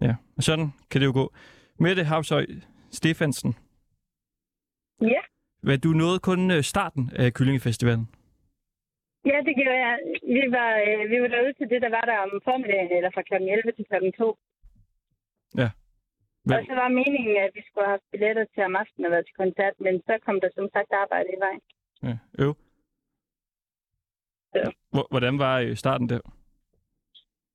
Ja, 0.00 0.14
og 0.36 0.42
sådan 0.42 0.68
kan 0.90 1.00
det 1.00 1.06
jo 1.06 1.12
gå. 1.12 1.34
Mette 1.80 2.04
Havsøj 2.04 2.46
Stefansen, 2.90 3.54
Ja. 5.02 5.22
hvad 5.62 5.78
du 5.78 5.88
nåede 5.88 6.18
kun 6.18 6.50
øh, 6.50 6.62
starten 6.62 7.10
af 7.16 7.32
Kyllingefestivalen. 7.32 8.08
Ja, 9.30 9.38
det 9.46 9.54
gjorde 9.60 9.80
jeg. 9.86 9.96
Vi 10.36 10.42
var, 10.56 10.70
øh, 10.86 11.10
vi 11.10 11.16
var 11.22 11.28
derude 11.34 11.52
til 11.58 11.66
det, 11.72 11.82
der 11.82 11.90
var 11.98 12.04
der 12.10 12.16
om 12.24 12.30
formiddagen, 12.44 12.90
eller 12.96 13.10
fra 13.14 13.22
kl. 13.22 13.34
11 13.34 13.72
til 13.76 13.84
kl. 13.90 14.22
2. 14.22 14.38
Ja. 15.62 15.70
Hvad, 16.46 16.56
Og 16.58 16.64
så 16.68 16.74
var 16.74 16.88
meningen, 16.88 17.36
at 17.46 17.50
vi 17.54 17.62
skulle 17.66 17.84
have 17.86 17.94
haft 17.96 18.10
billetter 18.12 18.44
til 18.54 18.62
om 18.68 18.76
aftenen 18.76 19.06
og 19.06 19.12
været 19.12 19.26
til 19.26 19.34
koncert, 19.42 19.74
men 19.80 19.94
så 20.06 20.12
kom 20.24 20.40
der 20.40 20.50
som 20.54 20.68
sagt 20.74 20.90
arbejde 21.02 21.28
i 21.36 21.40
vejen. 21.44 21.60
ja, 22.08 22.16
øv. 22.44 22.52
Hvor- 24.94 25.08
Hvordan 25.12 25.38
var 25.38 25.54
øh, 25.64 25.76
starten 25.76 26.08
der? 26.08 26.20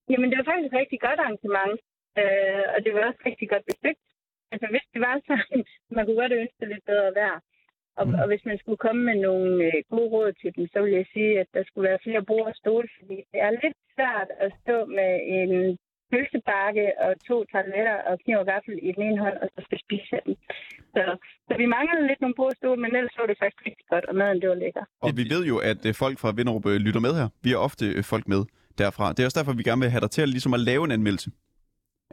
Jamen, 0.10 0.30
det 0.30 0.38
var 0.38 0.48
faktisk 0.52 0.74
et 0.74 0.80
rigtig 0.82 1.00
godt 1.08 1.20
arrangement, 1.20 1.80
øh, 2.22 2.64
og 2.74 2.78
det 2.84 2.92
var 2.94 3.02
også 3.10 3.22
rigtig 3.30 3.50
godt 3.54 3.66
besøgt. 3.72 4.04
Altså, 4.52 4.68
hvis 4.74 4.86
det 4.94 5.02
var 5.08 5.16
sådan, 5.28 5.60
man 5.96 6.06
kunne 6.06 6.22
godt 6.24 6.32
ønske 6.42 6.56
det 6.60 6.68
lidt 6.74 6.86
bedre 6.86 7.12
vejr. 7.20 7.40
Og, 8.00 8.08
Mm. 8.08 8.14
og 8.22 8.28
hvis 8.28 8.46
man 8.46 8.58
skulle 8.58 8.78
komme 8.86 9.02
med 9.10 9.16
nogle 9.28 9.66
øh, 9.68 9.84
gode 9.90 10.10
råd 10.16 10.32
til 10.34 10.56
dem, 10.56 10.68
så 10.74 10.82
vil 10.82 10.92
jeg 11.00 11.06
sige, 11.14 11.40
at 11.40 11.48
der 11.54 11.64
skulle 11.64 11.90
være 11.90 12.00
flere 12.06 12.24
bord 12.30 12.48
og 12.52 12.56
stole, 12.56 12.88
fordi 13.00 13.16
det 13.32 13.40
er 13.48 13.52
lidt 13.64 13.78
svært 13.96 14.30
at 14.46 14.52
stå 14.62 14.86
med 14.86 15.12
en 15.38 15.78
pølsebakke 16.12 16.86
og 17.06 17.12
to 17.30 17.36
tarteletter 17.52 17.98
og 18.10 18.14
kniv 18.24 18.38
og 18.42 18.48
gaffel 18.54 18.74
i 18.88 18.90
den 18.96 19.04
ene 19.08 19.20
hånd, 19.26 19.38
og 19.44 19.48
så 19.54 19.60
skal 19.68 19.80
spise 19.86 20.16
den. 20.26 20.34
Så, 20.96 21.04
så 21.48 21.54
vi 21.62 21.66
manglede 21.76 22.04
lidt 22.10 22.22
nogle 22.24 22.36
bord 22.40 22.52
og 22.54 22.58
stole, 22.62 22.80
men 22.84 22.92
ellers 22.98 23.14
så 23.18 23.22
det 23.30 23.38
faktisk 23.44 23.62
rigtig 23.70 23.86
godt, 23.94 24.06
og 24.10 24.16
maden 24.22 24.38
det 24.42 24.48
var 24.54 24.60
lækker. 24.64 24.84
Og 25.06 25.12
vi 25.20 25.24
ved 25.34 25.42
jo, 25.52 25.56
at 25.72 25.82
øh, 25.90 25.94
folk 26.04 26.16
fra 26.24 26.32
Vinderup 26.38 26.66
øh, 26.72 26.78
lytter 26.86 27.02
med 27.08 27.14
her. 27.20 27.28
Vi 27.46 27.50
har 27.54 27.60
ofte 27.68 27.86
øh, 27.98 28.04
folk 28.14 28.26
med 28.34 28.42
derfra. 28.82 29.06
Det 29.14 29.20
er 29.22 29.28
også 29.28 29.40
derfor, 29.40 29.54
vi 29.62 29.64
gerne 29.70 29.82
vil 29.84 29.90
have 29.96 30.02
dig 30.06 30.12
til 30.16 30.22
at, 30.26 30.30
ligesom 30.36 30.54
at 30.58 30.62
lave 30.70 30.84
en 30.88 30.92
anmeldelse. 30.98 31.30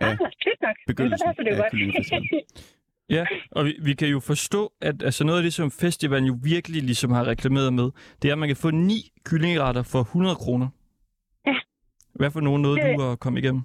Ja, 0.01 0.07
Ah, 0.07 0.19
nok. 0.67 0.77
Begyndelsen 0.87 1.29
det 1.29 1.47
jo 1.47 1.51
af 1.53 1.57
godt. 1.63 1.71
Kyllingefestivalen. 1.73 2.29
Ja, 3.11 3.27
og 3.51 3.65
vi, 3.65 3.75
vi 3.83 3.93
kan 3.95 4.09
jo 4.09 4.21
forstå, 4.21 4.73
at 4.81 5.03
altså 5.03 5.25
noget 5.25 5.39
af 5.39 5.43
det, 5.43 5.55
som 5.55 5.71
festivalen 5.71 6.27
jo 6.27 6.37
virkelig 6.43 6.83
ligesom 6.83 7.11
har 7.11 7.27
reklameret 7.27 7.73
med, 7.73 7.91
det 8.23 8.29
er, 8.29 8.33
at 8.33 8.39
man 8.39 8.49
kan 8.49 8.57
få 8.57 8.71
ni 8.71 8.99
kyllingeretter 9.25 9.83
for 9.83 10.01
100 10.01 10.37
kroner. 10.37 10.69
Ja. 11.47 11.55
Hvad 12.15 12.31
for 12.31 12.41
nogen 12.41 12.65
Det- 12.65 12.99
du 12.99 13.03
at 13.13 13.21
komme 13.21 13.39
igennem? 13.39 13.63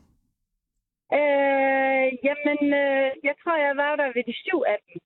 Jamen, 2.25 2.59
øh, 2.83 3.09
jeg 3.27 3.35
tror, 3.41 3.57
jeg 3.67 3.77
var 3.77 3.95
der 3.95 4.07
ved 4.15 4.23
de 4.29 4.35
syv 4.43 4.59
af 4.73 4.77
dem. 4.85 5.01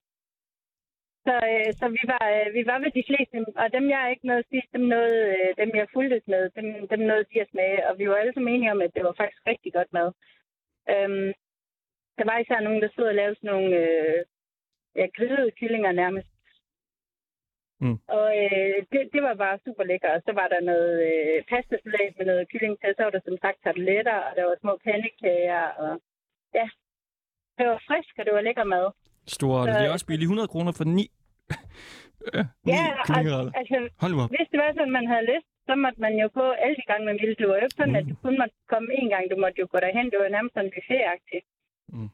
Så, 1.26 1.36
øh, 1.52 1.70
så 1.80 1.86
vi, 1.98 2.04
var, 2.14 2.24
øh, 2.36 2.48
vi 2.58 2.62
var 2.70 2.78
ved 2.84 2.92
de 3.00 3.08
fleste, 3.10 3.36
og 3.62 3.68
dem 3.76 3.86
jeg 3.90 4.12
ikke 4.12 4.28
nåede 4.28 4.50
sidst, 4.52 4.70
dem, 4.76 4.86
nåede, 4.94 5.22
øh, 5.38 5.50
dem 5.62 5.70
jeg 5.80 5.88
fulgtes 5.94 6.26
med, 6.34 6.44
dem, 6.58 6.88
dem 6.92 7.02
nåede 7.10 7.26
de 7.32 7.42
os 7.46 7.54
med, 7.60 7.72
og 7.88 7.94
vi 8.00 8.10
var 8.10 8.16
alle 8.16 8.34
sammen 8.34 8.54
enige 8.54 8.72
om, 8.76 8.82
at 8.82 8.96
det 8.96 9.04
var 9.04 9.14
faktisk 9.18 9.42
rigtig 9.48 9.74
godt 9.74 9.94
mad. 9.98 10.10
Øhm, 10.94 11.30
der 12.18 12.26
var 12.30 12.38
især 12.38 12.60
nogen, 12.60 12.82
der 12.82 12.90
stod 12.90 13.08
og 13.08 13.16
lavede 13.16 13.36
sådan 13.36 13.52
nogle 13.54 13.72
øh, 13.84 14.20
ja, 14.96 15.06
grillede 15.18 15.52
kyllinger 15.60 15.92
nærmest. 15.92 16.32
Mm. 17.82 17.98
Og 18.18 18.28
øh, 18.44 18.78
det, 18.92 19.02
det 19.14 19.22
var 19.28 19.34
bare 19.34 19.60
super 19.66 19.84
lækkert. 19.84 20.16
Og 20.18 20.22
så 20.26 20.32
var 20.32 20.48
der 20.48 20.62
noget 20.72 20.94
øh, 21.10 21.44
pastasalat 21.50 22.14
med 22.18 22.26
noget 22.26 22.50
kylling 22.52 22.80
til. 22.80 22.94
Så 22.96 23.04
var 23.04 23.10
der 23.10 23.20
som 23.26 23.38
sagt 23.38 23.64
tarteletter, 23.64 24.18
og 24.28 24.36
der 24.36 24.44
var 24.44 24.58
små 24.62 24.74
pandekager. 24.84 25.66
Og 25.84 26.02
ja, 26.54 26.68
det 27.58 27.66
var 27.72 27.78
frisk, 27.90 28.14
og 28.20 28.24
det 28.28 28.34
var 28.38 28.42
lækker 28.48 28.66
mad. 28.76 28.86
Store, 29.38 29.60
Så- 29.66 29.72
det 29.80 29.84
er 29.88 29.92
også 29.96 30.08
billigt 30.12 30.30
100 30.32 30.48
kroner 30.54 30.72
for 30.80 30.86
ni, 30.98 31.06
ja, 32.38 32.44
ni 32.68 32.72
Ja, 32.80 32.86
kyllingeretter. 33.08 33.52
altså, 33.60 33.78
Hold 34.04 34.12
nu 34.16 34.20
op. 34.24 34.30
hvis 34.36 34.50
det 34.52 34.58
var 34.64 34.70
sådan, 34.78 34.96
man 35.00 35.08
havde 35.12 35.26
lyst, 35.34 35.48
så 35.68 35.74
måtte 35.84 36.00
man 36.06 36.14
jo 36.22 36.28
gå 36.40 36.46
alle 36.64 36.76
de 36.82 36.86
gange, 36.92 37.04
man 37.10 37.18
ville. 37.22 37.36
Det 37.40 37.46
var 37.50 37.56
jo 37.60 37.64
ikke 37.68 37.80
sådan, 37.82 37.96
at 38.00 38.06
du 38.12 38.16
kun 38.26 38.36
måtte 38.42 38.56
komme 38.74 38.88
én 39.00 39.08
gang. 39.14 39.24
Du 39.34 39.38
måtte 39.44 39.58
jo 39.62 39.66
gå 39.74 39.78
derhen. 39.86 40.06
Det 40.12 40.18
var 40.22 40.28
nærmest 40.36 40.54
sådan 40.56 40.72
buffetagtigt. 40.76 41.46
Mm. 41.96 42.10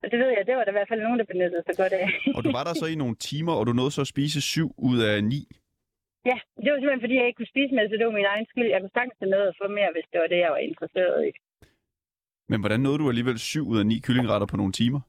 Så 0.00 0.06
det 0.12 0.18
ved 0.22 0.30
jeg, 0.36 0.42
det 0.48 0.54
var 0.56 0.64
der 0.64 0.72
i 0.74 0.78
hvert 0.78 0.90
fald 0.92 1.02
nogen, 1.06 1.18
der 1.20 1.26
benyttede 1.32 1.62
sig 1.66 1.74
godt 1.82 1.94
af. 2.00 2.06
Og 2.36 2.40
du 2.46 2.50
var 2.56 2.64
der 2.68 2.74
så 2.82 2.86
i 2.94 2.96
nogle 3.02 3.16
timer, 3.28 3.54
og 3.58 3.62
du 3.68 3.72
nåede 3.80 3.92
så 3.96 4.00
at 4.06 4.12
spise 4.14 4.40
syv 4.54 4.68
ud 4.88 4.98
af 5.10 5.16
ni. 5.32 5.40
ja, 6.30 6.36
det 6.62 6.68
var 6.72 6.78
simpelthen, 6.78 7.04
fordi 7.06 7.16
jeg 7.20 7.26
ikke 7.26 7.38
kunne 7.40 7.54
spise 7.54 7.72
med, 7.76 7.84
så 7.88 7.94
det 7.98 8.06
var 8.08 8.16
min 8.20 8.30
egen 8.34 8.46
skyld. 8.50 8.68
Jeg 8.74 8.80
kunne 8.82 8.96
sagtens 8.98 9.18
have 9.22 9.32
noget 9.34 9.46
at 9.52 9.56
få 9.62 9.66
mere, 9.78 9.90
hvis 9.94 10.06
det 10.12 10.18
var 10.22 10.28
det, 10.32 10.38
jeg 10.44 10.50
var 10.56 10.62
interesseret 10.70 11.18
i. 11.28 11.30
Men 12.50 12.60
hvordan 12.60 12.80
nåede 12.80 12.98
du 12.98 13.08
alligevel 13.08 13.38
7 13.38 13.68
ud 13.70 13.78
af 13.78 13.86
9 13.86 13.98
kyllingretter 14.06 14.46
på 14.46 14.56
nogle 14.56 14.72
timer? 14.80 15.00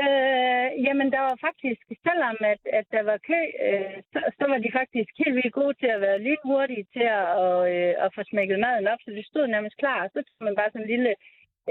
Øh, 0.00 0.68
jamen, 0.86 1.08
der 1.14 1.20
var 1.28 1.36
faktisk, 1.48 1.82
selvom 2.06 2.36
at, 2.52 2.62
at 2.78 2.86
der 2.94 3.02
var 3.10 3.18
kø, 3.30 3.40
øh, 3.66 3.96
så, 4.12 4.20
så 4.38 4.44
var 4.50 4.58
de 4.64 4.70
faktisk 4.80 5.10
helt 5.22 5.36
vildt 5.38 5.58
gode 5.60 5.74
til 5.82 5.90
at 5.96 6.00
være 6.06 6.24
lidt 6.28 6.42
hurtige 6.50 6.86
til 6.94 7.06
at, 7.18 7.26
og, 7.44 7.58
øh, 7.74 7.92
at 8.04 8.14
få 8.14 8.20
smækket 8.30 8.58
maden 8.64 8.86
op, 8.92 9.00
så 9.02 9.10
det 9.10 9.26
stod 9.26 9.46
nærmest 9.46 9.76
klar. 9.82 9.98
Og 10.04 10.10
så 10.14 10.18
tog 10.26 10.42
man 10.48 10.56
bare 10.58 10.70
sådan 10.72 10.86
en 10.86 10.92
lille 10.94 11.12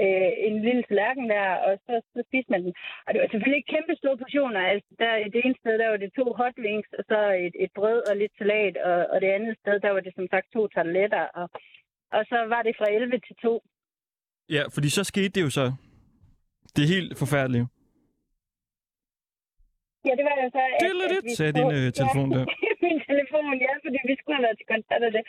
øh, 0.02 0.32
en 0.48 0.56
lille 0.66 0.82
tallerken 0.88 1.26
der, 1.34 1.46
og 1.66 1.72
så, 1.86 1.94
så 2.14 2.20
spiste 2.28 2.52
man 2.52 2.62
den. 2.64 2.72
Og 3.06 3.08
det 3.10 3.18
var 3.20 3.28
selvfølgelig 3.28 3.60
ikke 3.60 3.74
kæmpe 3.76 3.94
store 3.96 4.20
portioner. 4.22 4.60
Altså, 4.72 4.90
der, 4.98 5.10
det 5.32 5.40
ene 5.44 5.60
sted, 5.60 5.74
der 5.78 5.88
var 5.92 6.00
det 6.02 6.16
to 6.18 6.24
hot 6.40 6.56
wings, 6.64 6.88
og 6.98 7.04
så 7.10 7.18
et, 7.46 7.54
et 7.64 7.72
brød 7.78 8.00
og 8.10 8.16
lidt 8.16 8.34
salat, 8.38 8.76
og, 8.88 8.98
og 9.12 9.16
det 9.20 9.30
andet 9.36 9.54
sted, 9.60 9.80
der 9.80 9.90
var 9.90 10.00
det 10.00 10.14
som 10.14 10.26
sagt 10.32 10.46
to 10.54 10.62
tarteletter, 10.74 11.24
og, 11.40 11.46
og 12.16 12.22
så 12.30 12.38
var 12.54 12.62
det 12.62 12.74
fra 12.78 12.92
11 12.92 13.18
til 13.26 13.36
2. 13.42 13.62
Ja, 14.56 14.62
fordi 14.74 14.88
så 14.88 15.02
skete 15.04 15.28
det 15.28 15.42
jo 15.46 15.50
så. 15.50 15.64
Det 16.74 16.82
er 16.84 16.90
helt 16.96 17.18
forfærdeligt. 17.22 17.64
Ja, 20.06 20.12
det 20.18 20.24
var 20.28 20.34
jo 20.42 20.48
så... 20.56 20.62
Det 20.82 20.88
er 20.92 20.96
lidt, 21.02 21.36
sagde 21.38 21.52
din, 21.60 21.70
øh, 21.78 21.86
telefon 22.00 22.28
der. 22.36 22.44
min 22.86 22.98
telefon, 23.10 23.44
ja, 23.66 23.72
fordi 23.84 23.98
vi 24.10 24.14
skulle 24.18 24.36
have 24.38 24.46
været 24.46 24.58
til 24.60 24.66
koncert 24.74 25.02
af 25.08 25.12
det. 25.16 25.22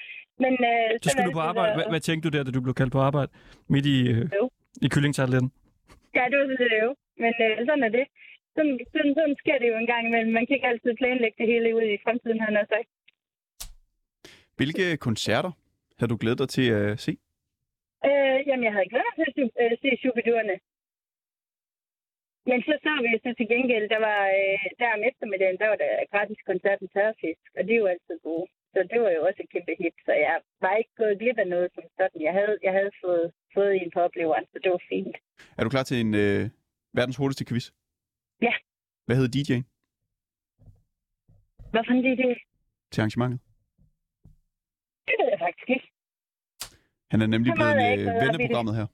Men, 0.44 0.54
øh, 0.72 0.88
Så 1.04 1.10
skulle 1.10 1.28
du 1.30 1.38
på 1.42 1.46
arbejde. 1.52 1.74
Hvad, 1.78 1.88
hvad 1.94 2.02
tænkte 2.08 2.24
du 2.26 2.32
der, 2.36 2.44
da 2.44 2.52
du 2.58 2.62
blev 2.66 2.76
kaldt 2.82 2.94
på 2.98 3.02
arbejde? 3.10 3.30
Midt 3.74 3.86
i, 3.96 3.98
øh, 4.14 4.26
i 4.86 4.88
kyllingtartletten? 4.94 5.50
Ja, 6.18 6.24
det 6.30 6.36
var 6.40 6.46
sådan 6.52 6.70
det 6.74 6.80
jo. 6.88 6.92
Men 7.24 7.34
øh, 7.46 7.54
sådan 7.68 7.84
er 7.88 7.92
det. 7.98 8.06
Sådan, 8.56 8.74
sådan, 8.94 9.14
sådan 9.18 9.36
sker 9.42 9.58
det 9.62 9.68
jo 9.72 9.76
en 9.84 9.90
gang 9.94 10.04
imellem. 10.10 10.32
Man 10.38 10.44
kan 10.46 10.56
ikke 10.58 10.70
altid 10.72 10.92
planlægge 11.02 11.38
det 11.42 11.48
hele 11.54 11.68
ud 11.78 11.86
i 11.96 11.98
fremtiden, 12.06 12.40
han 12.48 12.54
har 12.60 12.66
sagt. 12.74 12.90
Hvilke 14.58 14.98
koncerter 15.08 15.52
har 16.00 16.08
du 16.08 16.18
glædet 16.22 16.40
dig 16.40 16.50
til 16.50 16.68
at 16.80 17.00
se? 17.06 17.12
Øh, 18.08 18.38
jamen, 18.48 18.64
jeg 18.68 18.74
havde 18.76 18.90
glædet 18.92 19.08
mig 19.08 19.16
til 19.18 19.30
at 19.32 19.36
se- 19.38 19.56
øh, 19.64 19.72
se 19.82 19.90
Shubidurene. 20.02 20.56
Men 22.50 22.60
så 22.68 22.74
så 22.86 22.92
vi 23.04 23.10
så 23.26 23.32
til 23.40 23.48
gengæld, 23.54 23.86
der 23.96 24.00
var 24.10 24.22
øh, 24.40 24.66
der 24.80 24.90
om 24.98 25.04
eftermiddagen, 25.10 25.58
der 25.62 25.68
var 25.72 25.80
der 25.84 25.92
gratis 26.12 26.42
koncert 26.50 26.80
med 26.82 26.90
tørfisk, 26.96 27.44
og 27.58 27.62
det 27.66 27.74
er 27.74 27.82
jo 27.84 27.92
altid 27.94 28.18
gode. 28.30 28.48
Så 28.74 28.80
det 28.92 29.00
var 29.04 29.12
jo 29.18 29.22
også 29.28 29.40
et 29.44 29.50
kæmpe 29.54 29.74
hit, 29.82 29.96
så 30.08 30.12
jeg 30.26 30.36
var 30.66 30.74
ikke 30.80 30.94
gået 31.02 31.20
glip 31.22 31.38
af 31.44 31.48
noget 31.56 31.70
som 31.76 31.84
sådan. 31.98 32.22
Jeg 32.28 32.34
havde, 32.40 32.56
jeg 32.66 32.74
havde 32.78 32.92
fået, 33.04 33.26
fået 33.56 33.74
en 33.82 33.92
på 33.96 34.00
opleveren, 34.08 34.46
så 34.52 34.58
det 34.64 34.72
var 34.72 34.82
fint. 34.90 35.16
Er 35.58 35.64
du 35.64 35.70
klar 35.70 35.84
til 35.84 35.98
en 36.06 36.12
øh, 36.24 36.44
verdens 36.98 37.18
hurtigste 37.18 37.46
quiz? 37.50 37.66
Ja. 38.48 38.54
Hvad 39.06 39.16
hed 39.20 39.30
DJ'en 39.36 39.64
Hvad 41.74 41.84
fanden 41.88 42.04
det, 42.04 42.18
det? 42.18 42.38
til 42.92 43.02
arrangementet? 43.02 43.40
Det 45.08 45.16
ved 45.20 45.28
jeg 45.34 45.40
faktisk 45.40 45.70
ikke. 45.70 45.88
Han 47.12 47.20
er 47.26 47.28
nemlig 47.36 47.52
blevet 47.58 47.76
ikke 47.92 48.04
øh, 48.04 48.08
gået 48.08 48.18
op 48.18 48.22
i 48.22 48.26
ven 48.26 48.34
af 48.36 48.40
det. 48.40 48.48
programmet 48.48 48.74
her. 48.80 48.88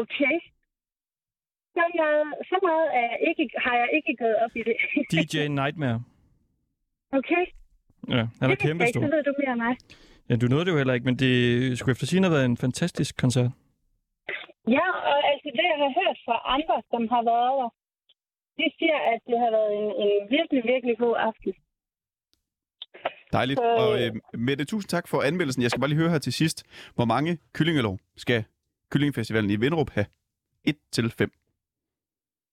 Okay. 0.00 0.36
Så 1.76 1.82
meget, 2.00 2.26
så 2.50 2.56
meget 2.68 2.86
er 2.98 3.06
jeg 3.12 3.20
ikke, 3.28 3.44
har 3.64 3.76
jeg 3.82 3.88
ikke 3.98 4.12
gået 4.22 4.36
op 4.44 4.52
i 4.60 4.62
det. 4.68 4.76
DJ 5.12 5.36
Nightmare. 5.60 5.98
okay, 7.18 7.44
Ja, 8.16 8.22
han 8.38 8.44
er 8.44 8.48
det 8.54 8.58
kæmpe 8.66 8.86
stor. 8.86 9.00
så 9.00 9.10
ved 9.14 9.22
du 9.28 9.32
mere 9.40 9.52
end 9.56 9.62
mig. 9.66 9.74
Ja, 10.28 10.34
du 10.36 10.46
nåede 10.46 10.64
det 10.66 10.72
jo 10.72 10.76
heller 10.82 10.94
ikke, 10.94 11.06
men 11.10 11.16
det 11.24 11.34
skulle 11.78 11.92
efter 11.96 12.06
sin 12.06 12.22
have 12.24 12.34
været 12.36 12.44
en 12.52 12.56
fantastisk 12.66 13.12
koncert. 13.22 13.50
Ja, 14.76 14.86
og 15.10 15.18
altså 15.30 15.48
det, 15.56 15.64
jeg 15.72 15.78
har 15.84 15.92
hørt 16.00 16.18
fra 16.26 16.36
andre, 16.56 16.76
som 16.92 17.02
har 17.14 17.22
været 17.32 17.54
der, 17.60 17.70
de 18.58 18.66
siger, 18.78 18.98
at 19.12 19.20
det 19.28 19.36
har 19.42 19.50
været 19.56 19.72
en, 19.80 19.86
en 20.04 20.12
virkelig, 20.36 20.62
virkelig 20.72 20.94
god 21.04 21.16
aften. 21.30 21.52
Dejligt. 23.38 23.58
Så- 23.58 23.76
Og 23.82 23.90
øh, 24.02 24.10
Mette, 24.46 24.64
tusind 24.72 24.88
tak 24.96 25.06
for 25.12 25.18
anmeldelsen. 25.28 25.62
Jeg 25.62 25.70
skal 25.70 25.80
bare 25.82 25.92
lige 25.92 26.02
høre 26.02 26.14
her 26.14 26.22
til 26.26 26.32
sidst. 26.40 26.58
Hvor 26.96 27.04
mange 27.14 27.32
kyllingelov 27.56 27.96
skal 28.24 28.40
Kyllingefestivalen 28.90 29.50
i 29.50 29.56
Vinderup 29.62 29.90
have? 29.96 30.06
1 30.64 30.76
til 30.94 31.06
5. 31.18 31.30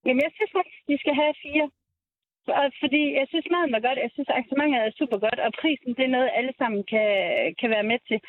Jamen, 0.06 0.22
jeg 0.28 0.32
synes 0.38 0.52
faktisk, 0.58 0.80
de 0.92 0.96
skal 1.04 1.16
have 1.22 1.34
fire. 1.46 1.66
Og 2.62 2.66
fordi 2.84 3.02
jeg 3.20 3.26
synes, 3.32 3.46
maden 3.54 3.72
var 3.76 3.84
godt. 3.88 4.00
Jeg 4.06 4.12
synes, 4.14 4.30
arrangementet 4.30 4.78
er 4.80 4.92
super 5.02 5.18
godt. 5.26 5.40
Og 5.46 5.52
prisen, 5.62 5.92
det 5.98 6.04
er 6.06 6.16
noget, 6.18 6.30
alle 6.40 6.54
sammen 6.62 6.82
kan, 6.94 7.10
kan 7.60 7.70
være 7.76 7.88
med 7.92 8.00
til. 8.10 8.20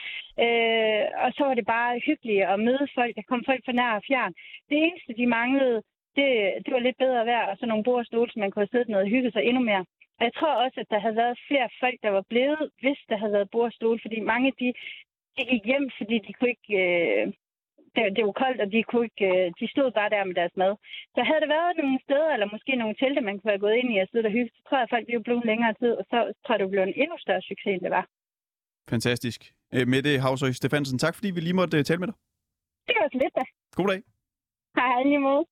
Øh, 0.44 1.04
og 1.24 1.28
så 1.36 1.42
var 1.48 1.54
det 1.58 1.66
bare 1.76 1.92
hyggeligt 2.08 2.42
at 2.52 2.58
møde 2.68 2.86
folk. 2.98 3.12
Der 3.18 3.24
kom 3.30 3.42
folk 3.50 3.62
fra 3.64 3.76
nær 3.78 3.92
og 3.98 4.04
fjern. 4.08 4.32
Det 4.68 4.76
eneste, 4.86 5.10
de 5.20 5.26
manglede, 5.38 5.78
det, 6.16 6.28
det 6.64 6.70
var 6.74 6.82
lidt 6.86 6.98
bedre 7.04 7.26
vejr 7.30 7.46
og 7.50 7.56
så 7.58 7.64
nogle 7.66 7.84
bord 7.86 8.00
og 8.02 8.06
stole, 8.10 8.30
så 8.30 8.36
man 8.38 8.50
kunne 8.50 8.62
have 8.64 8.72
siddet 8.74 8.88
ned 8.90 8.98
og 9.04 9.12
hygget 9.14 9.32
sig 9.32 9.42
endnu 9.44 9.62
mere. 9.70 9.84
Og 10.18 10.22
jeg 10.28 10.34
tror 10.38 10.54
også, 10.64 10.76
at 10.80 10.90
der 10.92 11.00
havde 11.04 11.20
været 11.22 11.44
flere 11.48 11.68
folk, 11.82 11.98
der 12.04 12.10
var 12.18 12.24
blevet, 12.32 12.62
hvis 12.82 13.00
der 13.08 13.16
havde 13.20 13.32
været 13.32 13.52
bord 13.52 13.70
og 13.70 13.72
stole. 13.78 13.98
Fordi 14.04 14.18
mange, 14.32 14.48
de, 14.60 14.68
de 15.36 15.42
gik 15.52 15.64
hjem, 15.70 15.86
fordi 15.98 16.16
de 16.26 16.32
kunne 16.32 16.52
ikke... 16.56 16.74
Øh, 16.84 17.26
det, 17.94 18.02
det 18.16 18.22
var 18.28 18.36
koldt, 18.42 18.60
og 18.64 18.68
de, 18.72 18.80
kunne 18.90 19.06
ikke, 19.10 19.26
øh, 19.32 19.46
de 19.60 19.66
stod 19.74 19.88
bare 19.98 20.10
der 20.14 20.24
med 20.28 20.36
deres 20.40 20.56
mad. 20.62 20.72
Så 21.14 21.20
havde 21.28 21.40
der 21.44 21.54
været 21.56 21.80
nogle 21.80 22.00
steder, 22.06 22.30
eller 22.34 22.48
måske 22.54 22.72
nogle 22.82 22.96
telte, 23.02 23.20
man 23.28 23.36
kunne 23.38 23.52
have 23.54 23.64
gået 23.66 23.76
ind 23.80 23.88
i 23.94 23.98
og 24.02 24.08
siddet 24.08 24.26
og 24.30 24.34
hygget, 24.36 24.54
så 24.56 24.60
tror 24.66 24.76
jeg, 24.78 24.86
at 24.86 24.92
folk 24.94 25.06
ville 25.06 25.26
blive 25.28 25.48
længere 25.50 25.74
tid, 25.82 25.92
og 26.00 26.04
så 26.10 26.16
tror 26.42 26.52
jeg, 26.54 26.60
det 26.60 26.70
blev 26.74 26.82
en 26.82 27.00
endnu 27.02 27.16
større 27.24 27.42
succes, 27.50 27.74
end 27.74 27.84
det 27.86 27.92
var. 27.98 28.06
Fantastisk. 28.94 29.40
Øh, 29.74 29.84
Mette 29.92 30.10
Havsøj 30.24 30.52
Stefansen, 30.52 30.98
tak 30.98 31.14
fordi 31.16 31.30
vi 31.36 31.40
lige 31.40 31.58
måtte 31.60 31.76
øh, 31.78 31.84
tale 31.84 32.00
med 32.02 32.08
dig. 32.10 32.16
Det 32.86 32.94
var 32.98 33.08
så 33.12 33.18
lidt 33.22 33.34
da. 33.38 33.44
God 33.78 33.88
dag. 33.92 34.00
Hej, 34.76 34.88
hej, 34.92 35.02
lige 35.02 35.18
måde. 35.28 35.44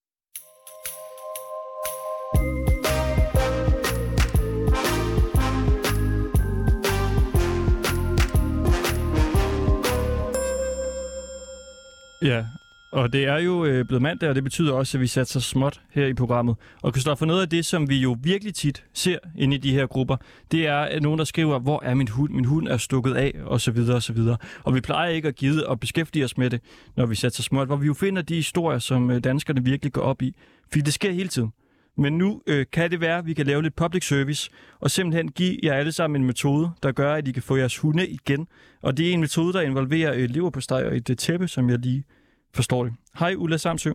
Ja, 12.22 12.44
og 12.92 13.12
det 13.12 13.24
er 13.24 13.38
jo 13.38 13.64
øh, 13.64 13.84
blevet 13.84 14.02
mandag, 14.02 14.28
og 14.28 14.34
det 14.34 14.44
betyder 14.44 14.72
også, 14.72 14.98
at 14.98 15.00
vi 15.00 15.06
satser 15.06 15.40
småt 15.40 15.80
her 15.90 16.06
i 16.06 16.14
programmet. 16.14 16.56
Og 16.82 16.94
Kristoffer, 16.94 17.26
noget 17.26 17.42
af 17.42 17.48
det, 17.48 17.66
som 17.66 17.88
vi 17.88 17.96
jo 17.96 18.16
virkelig 18.22 18.54
tit 18.54 18.84
ser 18.94 19.18
inde 19.38 19.56
i 19.56 19.58
de 19.58 19.72
her 19.72 19.86
grupper, 19.86 20.16
det 20.52 20.66
er 20.66 20.76
at 20.76 21.02
nogen, 21.02 21.18
der 21.18 21.24
skriver, 21.24 21.58
hvor 21.58 21.82
er 21.82 21.94
min 21.94 22.08
hund? 22.08 22.30
Min 22.30 22.44
hund 22.44 22.68
er 22.68 22.76
stukket 22.76 23.14
af, 23.14 23.34
og 23.44 23.60
så 23.60 23.70
videre, 23.70 23.96
og 23.96 24.02
så 24.02 24.12
videre. 24.12 24.36
Og 24.64 24.74
vi 24.74 24.80
plejer 24.80 25.10
ikke 25.10 25.28
at 25.28 25.36
give 25.36 25.70
at 25.70 25.80
beskæftige 25.80 26.24
os 26.24 26.38
med 26.38 26.50
det, 26.50 26.60
når 26.96 27.06
vi 27.06 27.14
satser 27.14 27.42
småt, 27.42 27.66
hvor 27.66 27.76
vi 27.76 27.86
jo 27.86 27.94
finder 27.94 28.22
de 28.22 28.34
historier, 28.34 28.78
som 28.78 29.10
øh, 29.10 29.24
danskerne 29.24 29.64
virkelig 29.64 29.92
går 29.92 30.02
op 30.02 30.22
i. 30.22 30.34
Fordi 30.68 30.80
det 30.80 30.94
sker 30.94 31.12
hele 31.12 31.28
tiden. 31.28 31.52
Men 32.00 32.18
nu 32.18 32.42
øh, 32.46 32.66
kan 32.72 32.90
det 32.90 33.00
være, 33.00 33.18
at 33.18 33.26
vi 33.26 33.34
kan 33.34 33.46
lave 33.46 33.62
lidt 33.62 33.76
public 33.76 34.08
service, 34.08 34.50
og 34.80 34.90
simpelthen 34.90 35.30
give 35.32 35.58
jer 35.62 35.74
alle 35.74 35.92
sammen 35.92 36.20
en 36.20 36.26
metode, 36.26 36.70
der 36.82 36.92
gør, 36.92 37.14
at 37.14 37.28
I 37.28 37.32
kan 37.32 37.42
få 37.42 37.56
jeres 37.56 37.78
hunde 37.78 38.08
igen. 38.08 38.48
Og 38.82 38.96
det 38.96 39.08
er 39.08 39.12
en 39.12 39.20
metode, 39.20 39.52
der 39.52 39.60
involverer 39.60 40.14
øh, 40.14 40.28
leverpostej 40.30 40.84
og 40.84 40.96
et 40.96 41.10
øh, 41.10 41.16
tæppe, 41.16 41.48
som 41.48 41.70
jeg 41.70 41.78
lige 41.78 42.04
forstår 42.54 42.84
det. 42.84 42.92
Hej 43.18 43.34
Ulla 43.36 43.56
Samsø. 43.56 43.92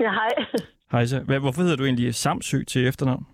Ja, 0.00 0.10
hej. 0.10 0.28
Hej 0.92 1.06
så. 1.06 1.20
Hvad, 1.20 1.40
hvorfor 1.40 1.62
hedder 1.62 1.76
du 1.76 1.84
egentlig 1.84 2.14
Samsø 2.14 2.62
til 2.64 2.86
efternavn? 2.86 3.26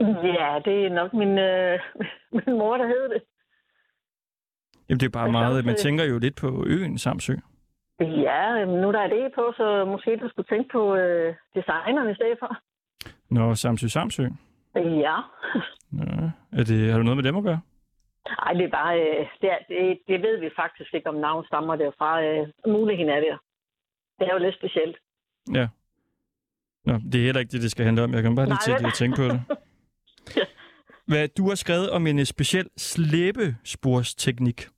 Ja, 0.00 0.58
det 0.64 0.86
er 0.86 0.94
nok 0.94 1.12
min, 1.12 1.38
øh, 1.38 1.78
min 2.46 2.58
mor, 2.58 2.76
der 2.76 2.86
hed 2.86 3.08
det. 3.14 3.22
Jamen 4.88 5.00
det 5.00 5.06
er 5.06 5.10
bare 5.10 5.32
meget, 5.32 5.64
man 5.64 5.76
tænker 5.76 6.04
jo 6.04 6.18
lidt 6.18 6.36
på 6.36 6.64
øen 6.66 6.98
Samsø. 6.98 7.34
Ja, 8.00 8.64
nu 8.64 8.92
der 8.92 9.00
er 9.00 9.08
det 9.08 9.32
på, 9.34 9.52
så 9.56 9.84
måske 9.84 10.16
du 10.16 10.28
skulle 10.28 10.46
tænke 10.46 10.68
på 10.72 10.94
øh, 10.94 11.34
designeren 11.54 12.10
i 12.10 12.14
stedet 12.14 12.38
for. 12.38 12.56
Nå, 13.30 13.54
Samsø 13.54 13.86
Samsø. 13.88 14.24
Ja. 14.74 15.16
Nå, 15.90 16.30
er 16.52 16.64
det, 16.64 16.90
har 16.90 16.98
du 16.98 17.04
noget 17.04 17.16
med 17.16 17.24
dem 17.24 17.36
at 17.36 17.44
gøre? 17.44 17.60
Ej, 18.46 18.52
det 18.52 18.64
er 18.64 18.68
bare, 18.68 19.00
øh, 19.00 19.26
det, 19.40 19.50
er, 19.50 19.58
det, 19.68 19.98
det 20.08 20.22
ved 20.22 20.40
vi 20.40 20.50
faktisk 20.56 20.94
ikke, 20.94 21.08
om 21.08 21.14
navn 21.14 21.44
stammer 21.46 21.76
derfra. 21.76 22.22
Øh, 22.24 22.48
muligheden 22.66 23.10
er 23.10 23.20
der. 23.20 23.36
Det 24.18 24.28
er 24.28 24.32
jo 24.32 24.38
lidt 24.38 24.54
specielt. 24.54 24.96
Ja. 25.54 25.68
Nå, 26.84 26.92
det 27.12 27.14
er 27.20 27.24
heller 27.24 27.40
ikke 27.40 27.52
det, 27.52 27.62
det 27.62 27.70
skal 27.70 27.84
handle 27.84 28.04
om. 28.04 28.14
Jeg 28.14 28.22
kan 28.22 28.36
bare 28.36 28.46
lige 28.46 28.58
Nej, 28.68 28.78
til 28.78 28.86
at 28.86 28.94
tænke 28.94 29.16
på 29.16 29.22
det. 29.22 29.40
Ja. 30.36 30.44
Hvad, 31.10 31.28
du 31.28 31.48
har 31.48 31.54
skrevet 31.54 31.90
om 31.90 32.06
en 32.06 32.26
speciel 32.26 32.68
slæbesporsteknik. 32.76 34.68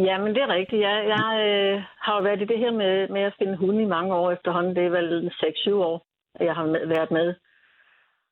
Ja, 0.00 0.18
men 0.18 0.34
det 0.34 0.42
er 0.42 0.48
rigtigt. 0.48 0.82
Jeg, 0.82 1.04
jeg 1.06 1.28
øh, 1.48 1.82
har 1.98 2.16
jo 2.16 2.22
været 2.22 2.42
i 2.42 2.44
det 2.44 2.58
her 2.58 2.70
med, 2.70 3.08
med 3.08 3.20
at 3.20 3.34
finde 3.38 3.56
hunde 3.56 3.82
i 3.82 3.86
mange 3.96 4.14
år 4.14 4.30
efterhånden. 4.30 4.76
Det 4.76 4.86
er 4.86 4.90
vel 4.90 5.32
6-7 5.34 5.74
år, 5.74 6.06
at 6.34 6.46
jeg 6.46 6.54
har 6.54 6.66
med, 6.66 6.86
været 6.86 7.10
med. 7.10 7.34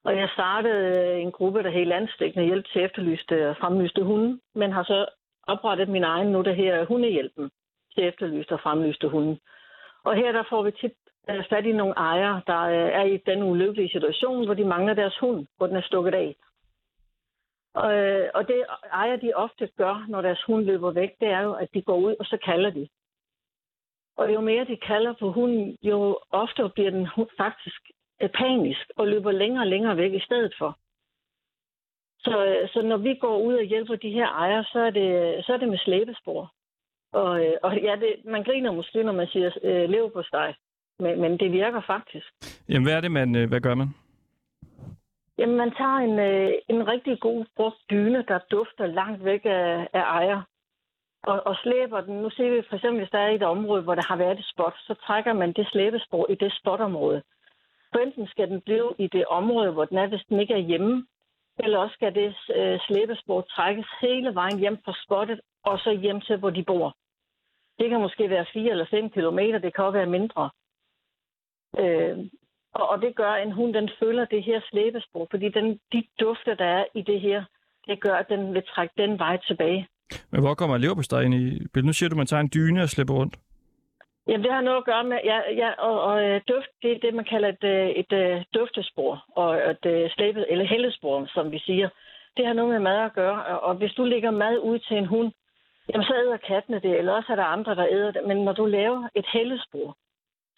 Og 0.05 0.17
jeg 0.17 0.29
startede 0.29 0.99
øh, 0.99 1.21
en 1.23 1.33
gruppe, 1.33 1.63
der 1.63 1.71
hed 1.71 1.85
Landstækkende 1.85 2.47
Hjælp 2.47 2.67
til 2.73 2.85
efterlyste 2.85 3.51
og 3.51 3.57
fremlyste 3.57 4.03
hunde, 4.03 4.41
men 4.55 4.73
har 4.73 4.83
så 4.83 5.07
oprettet 5.47 5.89
min 5.89 6.05
egen 6.05 6.29
nu, 6.29 6.43
der 6.43 6.53
her 6.53 6.85
Hundehjælpen 6.85 7.51
til 7.95 8.09
efterlyste 8.09 8.53
og 8.53 8.61
fremlyste 8.61 9.09
hunde. 9.09 9.39
Og 10.05 10.15
her 10.17 10.33
der 10.33 10.43
får 10.51 10.63
vi 10.63 10.71
tit 10.71 10.93
øh, 11.31 11.45
fat 11.51 11.67
i 11.67 11.73
nogle 11.73 11.95
ejere, 11.95 12.41
der 12.47 12.63
er 13.01 13.05
i 13.05 13.17
den 13.17 13.43
ulykkelige 13.43 13.91
situation, 13.91 14.45
hvor 14.45 14.55
de 14.55 14.65
mangler 14.65 14.95
deres 14.95 15.19
hund, 15.19 15.47
hvor 15.57 15.67
den 15.67 15.77
er 15.77 15.83
stukket 15.83 16.15
af. 16.15 16.37
Og, 17.75 17.95
øh, 17.95 18.31
og 18.35 18.49
det 18.49 18.65
ejer 18.93 19.17
de 19.17 19.33
ofte 19.35 19.69
gør, 19.77 20.07
når 20.09 20.23
deres 20.23 20.43
hund 20.47 20.65
løber 20.65 20.91
væk, 20.91 21.11
det 21.21 21.29
er 21.29 21.41
jo, 21.41 21.53
at 21.53 21.69
de 21.75 21.83
går 21.83 21.97
ud, 21.97 22.15
og 22.21 22.25
så 22.27 22.39
kalder 22.45 22.71
de. 22.71 22.89
Og 24.17 24.35
jo 24.35 24.41
mere 24.41 24.65
de 24.65 24.77
kalder 24.77 25.15
på 25.21 25.33
hunden, 25.33 25.77
jo 25.83 26.19
oftere 26.31 26.71
bliver 26.71 26.91
den 26.91 27.07
hund 27.07 27.29
faktisk 27.37 27.81
øh, 28.23 28.31
panisk 28.31 28.87
og 28.97 29.09
løber 29.09 29.33
længere 29.33 29.63
og 29.63 29.67
længere 29.67 29.97
væk 29.97 30.13
i 30.13 30.21
stedet 30.21 30.55
for. 30.59 30.79
Så, 32.19 32.45
øh, 32.47 32.69
så 32.69 32.83
når 32.83 32.97
vi 32.97 33.15
går 33.15 33.39
ud 33.39 33.55
og 33.55 33.65
hjælper 33.65 33.97
de 33.97 34.11
her 34.11 34.29
ejere, 34.29 34.65
så 34.65 34.79
er 34.79 34.91
det, 34.91 35.45
så 35.45 35.53
er 35.53 35.57
det 35.57 35.69
med 35.69 35.79
slæbespor. 35.79 36.53
Og, 37.13 37.47
øh, 37.47 37.53
og 37.63 37.77
ja, 37.77 37.97
det, 37.97 38.25
man 38.25 38.45
griner 38.45 38.73
måske, 38.73 39.03
når 39.03 39.13
man 39.13 39.27
siger 39.27 39.51
øh, 39.63 39.91
lever 39.91 40.09
på 40.11 40.23
steg, 40.23 40.55
men, 40.99 41.21
men 41.21 41.39
det 41.39 41.53
virker 41.53 41.81
faktisk. 41.87 42.27
Jamen, 42.69 42.87
hvad 42.87 42.95
er 42.97 43.01
det, 43.01 43.13
man, 43.13 43.49
hvad 43.49 43.61
gør 43.61 43.75
man? 43.75 43.89
Jamen, 45.41 45.57
man 45.57 45.75
tager 45.75 45.99
en, 46.09 46.19
øh, 46.19 46.53
en 46.69 46.89
rigtig 46.89 47.21
god 47.21 47.45
brugt 47.57 47.81
dyne, 47.91 48.25
der 48.29 48.39
dufter 48.51 48.87
langt 48.87 49.25
væk 49.25 49.45
af, 49.45 49.89
af 49.93 50.05
ejer. 50.19 50.43
og, 51.23 51.47
og 51.47 51.57
slæber 51.63 52.01
den. 52.01 52.15
Nu 52.23 52.31
ser 52.31 52.51
vi 52.51 52.63
for 52.69 52.77
eksempel, 52.77 53.01
hvis 53.01 53.11
der 53.11 53.19
er 53.19 53.29
et 53.29 53.43
område, 53.43 53.83
hvor 53.83 53.95
der 53.95 54.03
har 54.09 54.17
været 54.17 54.39
et 54.39 54.51
spot, 54.53 54.75
så 54.87 54.95
trækker 54.95 55.33
man 55.33 55.53
det 55.53 55.67
slæbespor 55.67 56.27
i 56.31 56.35
det 56.35 56.53
spotområde. 56.61 57.23
For 57.93 57.99
enten 57.99 58.27
skal 58.27 58.49
den 58.51 58.61
blive 58.61 58.95
i 58.99 59.07
det 59.07 59.25
område, 59.27 59.73
hvor 59.73 59.85
den 59.85 59.99
er, 59.99 60.07
hvis 60.07 60.25
den 60.29 60.41
ikke 60.41 60.55
er 60.55 60.69
hjemme, 60.71 61.07
eller 61.59 61.79
også 61.79 61.95
skal 61.95 62.15
det 62.15 62.37
øh, 62.57 62.79
slæbespor 62.81 63.41
trækkes 63.41 63.87
hele 64.01 64.35
vejen 64.35 64.59
hjem 64.59 64.79
fra 64.85 64.95
spottet, 65.05 65.41
og 65.65 65.79
så 65.79 65.91
hjem 65.91 66.21
til, 66.21 66.37
hvor 66.37 66.51
de 66.51 66.65
bor. 66.65 66.97
Det 67.79 67.91
kan 67.91 68.01
måske 68.01 68.31
være 68.31 68.47
4 68.53 68.71
eller 68.71 68.87
5 68.91 69.11
kilometer, 69.11 69.59
det 69.59 69.75
kan 69.75 69.85
også 69.85 69.99
være 69.99 70.17
mindre. 70.19 70.51
Øh, 71.79 72.19
og, 72.75 72.89
og 72.89 73.03
det 73.03 73.17
gør, 73.17 73.31
at 73.31 73.47
en 73.47 73.53
hund 73.53 73.75
den 73.75 73.91
følger 74.01 74.25
det 74.25 74.43
her 74.43 74.61
slæbespor, 74.71 75.27
fordi 75.31 75.49
den, 75.49 75.81
de 75.93 76.05
dufte, 76.21 76.55
der 76.55 76.65
er 76.65 76.85
i 76.95 77.03
det 77.03 77.21
her, 77.21 77.45
det 77.87 78.01
gør, 78.01 78.15
at 78.15 78.29
den 78.29 78.55
vil 78.55 78.63
trække 78.75 78.95
den 78.97 79.19
vej 79.19 79.37
tilbage. 79.37 79.89
Men 80.31 80.41
hvor 80.41 80.55
kommer 80.55 80.79
leverpostej 80.79 81.21
ind 81.21 81.35
i 81.35 81.45
billedet? 81.73 81.85
Nu 81.85 81.93
siger 81.93 82.09
du, 82.09 82.15
at 82.15 82.23
man 82.23 82.27
tager 82.27 82.41
en 82.41 82.51
dyne 82.55 82.83
og 82.83 82.89
slipper 82.89 83.15
rundt. 83.15 83.37
Jamen, 84.29 84.45
det 84.45 84.53
har 84.53 84.61
noget 84.61 84.79
at 84.79 84.85
gøre 84.85 85.05
med, 85.05 85.19
ja, 85.25 85.39
ja 85.63 85.71
og, 85.71 86.03
og 86.03 86.25
øh, 86.25 86.41
duft, 86.49 86.71
det 86.83 86.93
er 86.93 86.99
det, 86.99 87.15
man 87.15 87.25
kalder 87.25 87.49
et, 87.49 87.65
øh, 87.65 87.89
et, 88.01 88.13
et 88.13 88.47
duftespor, 88.55 89.25
og 89.37 89.71
et 89.71 89.87
øh, 89.87 90.11
slæbet, 90.11 90.47
eller 90.49 90.65
hældespor, 90.65 91.27
som 91.35 91.53
vi 91.53 91.59
siger. 91.59 91.89
Det 92.37 92.47
har 92.47 92.53
noget 92.53 92.71
med 92.71 92.81
mad 92.81 92.99
at 93.05 93.13
gøre, 93.13 93.45
og, 93.45 93.61
og 93.61 93.75
hvis 93.75 93.93
du 93.93 94.05
lægger 94.05 94.31
mad 94.31 94.59
ud 94.59 94.79
til 94.79 94.97
en 94.97 95.07
hund, 95.07 95.33
jamen 95.89 96.05
så 96.05 96.15
æder 96.15 96.37
kattene 96.37 96.81
det, 96.81 96.99
eller 96.99 97.13
også 97.13 97.33
er 97.33 97.37
der 97.37 97.45
andre, 97.45 97.75
der 97.75 97.87
æder 97.91 98.11
det. 98.11 98.23
Men 98.27 98.37
når 98.37 98.53
du 98.53 98.67
laver 98.67 99.09
et 99.15 99.27
hældespor, 99.33 99.97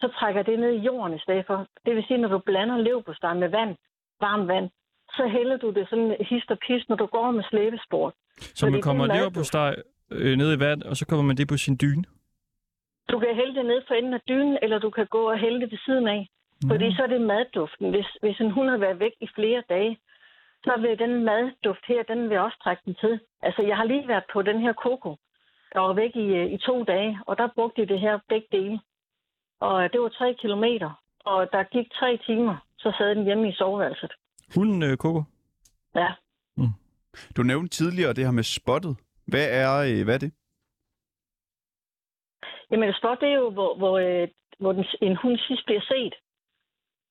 så 0.03 0.09
trækker 0.19 0.43
det 0.43 0.59
ned 0.59 0.73
i 0.79 0.85
jorden 0.89 1.17
i 1.19 1.23
stedet 1.25 1.45
for. 1.47 1.57
Det 1.87 1.93
vil 1.97 2.05
sige, 2.07 2.19
når 2.19 2.29
du 2.29 2.39
blander 2.39 2.77
leverpostej 2.79 3.35
med 3.35 3.49
vand, 3.49 3.73
varmt 4.21 4.49
vand, 4.49 4.69
så 5.17 5.23
hælder 5.37 5.57
du 5.57 5.69
det 5.71 5.85
sådan 5.91 6.17
hist 6.31 6.51
og 6.51 6.59
pist, 6.67 6.89
når 6.89 6.97
du 6.97 7.07
går 7.07 7.31
med 7.31 7.45
slæbesport. 7.51 8.15
Så 8.59 8.71
man 8.71 8.83
kommer 8.83 9.07
leverpostej 9.07 9.71
øh, 10.11 10.37
ned 10.37 10.51
i 10.57 10.61
vand, 10.61 10.83
og 10.83 10.97
så 10.97 11.07
kommer 11.07 11.25
man 11.31 11.37
det 11.37 11.49
på 11.49 11.57
sin 11.57 11.77
dyne? 11.83 12.05
Du 13.11 13.19
kan 13.19 13.35
hælde 13.35 13.55
det 13.55 13.67
ned 13.67 13.81
for 13.87 13.95
enden 13.95 14.15
af 14.15 14.23
dynen, 14.29 14.59
eller 14.63 14.79
du 14.79 14.91
kan 14.91 15.07
gå 15.07 15.23
og 15.31 15.39
hælde 15.39 15.61
det 15.61 15.71
ved 15.71 15.79
siden 15.87 16.09
af. 16.09 16.29
Mm. 16.63 16.71
Fordi 16.71 16.97
så 16.97 17.03
er 17.03 17.07
det 17.07 17.21
madduften. 17.21 17.91
Hvis, 17.91 18.09
hvis 18.23 18.41
en 18.41 18.51
hund 18.51 18.69
har 18.71 18.77
været 18.77 19.01
væk 19.01 19.15
i 19.21 19.29
flere 19.35 19.63
dage, 19.69 19.99
så 20.65 20.73
vil 20.81 20.99
den 20.99 21.25
madduft 21.25 21.85
her, 21.89 22.03
den 22.03 22.31
vil 22.31 22.39
også 22.39 22.59
trække 22.65 22.83
den 22.87 22.95
til. 22.95 23.21
Altså, 23.43 23.63
jeg 23.63 23.77
har 23.77 23.85
lige 23.85 24.09
været 24.09 24.25
på 24.33 24.43
den 24.43 24.61
her 24.61 24.73
koko, 24.73 25.17
der 25.73 25.81
var 25.81 25.93
væk 25.93 26.17
i, 26.17 26.27
øh, 26.41 26.53
i 26.53 26.59
to 26.59 26.85
dage, 26.85 27.19
og 27.27 27.39
der 27.39 27.49
brugte 27.55 27.83
de 27.83 27.89
det 27.89 28.01
her 28.01 28.19
begge 28.29 28.49
dele. 28.53 28.81
Og 29.69 29.93
det 29.93 30.01
var 30.01 30.09
tre 30.09 30.35
kilometer, 30.43 30.91
og 31.25 31.49
der 31.53 31.63
gik 31.63 31.93
tre 31.93 32.19
timer, 32.27 32.57
så 32.79 32.95
sad 32.99 33.15
den 33.15 33.25
hjemme 33.25 33.49
i 33.49 33.53
soveværelset. 33.55 34.13
Hunden 34.55 34.83
øh, 34.83 34.97
Coco? 34.97 35.23
Ja. 35.95 36.11
Mm. 36.57 36.75
Du 37.37 37.43
nævnte 37.43 37.69
tidligere 37.69 38.13
det 38.13 38.25
her 38.25 38.33
med 38.33 38.43
spottet. 38.43 38.97
Hvad 39.27 39.47
er, 39.63 39.73
øh, 39.89 40.05
hvad 40.05 40.15
er 40.15 40.19
det? 40.19 40.33
Jamen, 42.71 42.89
et 42.89 42.97
spot, 42.97 43.21
det 43.21 43.29
er 43.29 43.35
jo, 43.35 43.51
hvor, 43.51 43.77
hvor, 43.77 43.99
øh, 43.99 44.29
hvor 44.59 44.73
den, 44.73 44.85
en 45.03 45.17
hund 45.17 45.39
sidst 45.39 45.65
bliver 45.67 45.81
set. 45.81 46.15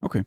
Okay. 0.02 0.24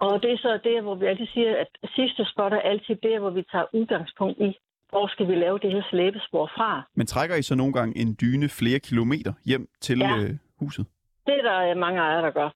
Og 0.00 0.22
det 0.22 0.32
er 0.32 0.38
så 0.38 0.60
det, 0.64 0.82
hvor 0.82 0.94
vi 0.94 1.06
altid 1.06 1.26
siger, 1.26 1.56
at 1.56 1.90
sidste 1.94 2.24
spot 2.32 2.52
er 2.52 2.60
altid 2.60 2.96
det, 2.96 3.20
hvor 3.20 3.30
vi 3.30 3.42
tager 3.42 3.66
udgangspunkt 3.74 4.38
i, 4.40 4.58
hvor 4.90 5.06
skal 5.08 5.28
vi 5.28 5.34
lave 5.34 5.58
det 5.58 5.72
her 5.72 5.82
slæbespor 5.90 6.46
fra. 6.56 6.82
Men 6.94 7.06
trækker 7.06 7.36
I 7.36 7.42
så 7.42 7.54
nogle 7.54 7.72
gange 7.72 7.98
en 8.02 8.16
dyne 8.20 8.48
flere 8.48 8.78
kilometer 8.78 9.32
hjem 9.44 9.68
til 9.80 9.98
Ja. 9.98 10.16
øh, 10.18 10.30
huset? 10.60 10.86
Det 11.26 11.34
er 11.38 11.42
der 11.42 11.70
øh, 11.70 11.76
mange 11.76 12.00
ejere, 12.00 12.22
der 12.22 12.30
gør. 12.30 12.50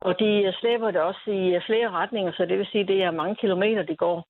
Og 0.00 0.18
de 0.18 0.30
øh, 0.46 0.52
slæber 0.60 0.90
det 0.90 1.00
også 1.00 1.30
i 1.30 1.60
flere 1.66 1.90
retninger, 1.90 2.32
så 2.32 2.46
det 2.46 2.58
vil 2.58 2.66
sige, 2.66 2.82
at 2.82 2.88
det 2.88 3.02
er 3.02 3.10
mange 3.10 3.36
kilometer, 3.36 3.82
de 3.82 3.96
går. 3.96 4.28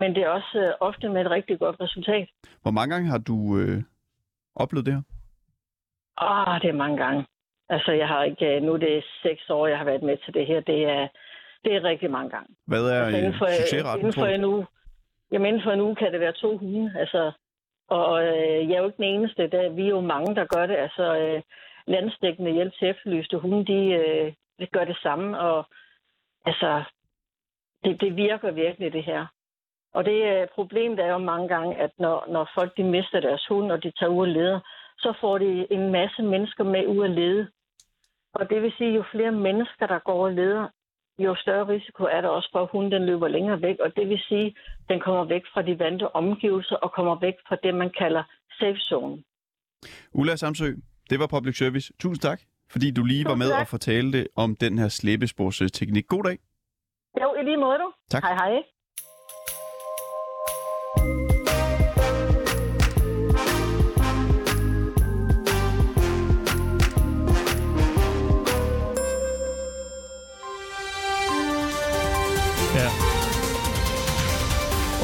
Men 0.00 0.14
det 0.14 0.22
er 0.22 0.28
også 0.28 0.58
øh, 0.58 0.72
ofte 0.80 1.08
med 1.08 1.20
et 1.24 1.30
rigtig 1.30 1.58
godt 1.58 1.76
resultat. 1.80 2.28
Hvor 2.62 2.70
mange 2.70 2.94
gange 2.94 3.10
har 3.10 3.18
du 3.18 3.58
øh, 3.58 3.82
oplevet 4.56 4.86
det 4.86 4.94
her? 4.94 5.02
Åh, 6.22 6.60
det 6.62 6.68
er 6.68 6.72
mange 6.84 6.96
gange. 7.04 7.26
Altså, 7.68 7.92
jeg 7.92 8.08
har 8.08 8.22
ikke... 8.24 8.60
Nu 8.60 8.72
er 8.72 8.76
det 8.78 9.04
seks 9.22 9.50
år, 9.50 9.66
jeg 9.66 9.78
har 9.78 9.84
været 9.84 10.02
med 10.02 10.16
til 10.24 10.34
det 10.34 10.46
her. 10.46 10.60
Det 10.60 10.78
er, 10.84 11.08
det 11.64 11.74
er 11.76 11.82
rigtig 11.84 12.10
mange 12.10 12.30
gange. 12.30 12.54
Hvad 12.66 12.84
er 12.90 13.02
Altså, 13.04 13.18
inden 13.18 13.34
for, 13.38 13.46
succesraten, 13.60 14.00
inden 14.00 14.12
for 14.20 14.26
en 14.26 14.44
uge. 14.44 14.66
Jamen, 15.32 15.46
inden 15.46 15.62
for 15.62 15.70
en 15.70 15.80
uge 15.80 15.96
kan 15.96 16.12
det 16.12 16.20
være 16.20 16.32
to 16.32 16.56
hunde. 16.56 16.92
Altså, 16.98 17.32
og 17.88 18.22
øh, 18.24 18.68
jeg 18.68 18.74
er 18.74 18.78
jo 18.78 18.86
ikke 18.86 18.96
den 18.96 19.14
eneste. 19.14 19.46
Der, 19.48 19.68
vi 19.68 19.84
er 19.84 19.88
jo 19.88 20.00
mange, 20.00 20.34
der 20.34 20.44
gør 20.44 20.66
det. 20.66 20.76
Altså, 20.76 21.16
øh, 21.16 21.42
landstækkende 21.86 22.52
hjælp 22.52 22.72
til 22.78 22.88
efterlyste 22.88 23.38
hunde, 23.38 23.64
de, 23.72 23.80
øh, 23.92 24.32
de 24.58 24.66
gør 24.66 24.84
det 24.84 24.96
samme. 25.02 25.38
Og 25.40 25.66
altså, 26.44 26.82
det, 27.84 28.00
det 28.00 28.16
virker 28.16 28.50
virkelig, 28.50 28.92
det 28.92 29.04
her. 29.04 29.26
Og 29.94 30.04
det 30.04 30.18
øh, 30.22 30.96
der 30.96 31.04
er 31.04 31.12
jo 31.12 31.18
mange 31.18 31.48
gange, 31.48 31.76
at 31.76 31.90
når, 31.98 32.26
når 32.28 32.50
folk 32.54 32.76
de 32.76 32.84
mister 32.84 33.20
deres 33.20 33.46
hund, 33.46 33.72
og 33.72 33.82
de 33.82 33.92
tager 33.98 34.10
ud 34.10 34.20
og 34.20 34.28
leder, 34.28 34.60
så 34.98 35.12
får 35.20 35.38
de 35.38 35.66
en 35.72 35.92
masse 35.92 36.22
mennesker 36.22 36.64
med 36.64 36.86
ud 36.86 37.04
at 37.04 37.10
lede. 37.10 37.48
Og 38.34 38.50
det 38.50 38.62
vil 38.62 38.72
sige, 38.78 38.94
jo 38.94 39.04
flere 39.10 39.32
mennesker, 39.32 39.86
der 39.86 39.98
går 39.98 40.24
og 40.24 40.32
leder, 40.32 40.68
jo 41.18 41.34
større 41.34 41.68
risiko 41.68 42.04
er 42.04 42.20
der 42.20 42.28
også 42.28 42.48
for, 42.52 42.62
at 42.62 42.68
hunden 42.72 42.92
den 42.92 43.06
løber 43.06 43.28
længere 43.28 43.62
væk. 43.62 43.76
Og 43.80 43.96
det 43.96 44.08
vil 44.08 44.20
sige, 44.28 44.46
at 44.46 44.88
den 44.88 45.00
kommer 45.00 45.24
væk 45.24 45.42
fra 45.52 45.62
de 45.62 45.78
vante 45.78 46.16
omgivelser 46.16 46.76
og 46.76 46.92
kommer 46.92 47.20
væk 47.20 47.34
fra 47.48 47.56
det, 47.62 47.74
man 47.74 47.90
kalder 47.98 48.22
safe 48.58 48.78
zone. 48.78 49.22
Ulla 50.12 50.36
Samsø, 50.36 50.74
det 51.10 51.18
var 51.18 51.26
Public 51.26 51.58
Service. 51.58 51.92
Tusind 52.00 52.22
tak, 52.22 52.40
fordi 52.70 52.90
du 52.90 53.04
lige 53.04 53.24
var 53.24 53.34
med 53.34 53.50
tak. 53.50 53.60
og 53.60 53.66
fortalte 53.66 54.26
om 54.36 54.56
den 54.56 54.78
her 54.78 54.88
slæbesporsteknik. 54.88 56.06
God 56.08 56.22
dag. 56.24 56.38
Jo, 57.22 57.34
i 57.40 57.42
lige 57.44 57.56
måde 57.56 57.78
du. 57.78 57.92
Tak. 58.10 58.22
Hej 58.22 58.34
hej. 58.34 58.73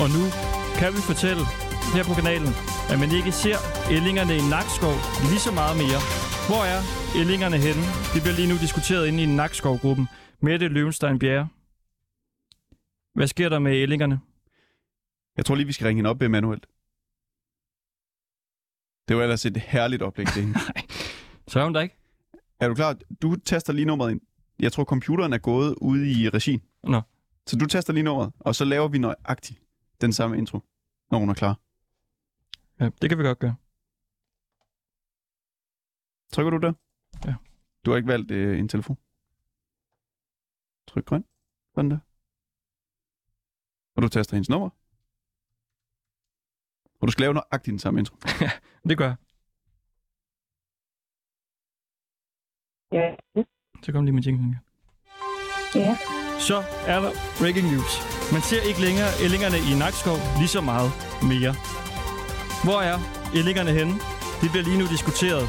Og 0.02 0.08
nu 0.16 0.24
kan 0.80 0.90
vi 0.96 1.00
fortælle 1.10 1.44
her 1.94 2.04
på 2.08 2.14
kanalen, 2.20 2.52
at 2.92 2.98
man 3.02 3.10
ikke 3.18 3.32
ser 3.42 3.58
ællingerne 3.96 4.34
i 4.40 4.42
Nakskov 4.54 4.96
lige 5.30 5.42
så 5.46 5.52
meget 5.60 5.76
mere. 5.82 6.00
Hvor 6.48 6.62
er 6.74 6.80
ællingerne 7.20 7.58
henne? 7.66 7.82
Det 8.12 8.20
bliver 8.22 8.36
lige 8.40 8.50
nu 8.52 8.56
diskuteret 8.66 9.04
inde 9.08 9.20
i 9.22 9.26
Nakskov-gruppen. 9.40 10.06
Mette 10.46 10.68
Løvenstein 10.68 11.18
Bjerre. 11.22 11.48
Hvad 13.14 13.26
sker 13.26 13.48
der 13.48 13.58
med 13.58 13.72
ællingerne? 13.84 14.20
Jeg 15.36 15.44
tror 15.44 15.54
lige, 15.54 15.66
vi 15.66 15.72
skal 15.72 15.86
ringe 15.86 15.98
hende 15.98 16.10
op, 16.10 16.22
Emanuel. 16.22 16.60
Det 19.08 19.16
var 19.16 19.22
ellers 19.22 19.46
et 19.46 19.56
herligt 19.56 20.02
oplæg, 20.02 20.26
det 20.26 20.44
her. 20.46 20.54
Så 21.50 21.60
er 21.60 21.64
hun 21.64 21.74
der 21.74 21.80
ikke? 21.80 21.96
Er 22.60 22.68
du 22.68 22.74
klar? 22.74 22.96
Du 23.22 23.36
taster 23.36 23.72
lige 23.72 23.86
nummeret 23.86 24.10
ind. 24.10 24.20
Jeg 24.60 24.72
tror, 24.72 24.84
computeren 24.84 25.32
er 25.32 25.38
gået 25.38 25.74
ude 25.80 26.10
i 26.10 26.28
regien. 26.28 26.62
Nå. 26.84 27.00
Så 27.46 27.56
du 27.56 27.66
taster 27.66 27.92
lige 27.92 28.04
nummeret, 28.04 28.32
og 28.40 28.54
så 28.54 28.64
laver 28.64 28.88
vi 28.88 28.98
nøjagtigt 28.98 29.59
den 30.00 30.12
samme 30.12 30.38
intro, 30.38 30.60
når 31.10 31.18
hun 31.18 31.30
er 31.30 31.34
klar. 31.34 31.60
Ja, 32.80 32.90
det 33.02 33.10
kan 33.10 33.18
vi 33.18 33.22
godt 33.22 33.38
gøre. 33.38 33.56
Trykker 36.32 36.50
du 36.50 36.58
der? 36.58 36.72
Ja. 37.26 37.34
Du 37.84 37.90
har 37.90 37.96
ikke 37.96 38.08
valgt 38.08 38.30
øh, 38.30 38.58
en 38.58 38.68
telefon? 38.68 38.98
Tryk 40.86 41.04
grøn. 41.04 41.24
Sådan 41.74 41.90
der. 41.90 41.98
Og 43.96 44.02
du 44.02 44.08
taster 44.08 44.36
hendes 44.36 44.48
nummer. 44.48 44.70
Og 47.00 47.06
du 47.06 47.12
skal 47.12 47.22
lave 47.22 47.34
nøjagtigt 47.34 47.72
den 47.72 47.78
samme 47.78 48.00
intro. 48.00 48.16
Det 48.88 48.98
gør 48.98 49.06
jeg. 49.06 49.16
Ja. 52.92 53.16
Så 53.82 53.92
kom 53.92 54.04
lige 54.04 54.14
med 54.14 54.22
jinglen. 54.22 54.56
Ja. 55.74 55.96
Så 56.48 56.56
er 56.86 57.00
der 57.00 57.10
breaking 57.40 57.66
news. 57.72 58.19
Man 58.34 58.42
ser 58.50 58.62
ikke 58.68 58.80
længere 58.86 59.10
ællingerne 59.24 59.58
i 59.70 59.72
Nakskov 59.82 60.18
lige 60.40 60.54
så 60.56 60.62
meget 60.70 60.90
mere. 61.32 61.52
Hvor 62.66 62.80
er 62.90 62.96
ællingerne 63.38 63.72
henne? 63.78 63.94
Det 64.40 64.48
bliver 64.52 64.66
lige 64.68 64.80
nu 64.82 64.86
diskuteret 64.96 65.44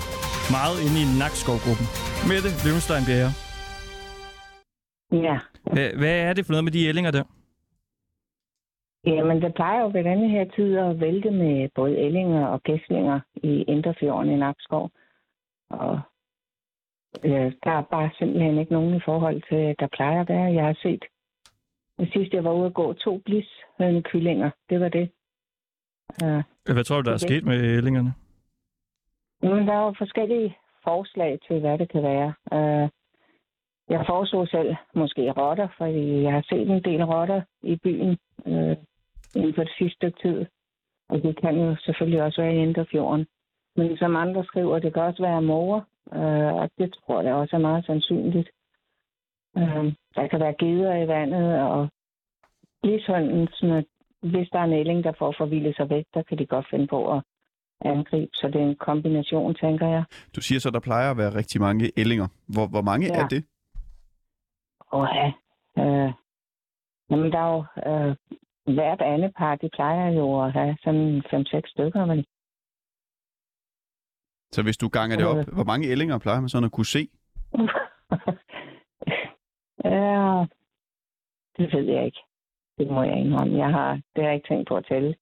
meget 0.58 0.78
inde 0.86 0.98
i 1.04 1.08
Nakskov-gruppen. 1.22 1.88
Mette 2.30 2.50
Løvenstein 2.66 3.04
Bjerre. 3.10 3.32
Ja. 5.28 5.36
Hvad, 5.74 5.88
hvad 6.02 6.16
er 6.28 6.34
det 6.34 6.44
for 6.46 6.54
noget 6.54 6.68
med 6.68 6.76
de 6.78 6.88
ællinger 6.90 7.12
der? 7.18 7.26
Jamen, 9.06 9.42
det 9.42 9.54
plejer 9.54 9.82
jo 9.82 9.88
ved 9.96 10.04
denne 10.04 10.30
her 10.36 10.46
tid 10.56 10.78
at 10.78 11.00
vælte 11.00 11.32
med 11.32 11.70
både 11.76 11.98
ællinger 12.06 12.46
og 12.54 12.64
gæslinger 12.64 13.20
i 13.36 13.64
Indrefjorden 13.74 14.32
i 14.32 14.36
Nakskov. 14.36 14.92
Og 15.70 16.00
øh, 17.24 17.52
der 17.64 17.72
er 17.80 17.82
bare 17.82 18.10
simpelthen 18.18 18.58
ikke 18.58 18.74
nogen 18.74 18.96
i 18.96 19.02
forhold 19.06 19.42
til, 19.50 19.76
der 19.80 19.88
plejer 19.98 20.22
at 20.22 20.30
være. 20.30 20.54
Jeg 20.54 20.66
har 20.66 20.78
set, 20.84 21.04
det 22.02 22.10
sidste 22.14 22.36
jeg 22.38 22.44
var 22.44 22.54
ude 22.54 22.66
at 22.66 22.74
gå, 22.74 22.94
to 22.94 23.18
blis 23.26 23.50
kyllinger. 24.04 24.50
Det 24.70 24.80
var 24.80 24.90
det. 24.90 25.10
Uh, 26.24 26.74
Hvad 26.76 26.84
tror 26.84 27.02
du, 27.02 27.10
der 27.10 27.14
er 27.14 27.28
sket 27.28 27.46
med 27.46 27.78
ællingerne? 27.78 28.14
Jamen, 29.44 29.68
der 29.68 29.74
er 29.74 29.86
jo 29.86 29.94
forskellige 29.98 30.58
forslag 30.84 31.40
til, 31.48 31.60
hvad 31.60 31.78
det 31.78 31.92
kan 31.92 32.04
være. 32.04 32.34
Uh, 32.52 32.90
jeg 33.90 34.04
foreslog 34.10 34.48
selv 34.48 34.76
måske 34.96 35.32
rotter, 35.32 35.68
fordi 35.78 36.22
jeg 36.22 36.34
har 36.34 36.46
set 36.50 36.70
en 36.70 36.84
del 36.84 37.04
rotter 37.04 37.42
i 37.64 37.76
byen 37.84 38.18
uh, 38.46 38.76
inden 39.36 39.54
for 39.56 39.64
det 39.64 39.74
sidste 39.78 39.96
stykke 39.96 40.20
tid. 40.22 40.46
Og 41.10 41.18
det 41.24 41.42
kan 41.42 41.56
jo 41.56 41.76
selvfølgelig 41.86 42.24
også 42.24 42.42
være 42.42 42.56
i 42.56 42.64
Indrefjorden. 42.64 43.26
Men 43.76 43.98
som 43.98 44.16
andre 44.16 44.44
skriver, 44.46 44.80
det 44.80 44.94
kan 44.94 45.04
også 45.04 45.22
være 45.24 45.42
mor, 45.42 45.76
øh, 46.14 46.54
og 46.54 46.70
det 46.78 46.94
tror 46.94 47.22
jeg 47.22 47.34
også 47.34 47.56
er 47.56 47.60
meget 47.60 47.86
sandsynligt. 47.86 48.50
Øh, 49.58 49.94
der 50.16 50.28
kan 50.28 50.40
være 50.40 50.56
geder 50.60 50.96
i 51.04 51.08
vandet, 51.08 51.62
og 51.62 51.90
blishønsene, 52.84 53.86
hvis 54.22 54.50
der 54.50 54.60
er 54.60 54.64
en 54.64 54.74
ælling, 54.74 55.04
der 55.04 55.14
får 55.20 55.36
forvildet 55.38 55.76
sig 55.76 55.90
væk, 55.90 56.06
der 56.14 56.24
kan 56.24 56.38
de 56.38 56.46
godt 56.46 56.68
finde 56.70 56.88
på 56.88 57.14
at 57.14 57.24
angribe. 57.82 58.30
Så 58.34 58.48
det 58.48 58.56
er 58.62 58.66
en 58.66 58.76
kombination, 58.76 59.56
tænker 59.56 59.88
jeg. 59.88 60.04
Du 60.36 60.42
siger 60.42 60.60
så, 60.60 60.70
der 60.70 60.80
plejer 60.80 61.12
at 61.12 61.18
være 61.18 61.36
rigtig 61.36 61.62
mange 61.62 61.92
ællinger. 61.98 62.28
Hvor, 62.48 62.68
hvor 62.68 62.82
mange 62.82 63.08
Ja. 63.08 63.24
er 63.24 63.28
det? 63.28 63.46
Og 64.80 65.08
ja, 65.16 65.28
øh, 65.84 66.14
jamen 67.10 67.32
der 67.32 67.40
er 67.40 67.54
jo 67.54 67.64
øh, 67.92 68.16
hvert 68.76 69.02
andet 69.02 69.32
par, 69.38 69.56
de 69.56 69.70
plejer 69.74 70.12
jo 70.12 70.42
at 70.46 70.54
have 70.54 70.78
sådan 70.84 71.24
5-6 71.34 71.62
stykker, 71.66 72.06
men 72.06 72.26
Så 74.52 74.64
hvis 74.64 74.78
du 74.78 74.88
ganger 74.88 75.18
det 75.18 75.26
op, 75.26 75.46
hvor 75.54 75.64
mange 75.64 75.88
ællinger 75.88 76.18
plejer 76.20 76.40
man 76.40 76.50
sådan 76.50 76.66
at 76.66 76.72
kunne 76.72 76.86
se? 76.86 77.08
ja, 79.86 80.46
det 81.62 81.74
ved 81.74 81.86
jeg 81.94 82.06
ikke. 82.06 82.20
Det 82.78 82.88
må 82.88 83.04
jeg 83.04 83.18
indrømme. 83.20 83.58
Jeg 83.58 83.70
har, 83.72 83.92
det 83.94 84.24
har 84.24 84.24
jeg 84.24 84.36
ikke 84.36 84.48
tænkt 84.48 84.68
på 84.68 84.76
at 84.78 84.86
tælle. 84.90 85.16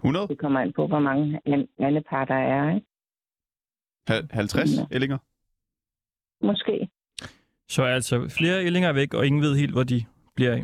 100? 0.00 0.28
Det 0.28 0.38
kommer 0.38 0.60
an 0.60 0.72
på, 0.72 0.86
hvor 0.86 0.98
mange 0.98 1.40
an- 1.44 1.68
andre 1.78 2.02
par 2.02 2.24
der 2.24 2.34
er. 2.34 2.74
Ikke? 2.74 2.86
Hal- 4.08 4.28
50 4.32 4.78
Ja. 4.78 4.84
ællinger? 4.94 5.18
Måske. 6.46 6.88
Så 7.68 7.82
er 7.82 7.94
altså 7.94 8.34
flere 8.38 8.64
ællinger 8.64 8.92
væk, 8.92 9.14
og 9.14 9.26
ingen 9.26 9.42
ved 9.42 9.56
helt, 9.56 9.72
hvor 9.72 9.82
de 9.82 10.04
bliver 10.34 10.52
af. 10.52 10.62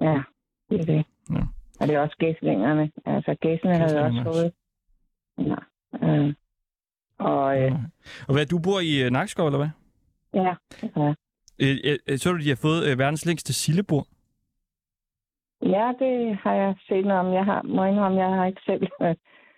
Ja, 0.00 0.22
det 0.70 0.80
er 0.80 0.84
det. 0.84 1.04
Ja. 1.30 1.42
Og 1.80 1.88
det 1.88 1.94
er 1.94 2.00
også 2.00 2.16
gæslingerne. 2.18 2.92
Altså 3.06 3.34
gæslene 3.40 3.76
havde 3.76 4.00
også 4.02 4.22
fået. 4.24 4.52
Ja. 5.48 5.56
Øh. 6.06 6.34
Og 7.18 7.62
øh, 7.62 7.72
Og 8.28 8.34
hvad, 8.34 8.46
du 8.46 8.58
bor 8.58 8.80
i 8.80 9.02
øh, 9.04 9.10
Nakskov, 9.10 9.46
eller 9.46 9.58
hvad? 9.58 9.70
ja, 10.34 10.54
ja. 11.02 11.14
Øh, 11.62 11.98
øh, 12.08 12.18
så 12.18 12.32
du, 12.32 12.38
de 12.38 12.48
har 12.48 12.56
fået 12.62 12.90
øh, 12.90 12.98
verdens 12.98 13.26
længste 13.26 13.52
sillebord? 13.52 14.06
ja, 15.62 15.92
det 15.98 16.36
har 16.36 16.54
jeg 16.54 16.74
set 16.88 17.04
noget 17.04 17.20
om. 17.20 17.32
Jeg 17.32 17.44
har, 17.44 17.62
må 17.62 17.84
indrømme, 17.84 18.18
jeg 18.24 18.36
har 18.36 18.46
ikke 18.46 18.60
selv. 18.66 18.82
Øh, 19.02 19.14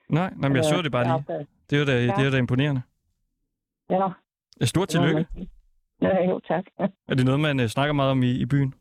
Nej, 0.09 0.31
nej 0.37 0.49
men 0.49 0.57
jeg 0.57 0.65
så 0.65 0.83
det 0.83 0.93
bare 0.93 1.05
lige. 1.05 1.47
Det 1.71 1.81
er 1.81 1.85
da, 1.85 1.93
Ja. 1.93 2.13
det 2.17 2.27
er 2.27 2.31
da 2.31 2.37
imponerende. 2.39 2.83
Ja, 3.91 4.09
Ja, 4.61 4.65
Stort 4.67 4.89
tillykke. 4.89 5.27
Ja, 6.03 6.25
jo, 6.31 6.41
tak. 6.49 6.65
Er 7.09 7.15
det 7.15 7.25
noget, 7.25 7.41
man 7.41 7.61
øh, 7.61 7.67
snakker 7.67 7.93
meget 7.93 8.11
om 8.11 8.23
i, 8.23 8.31
i 8.31 8.47
byen? 8.47 8.75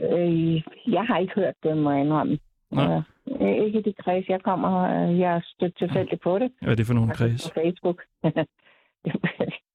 Øh, 0.00 0.54
jeg 0.86 1.04
har 1.06 1.18
ikke 1.18 1.34
hørt 1.34 1.54
det, 1.62 1.76
må 1.76 1.90
jeg 1.92 2.00
indrømme. 2.00 2.38
Nå. 2.70 3.02
Øh, 3.40 3.64
ikke 3.66 3.78
i 3.78 3.82
de 3.82 3.92
kreds, 3.92 4.28
jeg 4.28 4.42
kommer. 4.42 4.70
øh, 5.10 5.18
Jeg 5.18 5.36
er 5.36 5.40
stødt 5.44 5.78
tilfældigt 5.78 6.22
på 6.22 6.38
det. 6.38 6.52
Hvad 6.60 6.70
er 6.72 6.76
det 6.76 6.86
for 6.86 6.94
nogle 6.94 7.14
kreds? 7.14 7.50
På 7.50 7.54
Facebook. 7.60 8.02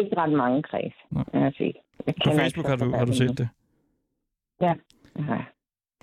ikke 0.00 0.16
ret 0.16 0.32
mange 0.32 0.62
kreds, 0.62 0.94
jeg 1.32 1.52
sige. 1.56 1.74
Jeg 2.06 2.14
På 2.24 2.30
Facebook 2.30 2.66
så 2.66 2.70
har 2.70 2.76
du, 2.76 2.90
har 2.96 3.04
du 3.04 3.12
set 3.12 3.38
det? 3.38 3.48
Ja. 4.60 4.74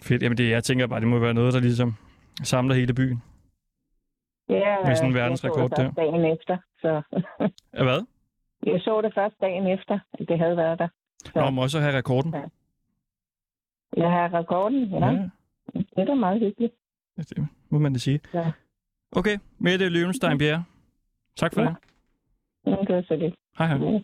Fedt. 0.01 0.23
Jamen 0.23 0.37
det, 0.37 0.49
jeg 0.49 0.63
tænker 0.63 0.87
bare, 0.87 0.99
det 0.99 1.07
må 1.07 1.19
være 1.19 1.33
noget, 1.33 1.53
der 1.53 1.59
ligesom 1.59 1.93
samler 2.43 2.75
hele 2.75 2.93
byen. 2.93 3.23
Ja, 4.49 4.77
Med 4.85 4.95
sådan 4.95 5.09
en 5.09 5.15
verdensrekord 5.15 5.71
jeg 5.79 5.81
så 5.81 5.81
det 5.81 5.93
først 5.95 5.95
dagen 5.97 6.25
efter, 6.25 6.57
så 6.81 7.01
Ja, 7.73 7.83
hvad? 7.83 8.05
jeg 8.65 8.81
så 8.81 9.01
det 9.01 9.11
først 9.15 9.35
dagen 9.41 9.67
efter, 9.67 9.99
at 10.13 10.27
det 10.29 10.39
havde 10.39 10.57
været 10.57 10.79
der. 10.79 10.87
Nå, 11.35 11.41
om 11.41 11.57
også 11.57 11.77
at 11.77 11.83
have 11.83 11.97
rekorden. 11.97 12.33
Ja. 12.33 12.41
Jeg 13.97 14.11
har 14.11 14.33
rekorden, 14.33 14.83
ja. 14.83 15.05
ja. 15.05 15.29
Det 15.73 15.85
er 15.97 16.05
da 16.05 16.13
meget 16.15 16.39
hyggeligt. 16.39 16.73
ja. 17.17 17.21
Det 17.21 17.47
må 17.69 17.79
man 17.79 17.93
da 17.93 17.99
sige. 17.99 18.19
Ja. 18.33 18.51
Okay, 19.11 19.37
Mette 19.57 19.89
Løvenstein 19.89 20.37
Bjerre. 20.37 20.63
Tak 21.35 21.53
for 21.53 21.61
Ja. 21.61 21.67
det. 21.67 21.75
Ja, 22.69 22.75
det 22.87 22.95
var 22.95 23.01
så 23.01 23.15
det. 23.15 23.33
Hej 23.57 23.67
hej. 23.67 23.77
Ja. 23.77 23.99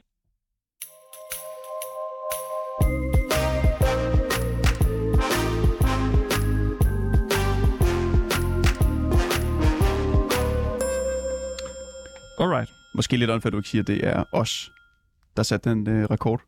Alright. 12.39 12.69
Måske 12.95 13.17
lidt 13.17 13.29
unfair, 13.29 13.49
at 13.49 13.53
du 13.53 13.57
ikke 13.57 13.69
siger, 13.69 13.81
at 13.81 13.87
det 13.87 14.07
er 14.07 14.23
os, 14.31 14.71
der 15.37 15.43
satte 15.43 15.69
den 15.69 15.89
øh, 15.89 16.05
rekord. 16.05 16.41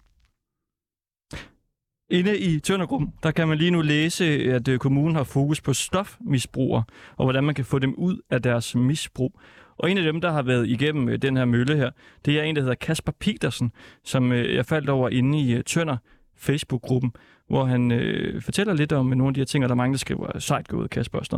Inde 2.10 2.40
i 2.40 2.60
Tøndergruppen, 2.60 3.14
der 3.24 3.32
kan 3.32 3.48
man 3.48 3.58
lige 3.58 3.72
nu 3.72 3.82
læse, 3.82 4.26
at 4.26 4.68
øh, 4.68 4.80
kommunen 4.80 5.16
har 5.16 5.24
fokus 5.24 5.62
på 5.62 5.74
stofmisbrugere, 5.74 6.84
og 7.18 7.26
hvordan 7.26 7.44
man 7.44 7.56
kan 7.56 7.66
få 7.66 7.80
dem 7.80 7.96
ud 7.96 8.22
af 8.30 8.42
deres 8.42 8.76
misbrug. 8.76 9.40
Og 9.78 9.92
en 9.92 9.98
af 9.98 10.04
dem, 10.04 10.22
der 10.22 10.32
har 10.32 10.42
været 10.42 10.68
igennem 10.68 11.10
øh, 11.10 11.18
den 11.18 11.38
her 11.38 11.46
mølle 11.46 11.76
her, 11.76 11.92
det 12.26 12.40
er 12.40 12.44
en, 12.44 12.56
der 12.56 12.62
hedder 12.62 12.76
Kasper 12.76 13.12
Petersen, 13.20 13.72
som 14.04 14.32
øh, 14.32 14.56
jeg 14.56 14.66
faldt 14.66 14.90
over 14.90 15.10
inde 15.10 15.40
i 15.40 15.54
øh, 15.56 15.64
Tønder 15.64 15.98
Facebook-gruppen, 16.38 17.12
hvor 17.48 17.64
han 17.64 17.92
øh, 17.92 18.42
fortæller 18.42 18.74
lidt 18.74 18.92
om 18.92 19.06
nogle 19.06 19.28
af 19.28 19.34
de 19.34 19.40
her 19.40 19.46
ting, 19.46 19.64
og 19.64 19.70
der 19.70 19.76
er 19.76 19.78
mange, 19.78 19.94
der 19.94 19.98
skriver 19.98 20.40
sejt 20.40 20.68
gået, 20.68 20.90
Kasper 20.90 21.20
og 21.20 21.26
sådan 21.26 21.36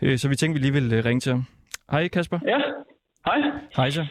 noget. 0.00 0.12
Øh, 0.12 0.18
så 0.18 0.28
vi 0.28 0.36
tænkte, 0.36 0.60
vi 0.60 0.66
lige 0.66 0.72
ville 0.72 0.96
øh, 0.96 1.04
ringe 1.04 1.20
til 1.20 1.32
ham. 1.32 1.44
Hej 1.90 2.08
Kasper. 2.08 2.38
Ja, 2.46 2.58
hej. 3.26 3.38
Hej 3.76 3.90
så. 3.90 4.06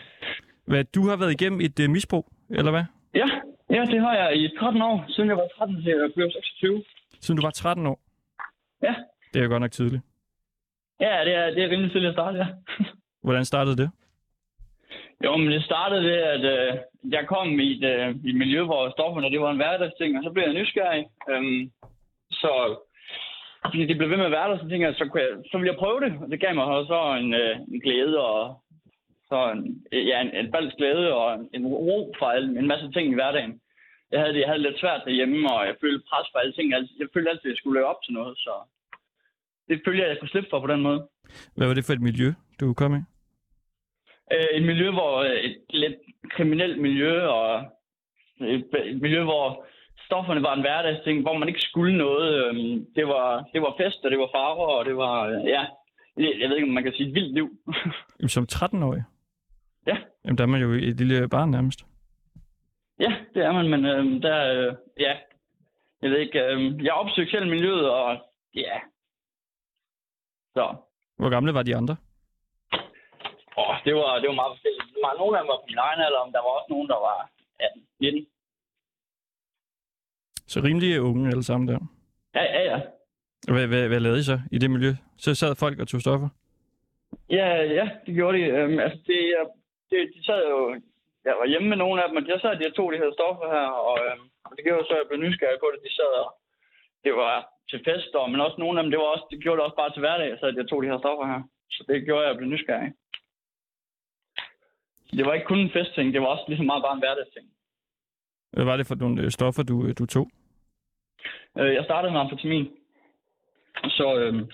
Hvad, 0.66 0.84
du 0.84 1.08
har 1.10 1.16
været 1.16 1.32
igennem 1.42 1.62
et 1.62 1.80
øh, 1.80 1.90
misbrug, 1.90 2.26
eller 2.50 2.72
hvad? 2.72 2.84
Ja, 3.16 3.26
ja, 3.70 3.82
det 3.92 4.02
har 4.02 4.14
jeg 4.14 4.36
i 4.38 4.50
13 4.60 4.82
år, 4.82 5.06
siden 5.08 5.30
jeg 5.30 5.38
var 5.38 5.48
13 5.58 5.76
til 5.76 5.86
jeg 5.86 6.12
blev 6.16 6.30
26. 6.32 6.84
Siden 7.22 7.40
du 7.40 7.46
var 7.46 7.52
13 7.52 7.88
år? 7.88 8.00
Ja. 8.84 8.96
Det 9.34 9.40
er 9.40 9.44
jo 9.44 9.50
godt 9.50 9.62
nok 9.62 9.72
tidligt. 9.72 10.04
Ja, 11.00 11.26
det 11.26 11.34
er, 11.36 11.46
det 11.50 11.64
er 11.64 11.70
rimelig 11.70 11.92
tidligt 11.92 12.10
at 12.10 12.16
starte, 12.16 12.38
ja. 12.38 12.48
Hvordan 13.28 13.46
startede 13.46 13.78
det? 13.82 13.90
Jo, 15.26 15.32
men 15.38 15.52
det 15.52 15.64
startede 15.64 16.04
ved, 16.10 16.20
at 16.36 16.44
øh, 16.56 16.72
jeg 17.16 17.24
kom 17.28 17.60
i 17.60 17.68
et, 17.76 17.84
øh, 17.94 18.10
i 18.26 18.30
et 18.30 18.40
miljø, 18.44 18.64
hvor 18.64 18.92
stofferne 18.98 19.32
det 19.32 19.42
var 19.42 19.52
en 19.52 19.62
hverdagsting, 19.62 20.18
og 20.18 20.24
så 20.24 20.30
blev 20.32 20.44
jeg 20.44 20.54
nysgerrig. 20.54 21.06
Øhm, 21.32 21.72
så 22.32 22.52
fordi 23.72 23.86
det 23.86 23.98
blev 23.98 24.10
ved 24.10 24.18
med 24.18 24.30
at 24.32 24.38
være 24.38 24.50
der, 24.50 24.58
så 24.58 24.68
tænkte 24.68 24.88
jeg, 24.88 24.96
så, 24.96 25.06
kunne 25.08 25.24
jeg, 25.24 25.34
så 25.50 25.58
ville 25.58 25.72
jeg 25.72 25.82
prøve 25.84 26.00
det. 26.06 26.12
Og 26.22 26.28
det 26.32 26.40
gav 26.40 26.56
mig 26.56 26.66
så 26.94 27.00
en, 27.22 27.34
øh, 27.34 27.56
en 27.74 27.82
glæde 27.86 28.18
og 28.32 28.42
så 29.30 29.38
en, 29.54 29.62
ja, 30.12 30.18
en, 30.22 30.32
en 30.40 30.52
falsk 30.54 30.76
glæde 30.78 31.08
og 31.22 31.28
en 31.58 31.66
ro 31.68 32.14
for 32.20 32.26
alle, 32.36 32.60
en 32.60 32.68
masse 32.68 32.88
ting 32.92 33.06
i 33.12 33.18
hverdagen. 33.20 33.54
Jeg 34.12 34.20
havde, 34.20 34.34
det, 34.34 34.40
jeg 34.40 34.48
havde 34.50 34.60
det 34.62 34.68
lidt 34.68 34.82
svært 34.82 35.02
derhjemme, 35.06 35.40
og 35.54 35.60
jeg 35.68 35.76
følte 35.82 36.08
pres 36.10 36.28
for 36.32 36.40
alle 36.40 36.54
ting. 36.54 36.66
Jeg, 36.72 36.82
jeg 37.02 37.08
følte 37.14 37.30
altid, 37.30 37.48
at 37.50 37.54
jeg 37.54 37.60
skulle 37.60 37.78
leve 37.80 37.92
op 37.92 38.02
til 38.04 38.14
noget, 38.14 38.38
så 38.46 38.54
det 39.68 39.82
følte 39.86 40.00
jeg, 40.00 40.08
at 40.08 40.14
jeg 40.14 40.20
kunne 40.20 40.34
slippe 40.34 40.50
for 40.50 40.60
på 40.60 40.72
den 40.74 40.82
måde. 40.88 41.00
Hvad 41.56 41.68
var 41.68 41.74
det 41.74 41.86
for 41.86 41.94
et 41.94 42.08
miljø, 42.10 42.30
du 42.60 42.74
kom 42.74 42.96
i? 43.00 43.02
Øh, 44.34 44.58
et 44.58 44.64
miljø, 44.64 44.92
hvor 44.92 45.18
øh, 45.18 45.32
et 45.32 45.58
lidt 45.70 45.96
kriminelt 46.30 46.82
miljø, 46.82 47.28
og 47.28 47.64
et, 48.42 48.66
et 48.86 49.02
miljø, 49.02 49.24
hvor 49.24 49.66
stofferne 50.06 50.44
var 50.44 50.54
en 50.54 50.62
hverdagsting, 50.62 51.22
hvor 51.22 51.38
man 51.38 51.48
ikke 51.48 51.62
skulle 51.70 51.98
noget. 51.98 52.46
Øhm, 52.46 52.86
det, 52.96 53.08
var, 53.08 53.50
det 53.54 53.62
var 53.62 53.74
fest, 53.82 54.06
og 54.06 54.12
det 54.12 54.20
var 54.20 54.30
farver, 54.36 54.68
og 54.68 54.86
det 54.86 54.98
var, 54.98 55.28
øh, 55.28 55.46
ja, 55.46 55.66
jeg 56.18 56.34
jeg 56.40 56.50
ved 56.50 56.56
ikke, 56.56 56.68
om 56.68 56.74
man 56.74 56.84
kan 56.84 56.94
sige 56.94 57.10
et 57.10 57.16
vildt 57.16 57.34
liv. 57.34 57.50
Jamen, 58.20 58.30
Som 58.30 58.48
13-årig? 58.54 59.04
Ja. 59.88 59.98
Jamen, 60.26 60.38
der 60.38 60.44
er 60.44 60.48
man 60.48 60.62
jo 60.62 60.72
et 60.72 60.98
lille 60.98 61.30
barn 61.30 61.50
nærmest. 61.52 61.86
ja, 63.00 63.16
det 63.34 63.44
er 63.46 63.52
man, 63.52 63.70
men 63.70 63.86
øh, 63.86 64.22
der, 64.22 64.54
øh, 64.54 64.76
ja, 65.00 65.14
jeg 66.02 66.12
ved 66.12 66.18
ikke, 66.18 66.40
øh, 66.46 66.86
jeg 66.86 66.94
opsøgte 66.94 67.32
selv 67.32 67.48
miljøet, 67.50 67.90
og 67.90 68.18
ja, 68.56 68.78
så, 70.54 70.76
Hvor 71.18 71.30
gamle 71.30 71.54
var 71.54 71.64
de 71.64 71.76
andre? 71.76 71.96
Det 73.88 73.94
var, 74.00 74.10
det 74.22 74.28
var 74.32 74.38
meget 74.42 74.54
forskelligt. 74.56 74.86
Der 74.94 75.00
var- 75.06 75.18
Nogle 75.22 75.34
af 75.38 75.42
dem 75.44 75.50
var 75.52 75.60
på 75.62 75.68
min 75.72 75.82
egen 75.88 76.02
alder, 76.08 76.22
men 76.26 76.34
der 76.36 76.42
var 76.46 76.52
også 76.58 76.70
nogen, 76.74 76.88
der 76.94 77.00
var 77.08 77.18
18, 77.60 77.82
19. 78.00 78.28
Så 80.52 80.58
rimelig 80.68 81.02
unge 81.10 81.30
alle 81.34 81.44
sammen 81.50 81.66
der. 81.72 81.80
Ja, 82.38 82.44
ja, 82.56 82.62
ja. 82.72 82.78
Hvad, 83.54 83.68
hvad, 83.72 83.84
hvad 83.92 84.00
lavede 84.00 84.20
I 84.20 84.30
så 84.32 84.38
i 84.56 84.58
det 84.58 84.70
miljø? 84.72 84.92
Så 85.18 85.30
sad 85.36 85.56
folk 85.64 85.78
og 85.82 85.88
tog 85.88 86.02
stoffer? 86.02 86.30
Ja, 87.38 87.48
ja, 87.80 87.86
det 88.06 88.14
gjorde 88.18 88.38
de. 88.38 88.44
Øhm, 88.58 88.80
altså, 88.86 89.00
det, 89.08 89.20
det, 89.92 90.00
de 90.16 90.20
sad 90.26 90.42
jo... 90.54 90.60
Jeg 91.28 91.36
var 91.40 91.48
hjemme 91.52 91.68
med 91.70 91.78
nogle 91.84 91.98
af 92.04 92.08
dem, 92.10 92.18
og 92.20 92.24
jeg 92.28 92.40
sad, 92.42 92.54
de 92.60 92.72
to, 92.80 92.84
de 92.92 92.98
havde 93.02 93.18
stoffer 93.20 93.48
her, 93.56 93.68
og, 93.90 93.96
øhm, 94.06 94.26
og 94.48 94.52
det 94.56 94.64
gjorde 94.66 94.86
så, 94.88 94.94
at 94.94 95.00
jeg 95.02 95.08
blev 95.10 95.20
nysgerrig 95.26 95.60
på 95.62 95.68
det. 95.74 95.80
De 95.88 95.92
sad 96.00 96.12
og... 96.24 96.28
Det 97.06 97.14
var 97.22 97.36
til 97.70 97.80
fester, 97.88 98.28
men 98.32 98.40
også 98.46 98.58
nogle 98.64 98.76
af 98.80 98.84
dem, 98.84 98.92
det, 98.92 99.00
var 99.00 99.10
også, 99.16 99.26
det 99.32 99.40
gjorde 99.44 99.58
det 99.60 99.66
også 99.68 99.80
bare 99.82 99.92
til 99.94 100.04
hverdag, 100.06 100.30
så 100.40 100.44
jeg 100.60 100.68
to, 100.70 100.76
de 100.82 100.88
havde 100.92 101.04
stoffer 101.06 101.26
her. 101.34 101.42
Så 101.76 101.80
det 101.88 102.06
gjorde, 102.08 102.24
at 102.26 102.30
jeg 102.30 102.38
blev 102.38 102.50
nysgerrig. 102.50 102.90
Det 105.12 105.26
var 105.26 105.34
ikke 105.34 105.46
kun 105.46 105.60
en 105.60 105.72
festting, 105.78 106.14
det 106.14 106.22
var 106.22 106.28
også 106.28 106.46
ligesom 106.48 106.66
meget 106.66 106.84
bare 106.84 106.94
en 106.94 107.00
hverdagsting. 107.00 107.48
Hvad 108.54 108.66
var 108.66 108.78
det 108.78 108.88
for 108.88 108.96
nogle 108.96 109.22
øh, 109.24 109.32
stoffer, 109.32 109.64
du, 109.64 109.86
øh, 109.86 109.94
du 110.00 110.06
tog? 110.06 110.28
Øh, 111.60 111.74
jeg 111.74 111.84
startede 111.84 112.12
med 112.12 112.20
amfetamin. 112.20 112.68
Og 113.84 113.90
så 113.92 114.20
øhm, 114.20 114.52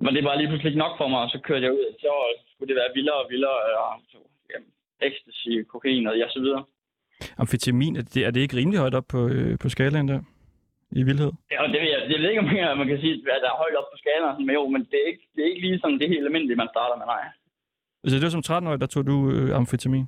var 0.00 0.10
det 0.10 0.24
bare 0.24 0.38
lige 0.38 0.48
pludselig 0.48 0.70
ikke 0.70 0.84
nok 0.84 0.98
for 0.98 1.08
mig, 1.08 1.20
og 1.20 1.30
så 1.30 1.38
kørte 1.44 1.64
jeg 1.64 1.72
ud. 1.72 1.86
Så 2.00 2.12
skulle 2.52 2.68
det 2.68 2.76
være 2.80 2.94
vildere 2.94 3.22
og 3.22 3.26
vildere. 3.30 3.56
Og, 3.84 4.00
så, 4.12 4.18
jamen, 4.54 4.68
ecstasy, 5.02 5.62
kokain 5.68 6.06
og 6.06 6.18
ja, 6.18 6.28
så 6.28 6.40
videre. 6.40 6.64
Amfetamin, 7.38 7.96
er 7.96 8.02
det, 8.02 8.26
er 8.26 8.30
det 8.30 8.40
ikke 8.40 8.56
rimelig 8.56 8.80
højt 8.80 8.94
op 8.94 9.08
på, 9.08 9.28
øh, 9.28 9.58
på 9.62 9.68
skalaen 9.68 10.08
der? 10.08 10.20
i 11.00 11.02
vildhed? 11.08 11.32
Ja, 11.52 11.58
og 11.64 11.68
det, 11.72 11.78
jeg, 11.94 12.00
jeg 12.10 12.18
ved 12.20 12.28
ikke, 12.30 12.44
om 12.72 12.78
man 12.82 12.88
kan 12.92 13.00
sige, 13.00 13.14
at 13.36 13.42
der 13.44 13.50
er 13.50 13.62
højt 13.62 13.76
op 13.80 13.88
på 13.92 13.96
skalaen, 14.02 14.30
og 14.30 14.42
men 14.46 14.54
jo, 14.58 14.62
men 14.74 14.82
det 14.90 14.98
er, 15.02 15.06
ikke, 15.12 15.24
det 15.34 15.40
er 15.42 15.48
ikke 15.50 15.64
lige 15.66 15.80
sådan 15.82 15.98
det 16.00 16.08
helt 16.12 16.26
almindelige, 16.26 16.60
man 16.62 16.72
starter 16.74 16.96
med, 17.00 17.06
nej. 17.06 17.24
Altså, 18.04 18.16
det 18.16 18.26
var 18.26 18.36
som 18.36 18.46
13-årig, 18.48 18.80
der 18.80 18.86
tog 18.86 19.06
du 19.06 19.16
øh, 19.30 19.56
amfetamin? 19.56 20.06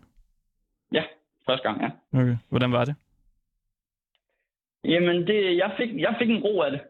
Ja, 0.92 1.05
første 1.47 1.64
gang, 1.68 1.76
ja. 1.84 1.90
Okay. 2.20 2.36
Hvordan 2.49 2.72
var 2.72 2.84
det? 2.84 2.94
Jamen, 4.84 5.26
det, 5.26 5.57
jeg, 5.62 5.70
fik, 5.78 5.90
jeg 6.07 6.14
fik 6.18 6.30
en 6.30 6.42
ro 6.47 6.61
af 6.66 6.70
det. 6.70 6.80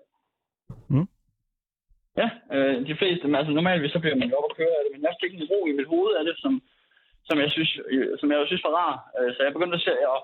Mm. 0.89 1.09
Ja, 2.21 2.29
øh, 2.55 2.87
de 2.89 2.97
fleste, 2.97 3.25
men 3.27 3.35
altså 3.35 3.53
normalt 3.53 3.93
så 3.93 3.99
bliver 3.99 4.17
man 4.17 4.29
jo 4.31 4.37
op 4.37 4.51
og 4.51 4.57
køre 4.57 4.77
af 4.79 4.83
det, 4.85 4.93
men 4.95 5.03
jeg 5.03 5.15
fik 5.23 5.35
en 5.35 5.49
ro 5.51 5.67
i 5.67 5.77
mit 5.79 5.89
hoved 5.95 6.13
af 6.19 6.25
det, 6.25 6.35
som, 6.39 6.63
som 7.29 7.37
jeg 7.39 7.51
synes, 7.51 7.81
øh, 7.89 8.19
som 8.21 8.31
jeg 8.31 8.39
synes 8.47 8.65
var 8.65 8.75
rar. 8.81 8.95
Øh, 9.19 9.35
så 9.35 9.43
jeg 9.43 9.53
begyndte 9.53 9.77
at 9.77 9.87
se, 9.89 9.93
og, 10.15 10.21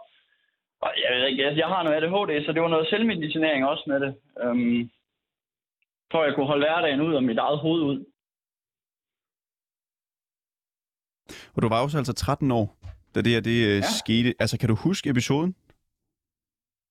og 0.85 0.91
jeg 1.03 1.11
ved 1.17 1.27
ikke, 1.29 1.43
jeg, 1.45 1.57
jeg 1.57 1.69
har 1.73 1.83
noget 1.83 1.97
ADHD, 1.97 2.47
så 2.47 2.53
det 2.53 2.63
var 2.63 2.69
noget 2.69 2.89
selvmedicinering 2.89 3.67
også 3.67 3.85
med 3.87 4.01
det. 4.01 4.13
Øhm, 4.43 4.91
for 6.11 6.19
at 6.21 6.27
jeg 6.27 6.35
kunne 6.35 6.53
holde 6.53 6.67
hverdagen 6.67 7.01
ud 7.01 7.15
og 7.15 7.25
mit 7.25 7.39
eget 7.39 7.59
hoved 7.59 7.83
ud. 7.83 7.99
Og 11.57 11.63
du 11.63 11.69
var 11.69 11.83
også 11.83 11.99
altså 11.99 12.13
13 12.13 12.51
år, 12.51 12.77
da 13.15 13.21
det 13.23 13.33
her 13.33 13.41
det, 13.41 13.59
ja. 13.69 13.75
Ja. 13.75 13.81
skete. 13.83 14.35
Altså, 14.41 14.59
kan 14.59 14.69
du 14.69 14.75
huske 14.75 15.11
episoden? 15.11 15.51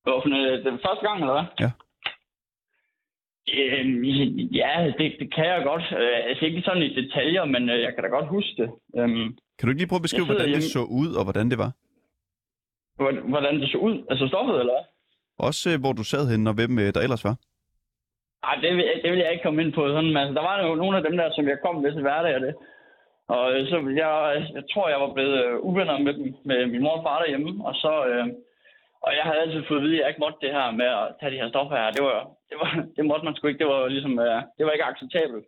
Det 0.06 0.10
var 0.14 0.18
øh, 0.26 0.66
den 0.66 0.80
første 0.86 1.04
gang, 1.08 1.20
eller 1.22 1.34
hvad? 1.38 1.48
Ja. 1.66 1.72
Øhm, 3.60 4.04
ja, 4.62 4.72
det, 4.98 5.16
det 5.20 5.34
kan 5.36 5.46
jeg 5.46 5.64
godt. 5.64 5.86
Øh, 6.02 6.20
altså 6.30 6.46
ikke 6.46 6.62
sådan 6.62 6.84
i 6.84 6.96
detaljer, 7.02 7.46
men 7.46 7.70
øh, 7.70 7.82
jeg 7.82 7.92
kan 7.96 8.04
da 8.04 8.10
godt 8.10 8.28
huske 8.28 8.54
det. 8.62 8.70
Øhm, 8.98 9.28
Kan 9.58 9.64
du 9.66 9.70
ikke 9.70 9.82
lige 9.82 9.88
prøve 9.92 10.02
at 10.04 10.08
beskrive, 10.08 10.26
hvordan 10.26 10.54
det 10.54 10.64
så 10.64 10.84
ud, 11.02 11.10
og 11.20 11.24
hvordan 11.24 11.50
det 11.52 11.58
var? 11.58 11.72
hvordan- 13.32 13.60
det 13.62 13.70
så 13.72 13.78
ud. 13.78 13.96
Altså 14.10 14.28
stoffet, 14.28 14.60
eller 14.60 14.74
hvad? 14.74 14.86
Også 15.48 15.64
øh, 15.72 15.80
hvor 15.80 15.94
du 15.94 16.04
sad 16.04 16.24
henne, 16.32 16.50
og 16.50 16.56
hvem 16.60 16.80
øh, 16.80 16.94
der 16.94 17.02
ellers 17.02 17.24
var? 17.30 17.36
Ej, 18.44 18.56
det 18.64 18.72
vil, 18.78 18.86
det 19.04 19.12
vil 19.12 19.20
jeg 19.20 19.32
ikke 19.32 19.44
komme 19.44 19.62
ind 19.64 19.74
på. 19.74 19.82
Sådan, 19.88 20.12
men 20.14 20.18
altså, 20.18 20.34
der 20.34 20.42
var 20.50 20.56
jo 20.68 20.76
nogle 20.76 20.98
af 20.98 21.04
dem 21.08 21.16
der, 21.18 21.28
som 21.36 21.48
jeg 21.48 21.58
kom 21.66 21.76
med 21.84 21.92
til 21.94 22.02
hverdag 22.02 22.36
og 22.36 22.42
det. 22.42 22.56
Og 23.36 23.44
øh, 23.54 23.62
så 23.70 23.78
jeg, 24.04 24.14
jeg 24.58 24.64
tror, 24.72 24.86
jeg 24.94 25.02
var 25.06 25.12
blevet 25.16 25.38
øh, 25.46 25.54
uvenner 25.70 25.98
med 26.06 26.14
dem, 26.18 26.28
med 26.50 26.60
min 26.74 26.84
mor 26.84 26.96
og 26.98 27.04
far 27.06 27.18
derhjemme. 27.22 27.52
Og 27.68 27.74
så, 27.84 27.94
øh, 28.12 28.28
og 29.06 29.12
jeg 29.18 29.24
havde 29.28 29.42
altid 29.44 29.64
fået 29.68 29.82
at 29.82 29.86
vide, 29.86 29.96
at 29.96 30.02
jeg 30.02 30.10
ikke 30.10 30.24
måtte 30.26 30.44
det 30.46 30.52
her 30.58 30.68
med 30.82 30.90
at 31.00 31.06
tage 31.20 31.32
de 31.34 31.42
her 31.42 31.50
stoffer 31.54 31.76
her. 31.82 31.92
Det 31.98 32.04
var, 32.10 32.20
det 32.50 32.58
var, 32.62 32.70
det 32.96 33.04
måtte 33.10 33.26
man 33.26 33.36
sgu 33.36 33.44
ikke. 33.48 33.64
Det 33.64 33.72
var 33.74 33.82
ligesom, 33.96 34.14
øh, 34.26 34.40
det 34.58 34.64
var 34.66 34.72
ikke 34.72 34.90
acceptabelt. 34.92 35.46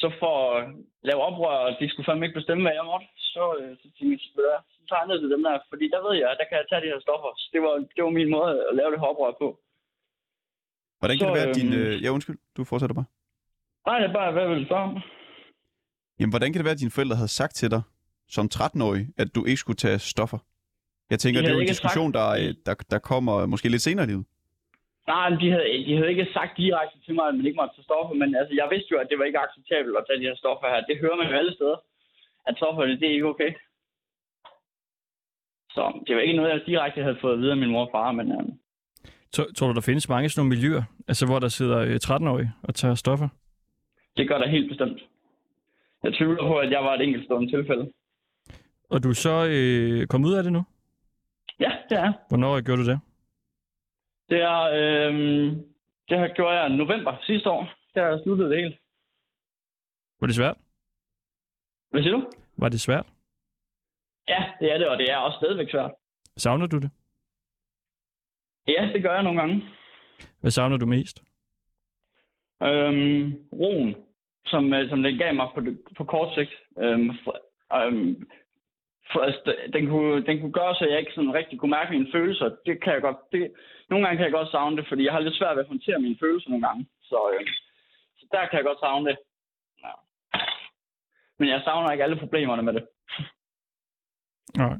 Så 0.00 0.06
for 0.22 0.34
at 0.52 0.60
lave 1.08 1.20
oprør, 1.28 1.56
og 1.66 1.70
de 1.80 1.88
skulle 1.88 2.08
fandme 2.08 2.24
ikke 2.26 2.40
bestemme, 2.40 2.62
hvad 2.64 2.76
jeg 2.80 2.86
måtte, 2.92 3.06
så, 3.34 3.44
øh, 3.58 3.70
så 3.80 3.86
tænkte 3.96 4.12
jeg, 4.14 4.20
så, 4.36 4.42
så 4.88 4.94
ned 5.08 5.18
til 5.20 5.30
dem 5.34 5.42
der, 5.46 5.54
fordi 5.72 5.86
der 5.94 6.00
ved 6.06 6.14
jeg, 6.20 6.28
at 6.30 6.38
der 6.40 6.46
kan 6.48 6.58
jeg 6.60 6.66
tage 6.68 6.82
de 6.84 6.92
her 6.92 7.00
stoffer. 7.06 7.30
Så 7.42 7.46
det 7.54 7.60
var, 7.64 7.72
det 7.94 8.02
var 8.06 8.12
min 8.20 8.30
måde 8.36 8.50
at 8.70 8.74
lave 8.78 8.90
det 8.92 9.00
her 9.00 9.12
oprør 9.12 9.32
på. 9.42 9.48
Hvordan 10.98 11.16
kan 11.18 11.26
Så, 11.26 11.28
det 11.28 11.38
være, 11.38 11.50
at 11.50 11.56
din... 11.60 11.72
øhm, 11.72 11.92
Øh, 11.92 11.94
ja, 12.04 12.08
undskyld, 12.16 12.38
du 12.56 12.60
fortsætter 12.70 12.96
bare. 13.00 13.08
Nej, 13.86 13.96
det 14.00 14.08
er 14.08 14.16
bare, 14.20 14.32
hvad 14.36 14.46
vil 14.48 14.60
du 14.60 14.66
spørge 14.70 14.86
om? 14.90 14.94
Jamen, 16.22 16.34
hvordan 16.34 16.50
kan 16.50 16.58
det 16.60 16.66
være, 16.68 16.78
at 16.78 16.84
dine 16.84 16.96
forældre 16.96 17.16
havde 17.20 17.34
sagt 17.40 17.54
til 17.60 17.68
dig, 17.74 17.82
som 18.36 18.44
13-årig, 18.54 19.02
at 19.22 19.28
du 19.36 19.40
ikke 19.50 19.60
skulle 19.64 19.80
tage 19.86 19.98
stoffer? 20.12 20.38
Jeg 21.12 21.18
tænker, 21.22 21.38
De 21.40 21.44
det 21.44 21.50
er 21.52 21.56
jo 21.58 21.64
en 21.66 21.74
diskussion, 21.74 22.10
der, 22.18 22.26
øh, 22.40 22.50
der, 22.66 22.74
der 22.92 22.98
kommer 23.10 23.46
måske 23.52 23.68
lidt 23.74 23.82
senere 23.88 24.04
i 24.06 24.10
livet. 24.12 24.24
Nej, 25.12 25.28
de 25.42 25.48
havde, 25.54 25.68
de 25.86 25.92
havde 25.96 26.10
ikke 26.14 26.26
sagt 26.36 26.52
direkte 26.62 26.96
til 27.06 27.14
mig, 27.14 27.24
at 27.28 27.34
man 27.38 27.46
ikke 27.46 27.60
måtte 27.60 27.74
tage 27.76 27.88
stoffer, 27.90 28.14
men 28.22 28.28
altså, 28.40 28.52
jeg 28.60 28.66
vidste 28.72 28.88
jo, 28.92 28.98
at 29.02 29.08
det 29.10 29.18
var 29.18 29.24
ikke 29.28 29.44
acceptabelt 29.46 29.96
at 30.00 30.04
tage 30.06 30.20
de 30.20 30.28
her 30.30 30.36
stoffer 30.42 30.66
her. 30.72 30.80
Det 30.90 30.96
hører 31.02 31.16
man 31.20 31.28
jo 31.30 31.34
alle 31.40 31.54
steder, 31.58 31.78
at 32.48 32.54
stoffer, 32.60 32.82
det 33.00 33.08
er 33.10 33.16
ikke 33.18 33.32
okay. 33.34 33.50
Så 35.74 35.82
det 36.06 36.12
var 36.16 36.22
ikke 36.22 36.38
noget, 36.38 36.50
jeg 36.50 36.60
direkte 36.72 37.00
havde 37.06 37.18
fået 37.20 37.34
at 37.34 37.40
vide 37.42 37.54
af 37.56 37.60
min 37.62 37.70
mor 37.74 37.84
og 37.86 37.92
far, 37.96 38.12
men 38.18 38.26
øh, 38.36 38.44
Tror, 39.34 39.46
tror 39.56 39.66
du, 39.68 39.74
der 39.74 39.88
findes 39.90 40.08
mange 40.08 40.28
sådan 40.28 40.40
nogle 40.40 40.54
miljøer, 40.56 40.82
altså 41.08 41.24
hvor 41.26 41.38
der 41.38 41.48
sidder 41.48 41.78
øh, 41.78 41.96
13-årige 42.04 42.50
og 42.62 42.74
tager 42.74 42.94
stoffer? 42.94 43.28
det 44.16 44.28
gør 44.28 44.38
der 44.38 44.48
helt 44.48 44.68
bestemt. 44.68 45.00
Jeg 46.02 46.14
tvivler 46.14 46.42
på, 46.42 46.58
at 46.58 46.70
jeg 46.70 46.84
var 46.84 46.94
et 46.94 47.00
enkeltstående 47.02 47.50
tilfælde. 47.52 47.92
Og 48.90 49.02
du 49.02 49.08
er 49.08 49.14
så 49.14 49.46
øh, 49.50 50.06
kommet 50.06 50.28
ud 50.28 50.34
af 50.34 50.42
det 50.42 50.52
nu? 50.52 50.62
Ja, 51.60 51.72
det 51.90 51.98
er. 51.98 52.12
Hvornår 52.28 52.60
gjorde 52.60 52.82
du 52.82 52.88
det? 52.90 53.00
Det 54.28 54.40
er, 54.40 54.60
øh, 54.62 55.12
det 56.08 56.18
her 56.18 56.34
gjorde 56.34 56.56
jeg 56.60 56.70
i 56.70 56.76
november 56.76 57.16
sidste 57.22 57.50
år. 57.50 57.68
Der 57.94 58.02
har 58.02 58.08
jeg 58.10 58.20
sluttet 58.22 58.50
det 58.50 58.58
hele. 58.58 58.78
Var 60.20 60.26
det 60.26 60.36
svært? 60.36 60.56
Hvad 61.90 62.02
siger 62.02 62.12
du? 62.16 62.30
Var 62.56 62.68
det 62.68 62.80
svært? 62.80 63.06
Ja, 64.28 64.44
det 64.60 64.72
er 64.72 64.78
det, 64.78 64.88
og 64.88 64.98
det 64.98 65.10
er 65.10 65.16
også 65.16 65.36
stadigvæk 65.36 65.70
svært. 65.70 65.90
Savner 66.36 66.66
du 66.66 66.78
det? 66.78 66.90
Ja, 68.68 68.90
det 68.94 69.02
gør 69.02 69.14
jeg 69.14 69.22
nogle 69.22 69.40
gange. 69.40 69.62
Hvad 70.40 70.50
savner 70.50 70.76
du 70.76 70.86
mest? 70.86 71.22
Øhm, 72.62 73.32
roen, 73.52 73.96
som, 74.46 74.74
øh, 74.74 74.88
som 74.90 75.02
den 75.02 75.18
gav 75.18 75.34
mig 75.34 75.48
på, 75.54 75.60
på 75.96 76.04
kort 76.04 76.34
sigt. 76.34 76.52
Øhm, 76.78 77.10
for, 77.24 77.34
øhm, 77.76 78.28
for, 79.12 79.20
altså, 79.20 79.56
den, 79.72 79.88
kunne, 79.88 80.26
den 80.26 80.40
kunne 80.40 80.52
gøre, 80.52 80.74
så 80.74 80.86
jeg 80.86 80.98
ikke 80.98 81.12
sådan 81.14 81.34
rigtig 81.34 81.58
kunne 81.58 81.70
mærke 81.70 81.92
mine 81.92 82.12
følelser. 82.12 82.56
Det 82.66 82.82
kan 82.82 82.92
jeg 82.92 83.02
godt, 83.02 83.16
det, 83.32 83.52
nogle 83.90 84.04
gange 84.04 84.16
kan 84.16 84.24
jeg 84.24 84.32
godt 84.32 84.50
savne 84.50 84.76
det, 84.76 84.88
fordi 84.88 85.04
jeg 85.04 85.12
har 85.12 85.20
lidt 85.20 85.36
svært 85.36 85.56
ved 85.56 85.64
at 85.64 85.68
håndtere 85.68 85.98
mine 85.98 86.16
følelser 86.20 86.50
nogle 86.50 86.66
gange. 86.66 86.86
Så, 87.02 87.18
øh, 87.34 87.46
så 88.18 88.26
der 88.32 88.46
kan 88.46 88.56
jeg 88.56 88.64
godt 88.64 88.80
savne 88.80 89.08
det. 89.08 89.16
Ja. 89.84 89.92
Men 91.38 91.48
jeg 91.48 91.60
savner 91.64 91.92
ikke 91.92 92.04
alle 92.04 92.16
problemerne 92.16 92.62
med 92.62 92.72
det. 92.72 92.84
Nej. 94.62 94.76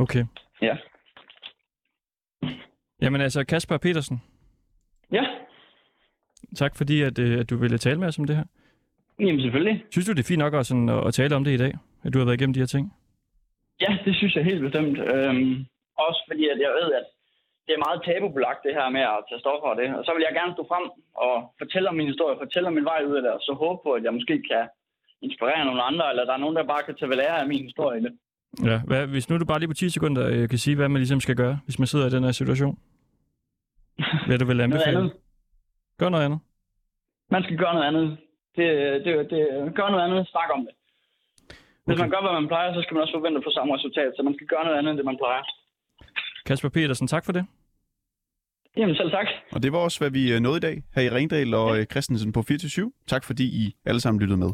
Okay. 0.00 0.24
Ja. 0.62 0.76
Jamen 3.04 3.20
altså, 3.20 3.44
Kasper 3.44 3.78
Petersen, 3.78 4.22
Ja, 5.12 5.24
tak 6.56 6.76
fordi, 6.76 6.96
at, 7.02 7.18
øh, 7.18 7.40
at 7.40 7.50
du 7.50 7.56
ville 7.56 7.78
tale 7.78 7.98
med 8.00 8.08
os 8.08 8.18
om 8.18 8.26
det 8.26 8.36
her. 8.36 8.46
jamen 9.20 9.40
selvfølgelig. 9.40 9.76
Synes 9.90 10.06
du, 10.06 10.12
det 10.12 10.22
er 10.24 10.32
fint 10.32 10.44
nok 10.44 10.54
at, 10.54 10.66
sådan, 10.66 10.88
at, 10.88 11.14
tale 11.14 11.36
om 11.36 11.44
det 11.44 11.52
i 11.54 11.62
dag? 11.64 11.72
At 12.04 12.12
du 12.12 12.18
har 12.18 12.26
været 12.26 12.38
igennem 12.40 12.54
de 12.54 12.64
her 12.64 12.72
ting? 12.74 12.84
Ja, 13.84 13.92
det 14.04 14.12
synes 14.16 14.34
jeg 14.36 14.44
helt 14.50 14.62
bestemt. 14.66 14.98
Øhm, 15.14 15.54
også 16.06 16.20
fordi, 16.28 16.44
at 16.54 16.58
jeg 16.64 16.72
ved, 16.80 16.88
at 17.00 17.06
det 17.66 17.72
er 17.74 17.84
meget 17.86 18.00
tabubelagt, 18.06 18.64
det 18.66 18.72
her 18.78 18.88
med 18.96 19.04
at 19.14 19.20
tage 19.28 19.42
stoffer 19.44 19.68
og 19.72 19.76
det. 19.80 19.88
Og 19.98 20.02
så 20.06 20.10
vil 20.14 20.24
jeg 20.26 20.34
gerne 20.40 20.52
stå 20.56 20.62
frem 20.72 20.84
og 21.26 21.34
fortælle 21.62 21.88
om 21.90 21.96
min 22.00 22.10
historie, 22.12 22.42
fortælle 22.44 22.68
om 22.70 22.74
min 22.78 22.90
vej 22.92 23.00
ud 23.08 23.16
af 23.18 23.22
det, 23.24 23.32
og 23.36 23.40
så 23.46 23.52
håbe 23.62 23.78
på, 23.84 23.90
at 23.96 24.02
jeg 24.06 24.12
måske 24.18 24.36
kan 24.50 24.64
inspirere 25.26 25.64
nogle 25.68 25.82
andre, 25.90 26.04
eller 26.10 26.24
der 26.28 26.34
er 26.34 26.42
nogen, 26.44 26.56
der 26.58 26.72
bare 26.72 26.82
kan 26.86 26.94
tage 26.96 27.10
ved 27.10 27.16
lære 27.22 27.36
af 27.42 27.48
min 27.52 27.62
historie. 27.68 27.98
Ja. 28.70 28.78
Hvad, 28.88 29.02
hvis 29.06 29.28
nu 29.28 29.38
du 29.38 29.44
bare 29.44 29.60
lige 29.60 29.72
på 29.72 29.80
10 29.82 29.88
sekunder 29.96 30.24
øh, 30.32 30.48
kan 30.48 30.58
sige, 30.64 30.76
hvad 30.76 30.88
man 30.88 31.00
ligesom 31.00 31.20
skal 31.20 31.36
gøre, 31.42 31.56
hvis 31.66 31.78
man 31.78 31.86
sidder 31.86 32.06
i 32.06 32.14
den 32.16 32.24
her 32.24 32.32
situation. 32.32 32.78
Hvad 34.26 34.38
du 34.38 34.44
vil 34.50 34.56
Noget 34.56 34.68
anbefale? 34.72 34.98
andet. 34.98 35.12
Gør 35.98 36.08
noget 36.08 36.24
andet. 36.24 36.40
Man 37.30 37.42
skal 37.42 37.56
gøre 37.62 37.74
noget 37.74 37.86
andet. 37.90 38.06
Det, 38.56 38.66
det, 39.04 39.12
det, 39.30 39.40
gør 39.78 39.88
noget 39.90 40.04
andet. 40.06 40.28
Snak 40.32 40.48
om 40.56 40.60
det. 40.66 40.74
Hvis 41.86 41.94
Okay. 41.94 42.00
man 42.04 42.10
gør, 42.10 42.20
hvad 42.24 42.32
man 42.40 42.48
plejer, 42.52 42.74
så 42.74 42.80
skal 42.82 42.94
man 42.94 43.02
også 43.02 43.14
forvente 43.18 43.38
at 43.38 43.44
få 43.46 43.50
samme 43.50 43.74
resultat. 43.76 44.10
Så 44.16 44.22
man 44.22 44.34
skal 44.34 44.46
gøre 44.46 44.64
noget 44.64 44.78
andet, 44.78 44.90
end 44.90 44.98
det 44.98 45.04
man 45.10 45.18
plejer. 45.22 45.42
Kasper 46.46 46.68
Petersen, 46.68 47.06
tak 47.06 47.24
for 47.24 47.32
det. 47.32 47.44
Jamen 48.76 48.96
selv 48.96 49.10
tak. 49.10 49.26
Og 49.52 49.62
det 49.62 49.72
var 49.72 49.78
også, 49.78 49.98
hvad 50.00 50.10
vi 50.10 50.32
øh, 50.34 50.40
nåede 50.40 50.56
i 50.56 50.60
dag 50.60 50.76
her 50.94 51.02
i 51.02 51.10
Ringdal 51.10 51.54
og 51.54 51.78
øh, 51.78 51.84
Christensen 51.84 52.32
på 52.32 52.42
24 52.42 52.92
Tak 53.06 53.24
fordi 53.24 53.44
I 53.44 53.76
alle 53.84 54.00
sammen 54.00 54.20
lyttede 54.20 54.38
med. 54.38 54.50